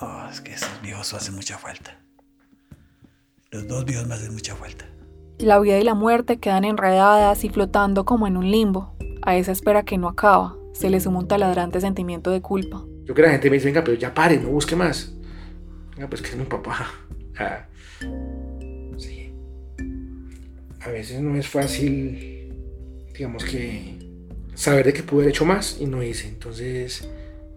No, 0.00 0.28
es 0.28 0.40
que 0.40 0.52
esos 0.52 0.70
viejos 0.82 1.12
hacen 1.14 1.34
mucha 1.34 1.58
falta. 1.58 1.98
Los 3.50 3.66
dos 3.68 3.84
viejos 3.84 4.06
me 4.06 4.14
hacen 4.14 4.32
mucha 4.32 4.54
falta. 4.54 4.86
La 5.38 5.58
vida 5.58 5.78
y 5.78 5.84
la 5.84 5.94
muerte 5.94 6.38
quedan 6.38 6.64
enredadas 6.64 7.44
y 7.44 7.48
flotando 7.48 8.04
como 8.04 8.26
en 8.26 8.36
un 8.36 8.50
limbo. 8.50 8.94
A 9.22 9.36
esa 9.36 9.52
espera 9.52 9.82
que 9.82 9.98
no 9.98 10.08
acaba, 10.08 10.56
se 10.72 10.90
le 10.90 11.00
suma 11.00 11.18
un 11.18 11.28
taladrante 11.28 11.80
sentimiento 11.80 12.30
de 12.30 12.40
culpa. 12.40 12.84
Yo 13.04 13.14
que 13.14 13.22
la 13.22 13.30
gente 13.30 13.50
me 13.50 13.56
dice, 13.56 13.66
venga, 13.66 13.82
pero 13.84 13.96
ya 13.96 14.14
pare, 14.14 14.38
no 14.38 14.48
busque 14.48 14.76
más. 14.76 15.12
Venga, 15.96 16.08
pues 16.08 16.22
que 16.22 16.28
es 16.28 16.36
mi 16.36 16.44
papá. 16.44 16.86
Ah. 17.38 17.66
A 20.84 20.90
veces 20.90 21.20
no 21.20 21.36
es 21.36 21.48
fácil, 21.48 22.52
digamos 23.16 23.44
que, 23.44 23.98
saber 24.54 24.86
de 24.86 24.92
que 24.92 25.02
pude 25.02 25.22
haber 25.22 25.30
hecho 25.30 25.44
más 25.44 25.80
y 25.80 25.86
no 25.86 26.02
hice. 26.02 26.28
Entonces, 26.28 27.08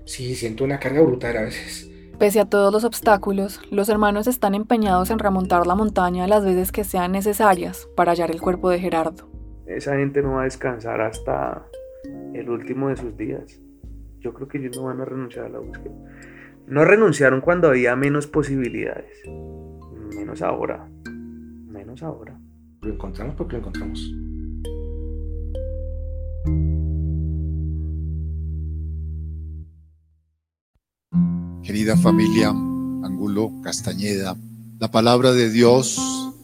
sí, 0.05 0.35
siento 0.35 0.63
una 0.63 0.79
carga 0.79 1.01
brutal 1.01 1.37
a 1.37 1.41
veces. 1.41 1.89
Pese 2.19 2.39
a 2.39 2.45
todos 2.45 2.71
los 2.71 2.83
obstáculos, 2.83 3.59
los 3.71 3.89
hermanos 3.89 4.27
están 4.27 4.55
empeñados 4.55 5.09
en 5.09 5.19
remontar 5.19 5.67
la 5.67 5.75
montaña 5.75 6.27
las 6.27 6.45
veces 6.45 6.71
que 6.71 6.83
sean 6.83 7.11
necesarias 7.11 7.87
para 7.95 8.11
hallar 8.11 8.31
el 8.31 8.39
cuerpo 8.39 8.69
de 8.69 8.79
Gerardo. 8.79 9.27
Esa 9.65 9.97
gente 9.97 10.21
no 10.21 10.33
va 10.33 10.41
a 10.41 10.45
descansar 10.45 11.01
hasta 11.01 11.65
el 12.33 12.49
último 12.49 12.89
de 12.89 12.95
sus 12.95 13.17
días. 13.17 13.59
Yo 14.19 14.33
creo 14.33 14.47
que 14.47 14.59
ellos 14.59 14.77
no 14.77 14.83
van 14.83 15.01
a 15.01 15.05
renunciar 15.05 15.45
a 15.45 15.49
la 15.49 15.59
búsqueda. 15.59 15.93
No 16.67 16.85
renunciaron 16.85 17.41
cuando 17.41 17.69
había 17.69 17.95
menos 17.95 18.27
posibilidades. 18.27 19.11
Menos 20.15 20.41
ahora. 20.41 20.87
Menos 21.67 22.01
ahora. 22.01 22.39
Lo 22.85 22.93
encontramos 22.93 23.33
porque 23.35 23.53
lo 23.53 23.59
encontramos. 23.61 23.99
Querida 31.63 31.97
familia 31.97 32.49
Angulo 32.49 33.51
Castañeda, 33.63 34.35
la 34.79 34.91
palabra 34.91 35.31
de 35.31 35.49
Dios 35.49 35.99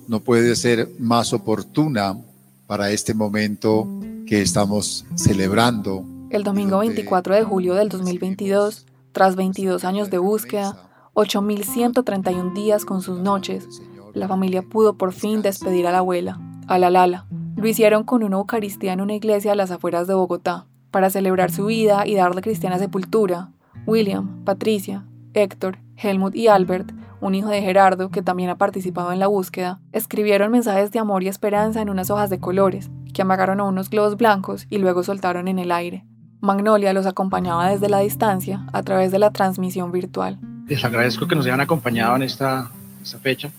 no 0.07 0.21
puede 0.21 0.55
ser 0.55 0.89
más 0.97 1.31
oportuna 1.31 2.17
para 2.65 2.89
este 2.89 3.13
momento 3.13 3.87
que 4.25 4.41
estamos 4.41 5.05
celebrando. 5.13 6.03
El 6.31 6.43
domingo 6.43 6.79
24 6.79 7.35
de 7.35 7.43
julio 7.43 7.75
del 7.75 7.89
2022, 7.89 8.87
tras 9.11 9.35
22 9.35 9.83
años 9.83 10.09
de 10.09 10.17
búsqueda, 10.17 10.89
8.131 11.13 12.53
días 12.55 12.83
con 12.83 13.03
sus 13.03 13.19
noches, 13.19 13.81
la 14.13 14.27
familia 14.27 14.61
pudo 14.61 14.97
por 14.97 15.13
fin 15.13 15.41
despedir 15.41 15.87
a 15.87 15.91
la 15.91 15.99
abuela, 15.99 16.39
a 16.67 16.77
la 16.77 16.89
Lala. 16.89 17.25
Lo 17.55 17.67
hicieron 17.67 18.03
con 18.03 18.23
una 18.23 18.37
Eucaristía 18.37 18.93
en 18.93 19.01
una 19.01 19.13
iglesia 19.13 19.51
a 19.51 19.55
las 19.55 19.71
afueras 19.71 20.07
de 20.07 20.13
Bogotá. 20.13 20.65
Para 20.89 21.09
celebrar 21.09 21.51
su 21.51 21.65
vida 21.65 22.05
y 22.05 22.15
darle 22.15 22.41
cristiana 22.41 22.79
sepultura, 22.79 23.49
William, 23.85 24.43
Patricia, 24.43 25.05
Héctor, 25.33 25.77
Helmut 25.95 26.35
y 26.35 26.47
Albert, 26.47 26.91
un 27.21 27.35
hijo 27.35 27.49
de 27.49 27.61
Gerardo 27.61 28.09
que 28.09 28.21
también 28.21 28.49
ha 28.49 28.57
participado 28.57 29.11
en 29.11 29.19
la 29.19 29.27
búsqueda, 29.27 29.79
escribieron 29.91 30.51
mensajes 30.51 30.91
de 30.91 30.99
amor 30.99 31.23
y 31.23 31.27
esperanza 31.27 31.81
en 31.81 31.89
unas 31.89 32.09
hojas 32.09 32.29
de 32.29 32.39
colores, 32.39 32.89
que 33.13 33.21
amagaron 33.21 33.59
a 33.59 33.65
unos 33.65 33.89
globos 33.89 34.17
blancos 34.17 34.65
y 34.69 34.79
luego 34.79 35.03
soltaron 35.03 35.47
en 35.47 35.59
el 35.59 35.71
aire. 35.71 36.05
Magnolia 36.41 36.93
los 36.93 37.05
acompañaba 37.05 37.69
desde 37.69 37.87
la 37.87 37.99
distancia 37.99 38.65
a 38.73 38.81
través 38.81 39.11
de 39.11 39.19
la 39.19 39.29
transmisión 39.29 39.91
virtual. 39.91 40.39
Les 40.67 40.83
agradezco 40.83 41.27
que 41.27 41.35
nos 41.35 41.45
hayan 41.45 41.61
acompañado 41.61 42.15
en 42.15 42.23
esta, 42.23 42.71
esta 43.01 43.19
fecha. 43.19 43.51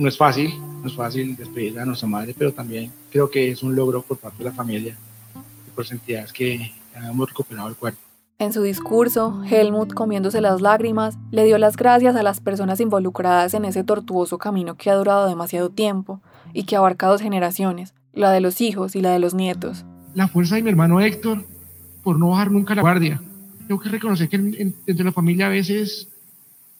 No 0.00 0.08
es 0.08 0.16
fácil, 0.16 0.58
no 0.80 0.88
es 0.88 0.94
fácil 0.94 1.36
despedir 1.36 1.78
a 1.78 1.84
nuestra 1.84 2.08
madre, 2.08 2.34
pero 2.36 2.54
también 2.54 2.90
creo 3.10 3.28
que 3.28 3.50
es 3.50 3.62
un 3.62 3.76
logro 3.76 4.00
por 4.00 4.16
parte 4.16 4.38
de 4.38 4.44
la 4.44 4.52
familia 4.52 4.96
y 5.68 5.70
por 5.72 5.84
entidades 5.90 6.32
que 6.32 6.72
hemos 6.94 7.28
recuperado 7.28 7.68
el 7.68 7.76
cuerpo. 7.76 8.00
En 8.38 8.54
su 8.54 8.62
discurso, 8.62 9.42
Helmut, 9.44 9.92
comiéndose 9.92 10.40
las 10.40 10.62
lágrimas, 10.62 11.18
le 11.30 11.44
dio 11.44 11.58
las 11.58 11.76
gracias 11.76 12.16
a 12.16 12.22
las 12.22 12.40
personas 12.40 12.80
involucradas 12.80 13.52
en 13.52 13.66
ese 13.66 13.84
tortuoso 13.84 14.38
camino 14.38 14.74
que 14.74 14.88
ha 14.88 14.94
durado 14.94 15.28
demasiado 15.28 15.68
tiempo 15.68 16.22
y 16.54 16.64
que 16.64 16.76
abarca 16.76 17.06
dos 17.08 17.20
generaciones, 17.20 17.92
la 18.14 18.32
de 18.32 18.40
los 18.40 18.62
hijos 18.62 18.96
y 18.96 19.02
la 19.02 19.10
de 19.10 19.18
los 19.18 19.34
nietos. 19.34 19.84
La 20.14 20.28
fuerza 20.28 20.54
de 20.54 20.62
mi 20.62 20.70
hermano 20.70 21.02
Héctor 21.02 21.44
por 22.02 22.18
no 22.18 22.30
bajar 22.30 22.50
nunca 22.50 22.74
la 22.74 22.80
guardia. 22.80 23.20
Tengo 23.68 23.78
que 23.78 23.90
reconocer 23.90 24.30
que 24.30 24.38
dentro 24.38 24.82
de 24.86 25.04
la 25.04 25.12
familia 25.12 25.48
a 25.48 25.50
veces 25.50 26.08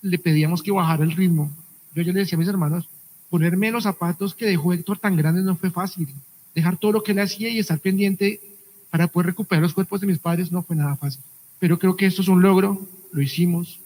le 0.01 0.18
pedíamos 0.18 0.62
que 0.62 0.73
bajara 0.73 1.05
el 1.05 1.12
ritmo. 1.12 1.51
Yo, 1.95 2.03
yo 2.03 2.14
le 2.14 2.21
decía 2.21 2.37
a 2.37 2.39
mis 2.39 2.49
hermanos, 2.49 2.89
ponerme 3.31 3.70
los 3.70 3.85
zapatos 3.85 4.35
que 4.35 4.47
dejó 4.47 4.72
Héctor 4.72 4.99
tan 4.99 5.16
grandes 5.16 5.45
no 5.45 5.57
fue 5.57 5.70
fácil. 5.70 6.09
Dejar 6.55 6.76
todo 6.76 6.93
lo 6.93 7.03
que 7.03 7.12
él 7.12 7.20
hacía 7.20 7.49
y 7.49 7.61
estar 7.61 7.78
pendiente 7.78 8.41
para 8.91 9.07
poder 9.07 9.28
recuperar 9.28 9.62
los 9.62 9.72
cuerpos 9.72 10.01
de 10.01 10.09
mis 10.09 10.18
padres 10.18 10.51
no 10.51 10.62
fue 10.62 10.76
nada 10.76 10.97
fácil. 10.97 11.22
Pero 11.61 11.78
creo 11.78 11.97
que 11.97 12.07
esto 12.07 12.22
es 12.22 12.28
un 12.28 12.43
logro, 12.43 12.81
lo 13.12 13.22
hicimos, 13.22 13.81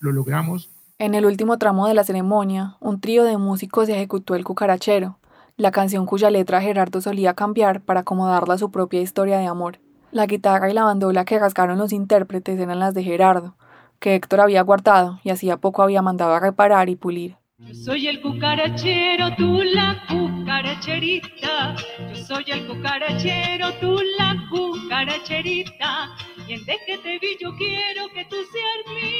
lo 0.00 0.12
logramos. 0.12 0.68
En 0.98 1.14
el 1.14 1.24
último 1.24 1.56
tramo 1.56 1.88
de 1.88 1.94
la 1.94 2.04
ceremonia, 2.04 2.76
un 2.78 3.00
trío 3.00 3.24
de 3.24 3.38
músicos 3.38 3.88
ejecutó 3.88 4.34
el 4.34 4.44
cucarachero, 4.44 5.16
la 5.56 5.70
canción 5.70 6.04
cuya 6.04 6.30
letra 6.30 6.60
Gerardo 6.60 7.00
solía 7.00 7.34
cambiar 7.34 7.80
para 7.80 8.00
acomodarla 8.00 8.54
a 8.54 8.58
su 8.58 8.70
propia 8.70 9.00
historia 9.00 9.38
de 9.38 9.46
amor. 9.46 9.78
La 10.12 10.26
guitarra 10.26 10.68
y 10.68 10.74
la 10.74 10.84
bandola 10.84 11.24
que 11.24 11.38
rasgaron 11.38 11.78
los 11.78 11.92
intérpretes 11.92 12.58
eran 12.58 12.80
las 12.80 12.92
de 12.92 13.02
Gerardo, 13.02 13.54
que 13.98 14.14
Héctor 14.14 14.40
había 14.40 14.62
guardado 14.62 15.20
y 15.24 15.30
hacía 15.30 15.56
poco 15.56 15.82
había 15.82 16.02
mandado 16.02 16.34
a 16.34 16.40
reparar 16.40 16.90
y 16.90 16.96
pulir. 16.96 17.39
Yo 17.66 17.74
soy 17.74 18.08
el 18.08 18.22
cucarachero, 18.22 19.34
tú 19.36 19.62
la 19.62 20.02
cucaracherita. 20.08 21.76
Yo 22.08 22.24
soy 22.24 22.44
el 22.48 22.66
cucarachero, 22.66 23.74
tú 23.80 23.98
la 24.18 24.34
cucaracherita. 24.50 26.08
Y 26.48 26.54
en 26.54 26.64
vez 26.64 26.78
que 26.86 26.96
te 26.98 27.18
vi 27.18 27.36
yo 27.38 27.54
quiero 27.56 28.08
que 28.14 28.24
tú 28.24 28.36
seas 28.50 28.86
mi 28.94 29.12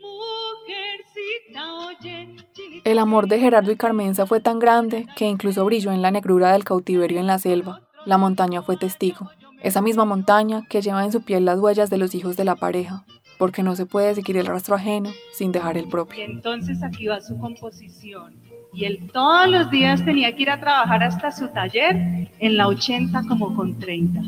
mujercita. 0.00 1.74
Oye, 1.88 2.36
El 2.84 2.98
amor 3.00 3.26
de 3.26 3.40
Gerardo 3.40 3.72
y 3.72 3.76
Carmenza 3.76 4.26
fue 4.26 4.38
tan 4.40 4.60
grande 4.60 5.06
que 5.16 5.26
incluso 5.26 5.64
brilló 5.64 5.90
en 5.90 6.02
la 6.02 6.12
negrura 6.12 6.52
del 6.52 6.62
cautiverio 6.62 7.18
en 7.18 7.26
la 7.26 7.40
selva. 7.40 7.80
La 8.06 8.16
montaña 8.16 8.62
fue 8.62 8.76
testigo. 8.76 9.28
Esa 9.60 9.82
misma 9.82 10.04
montaña 10.04 10.62
que 10.68 10.82
lleva 10.82 11.04
en 11.04 11.10
su 11.10 11.22
piel 11.22 11.44
las 11.44 11.58
huellas 11.58 11.90
de 11.90 11.98
los 11.98 12.14
hijos 12.14 12.36
de 12.36 12.44
la 12.44 12.54
pareja 12.54 13.04
porque 13.38 13.62
no 13.62 13.76
se 13.76 13.86
puede 13.86 14.14
seguir 14.14 14.36
el 14.36 14.46
rastro 14.46 14.76
ajeno 14.76 15.10
sin 15.32 15.52
dejar 15.52 15.76
el 15.76 15.88
propio. 15.88 16.24
Entonces 16.24 16.82
aquí 16.82 17.06
va 17.06 17.20
su 17.20 17.38
composición. 17.38 18.34
Y 18.72 18.86
él 18.86 19.08
todos 19.12 19.48
los 19.48 19.70
días 19.70 20.04
tenía 20.04 20.34
que 20.34 20.42
ir 20.42 20.50
a 20.50 20.60
trabajar 20.60 21.02
hasta 21.02 21.30
su 21.30 21.48
taller 21.48 22.28
en 22.38 22.56
la 22.56 22.66
80 22.66 23.22
como 23.28 23.54
con 23.54 23.78
30. 23.78 24.20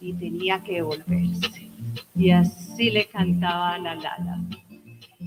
Y 0.00 0.12
tenía 0.14 0.60
que 0.62 0.82
volverse. 0.82 1.70
Y 2.14 2.30
así 2.30 2.90
le 2.90 3.06
cantaba 3.06 3.74
a 3.74 3.78
la 3.78 3.94
Lala. 3.94 4.38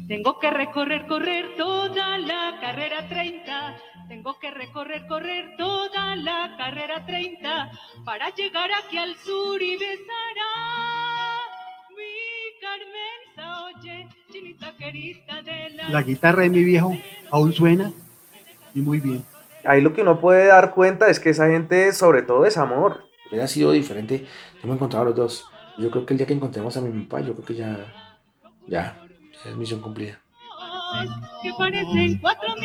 Tengo 0.07 0.39
que 0.39 0.51
recorrer, 0.51 1.05
correr 1.07 1.55
toda 1.57 2.17
la 2.17 2.57
carrera 2.59 3.07
30. 3.07 3.77
Tengo 4.09 4.37
que 4.39 4.51
recorrer, 4.51 5.07
correr 5.07 5.55
toda 5.57 6.17
la 6.17 6.55
carrera 6.57 7.05
30 7.05 7.71
para 8.03 8.29
llegar 8.35 8.69
aquí 8.83 8.97
al 8.97 9.15
sur 9.15 9.61
y 9.61 9.77
besar 9.77 10.35
a 10.57 10.90
la... 14.57 15.89
La 15.89 16.01
guitarra 16.03 16.43
de 16.43 16.49
mi 16.49 16.63
viejo 16.63 16.97
aún 17.31 17.53
suena 17.53 17.91
y 18.73 18.81
muy 18.81 18.99
bien. 18.99 19.23
Ahí 19.63 19.81
lo 19.81 19.93
que 19.93 20.01
uno 20.01 20.19
puede 20.19 20.47
dar 20.47 20.73
cuenta 20.73 21.09
es 21.09 21.19
que 21.19 21.29
esa 21.29 21.47
gente 21.47 21.91
sobre 21.93 22.21
todo 22.21 22.45
es 22.45 22.57
amor. 22.57 23.05
Hubiera 23.29 23.47
sido 23.47 23.71
diferente, 23.71 24.25
yo 24.61 24.67
me 24.67 24.73
encontraba 24.73 25.05
a 25.05 25.09
los 25.09 25.15
dos. 25.15 25.45
Yo 25.77 25.89
creo 25.89 26.05
que 26.05 26.13
el 26.13 26.17
día 26.17 26.27
que 26.27 26.33
encontremos 26.33 26.75
a 26.77 26.81
mi 26.81 27.05
papá, 27.05 27.21
yo 27.21 27.33
creo 27.33 27.45
que 27.45 27.55
ya, 27.55 27.93
ya, 28.67 28.97
ya 29.43 29.49
es 29.49 29.55
misión 29.55 29.81
cumplida. 29.81 30.19
Que 31.41 31.51
parecen 31.57 32.19
cuatro 32.19 32.55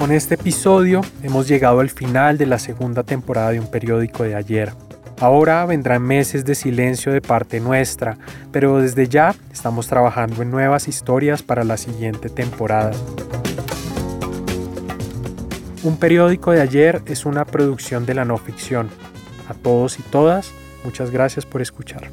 Con 0.00 0.12
este 0.12 0.36
episodio 0.36 1.02
hemos 1.22 1.46
llegado 1.46 1.80
al 1.80 1.90
final 1.90 2.38
de 2.38 2.46
la 2.46 2.58
segunda 2.58 3.02
temporada 3.02 3.50
de 3.50 3.60
un 3.60 3.70
periódico 3.70 4.22
de 4.22 4.34
ayer. 4.34 4.72
Ahora 5.18 5.66
vendrán 5.66 6.00
meses 6.00 6.46
de 6.46 6.54
silencio 6.54 7.12
de 7.12 7.20
parte 7.20 7.60
nuestra, 7.60 8.16
pero 8.50 8.78
desde 8.78 9.08
ya 9.08 9.34
estamos 9.52 9.88
trabajando 9.88 10.40
en 10.40 10.50
nuevas 10.50 10.88
historias 10.88 11.42
para 11.42 11.64
la 11.64 11.76
siguiente 11.76 12.30
temporada. 12.30 12.92
Un 15.82 15.98
periódico 15.98 16.52
de 16.52 16.62
ayer 16.62 17.02
es 17.04 17.26
una 17.26 17.44
producción 17.44 18.06
de 18.06 18.14
la 18.14 18.24
no 18.24 18.38
ficción. 18.38 18.88
A 19.50 19.52
todos 19.52 19.98
y 19.98 20.02
todas, 20.02 20.50
muchas 20.82 21.10
gracias 21.10 21.44
por 21.44 21.60
escuchar. 21.60 22.10